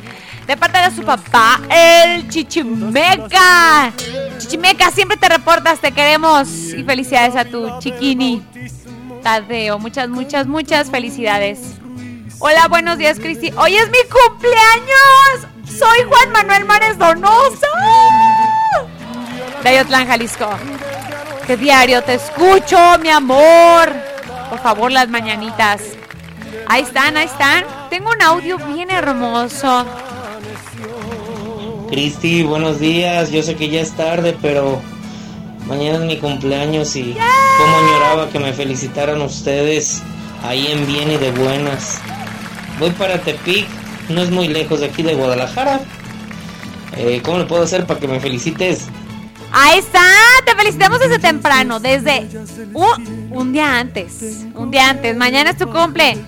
[0.47, 3.93] de parte de su papá, el Chichimeca.
[4.39, 6.68] Chichimeca, siempre te reportas, te queremos.
[6.79, 8.41] Y felicidades a tu chiquini,
[9.25, 9.81] Tadeo.
[9.81, 11.59] Muchas, muchas, muchas felicidades.
[12.39, 13.51] Hola, buenos días, Cristi.
[13.57, 15.49] Hoy es mi cumpleaños.
[15.77, 17.67] Soy Juan Manuel Mares Donoso.
[19.65, 20.49] De Ayotlán, Jalisco.
[21.49, 23.93] Que diario te escucho, mi amor.
[24.49, 25.83] Por favor, las mañanitas.
[26.69, 27.65] Ahí están, ahí están.
[27.91, 29.85] Tengo un audio bien hermoso.
[31.91, 33.33] Cristi, buenos días.
[33.33, 34.81] Yo sé que ya es tarde, pero
[35.69, 40.03] mañana es mi cumpleaños y cómo añoraba que me felicitaran ustedes
[40.43, 42.01] ahí en bien y de buenas.
[42.79, 43.67] Voy para Tepic
[44.09, 45.81] no es muy lejos de aquí de Guadalajara.
[46.97, 48.87] Eh, ¿Cómo le puedo hacer para que me felicites?
[49.51, 50.05] Ahí está,
[50.45, 52.29] te felicitamos desde temprano, desde
[52.75, 55.17] un, un día antes, un día antes.
[55.17, 56.19] Mañana es tu cumple,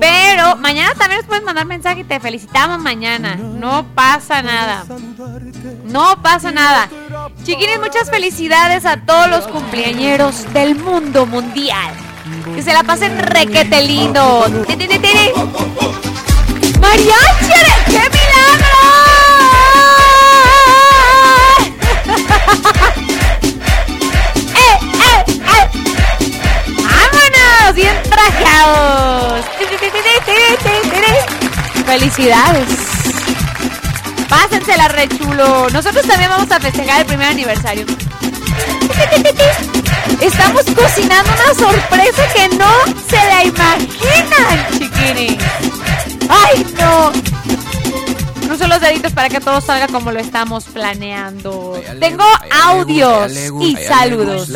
[0.00, 3.36] pero mañana también nos puedes mandar mensaje y te felicitamos mañana.
[3.36, 4.84] No pasa nada,
[5.84, 6.88] no pasa nada.
[7.44, 11.92] Chiquines, muchas felicidades a todos los cumpleañeros del mundo mundial.
[12.54, 14.46] Que se la pasen requete lindo.
[16.80, 17.60] ¡Mariachi!
[17.86, 18.76] ¡Qué milagro!
[24.54, 25.64] ¡Eh, eh, eh!
[26.76, 27.74] ¡Vámonos!
[27.74, 29.44] ¡Bien trajeados!
[31.86, 32.99] ¡Felicidades!
[34.30, 35.68] Pásensela re chulo.
[35.70, 37.84] Nosotros también vamos a festejar el primer aniversario.
[40.20, 42.70] Estamos cocinando una sorpresa que no
[43.08, 45.38] se la imaginan, chiquines.
[46.28, 47.10] ¡Ay, no!
[48.46, 51.80] Cruzo los deditos para que todo salga como lo estamos planeando.
[51.98, 52.24] Tengo
[52.64, 54.50] audios y saludos.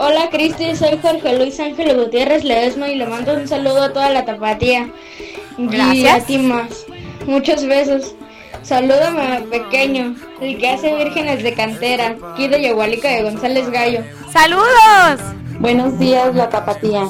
[0.00, 4.10] Hola Cristi, soy Jorge Luis Ángel Gutiérrez Ledesma y le mando un saludo a toda
[4.10, 4.88] la tapatía.
[5.56, 6.22] Y Gracias.
[6.22, 6.68] a ti más.
[7.26, 8.14] Muchos besos.
[8.62, 14.00] Salúdame a pequeño, el que hace vírgenes de cantera, aquí de Yagualica de González Gallo.
[14.32, 15.20] ¡Saludos!
[15.58, 17.04] Buenos días, la tapatía.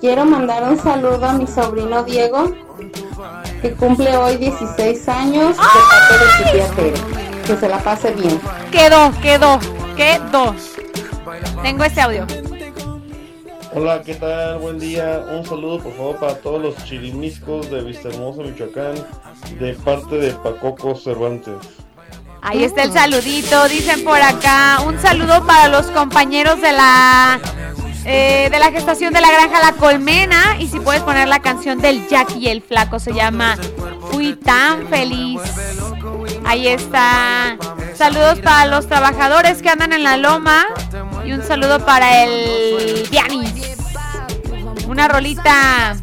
[0.00, 2.52] Quiero mandar un saludo a mi sobrino Diego,
[3.62, 6.94] que cumple hoy 16 años de parte de su tía.
[7.46, 8.40] Que se la pase bien.
[8.70, 9.58] Quedó, quedó,
[9.96, 10.54] quedó.
[11.62, 12.26] Tengo este audio.
[13.78, 14.56] Hola, ¿qué tal?
[14.56, 15.22] Buen día.
[15.30, 18.94] Un saludo, por favor, para todos los chirimiscos de Vistahermosa, Michoacán,
[19.60, 21.56] de parte de Pacoco Cervantes.
[22.40, 24.78] Ahí está el saludito, dicen por acá.
[24.86, 27.38] Un saludo para los compañeros de la
[28.06, 30.56] eh, de la gestación de la granja La Colmena.
[30.58, 33.58] Y si puedes poner la canción del Jack y el Flaco, se llama
[34.10, 35.42] Fui tan feliz.
[36.46, 37.58] Ahí está.
[37.94, 40.64] Saludos para los trabajadores que andan en la loma.
[41.26, 43.65] Y un saludo para el Dianis.
[44.86, 45.96] Una rolita.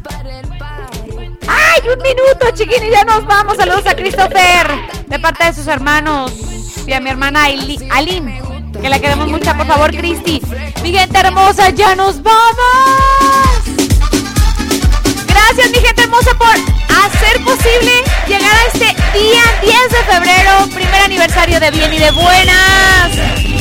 [1.46, 2.90] ¡Ay, un minuto, chiquini!
[2.90, 3.56] Ya nos vamos.
[3.56, 4.66] Saludos a Christopher,
[5.06, 6.32] de parte de sus hermanos.
[6.86, 8.42] Y a mi hermana Aline,
[8.80, 9.54] que la queremos mucho.
[9.56, 10.42] Por favor, Cristi.
[10.82, 13.64] Mi gente hermosa, ya nos vamos.
[15.26, 18.86] Gracias, mi gente hermosa, por hacer posible llegar a este
[19.18, 23.12] día 10 de febrero, primer aniversario de Bien y de Buenas.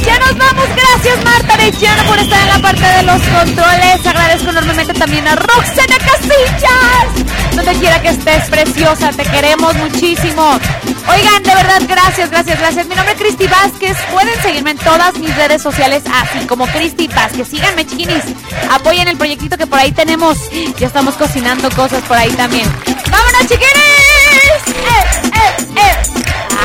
[0.06, 4.06] Ya nos vamos, gracias Marta Arellano por estar en la parte de los controles.
[4.06, 7.56] Agradezco enormemente también a Roxana Casillas.
[7.56, 10.60] Donde quiera que estés, preciosa, te queremos muchísimo.
[11.07, 12.88] Oigan, de verdad, gracias, gracias, gracias.
[12.88, 13.98] Mi nombre es Cristi Vázquez.
[14.11, 17.48] Pueden seguirme en todas mis redes sociales, así como Cristi Vázquez.
[17.48, 18.23] Síganme, chiquinis.
[18.72, 20.38] Apoyen el proyectito que por ahí tenemos.
[20.80, 22.69] Ya estamos cocinando cosas por ahí también.
[23.10, 24.52] ¡Vámonos, chiquinis!
[24.53, 25.95] ¡Eh, eh, eh!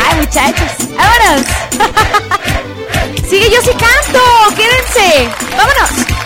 [0.06, 0.70] ¡Ay, muchachos!
[0.96, 1.46] ¡Vámonos!
[3.28, 4.20] Sigue, yo sí canto.
[4.56, 5.28] Quédense.
[5.56, 6.18] Vámonos.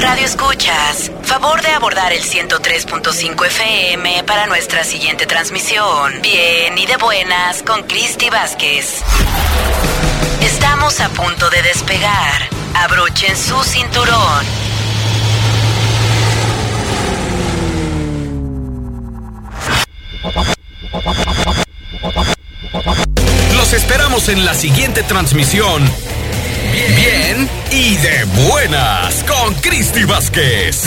[0.00, 6.20] Radio Escuchas, favor de abordar el 103.5 FM para nuestra siguiente transmisión.
[6.22, 9.02] Bien y de buenas con Cristi Vázquez.
[10.42, 12.65] Estamos a punto de despegar.
[12.84, 14.44] Abrochen su cinturón.
[23.56, 25.82] Los esperamos en la siguiente transmisión.
[26.94, 30.84] Bien, y de buenas con Cristi Vázquez.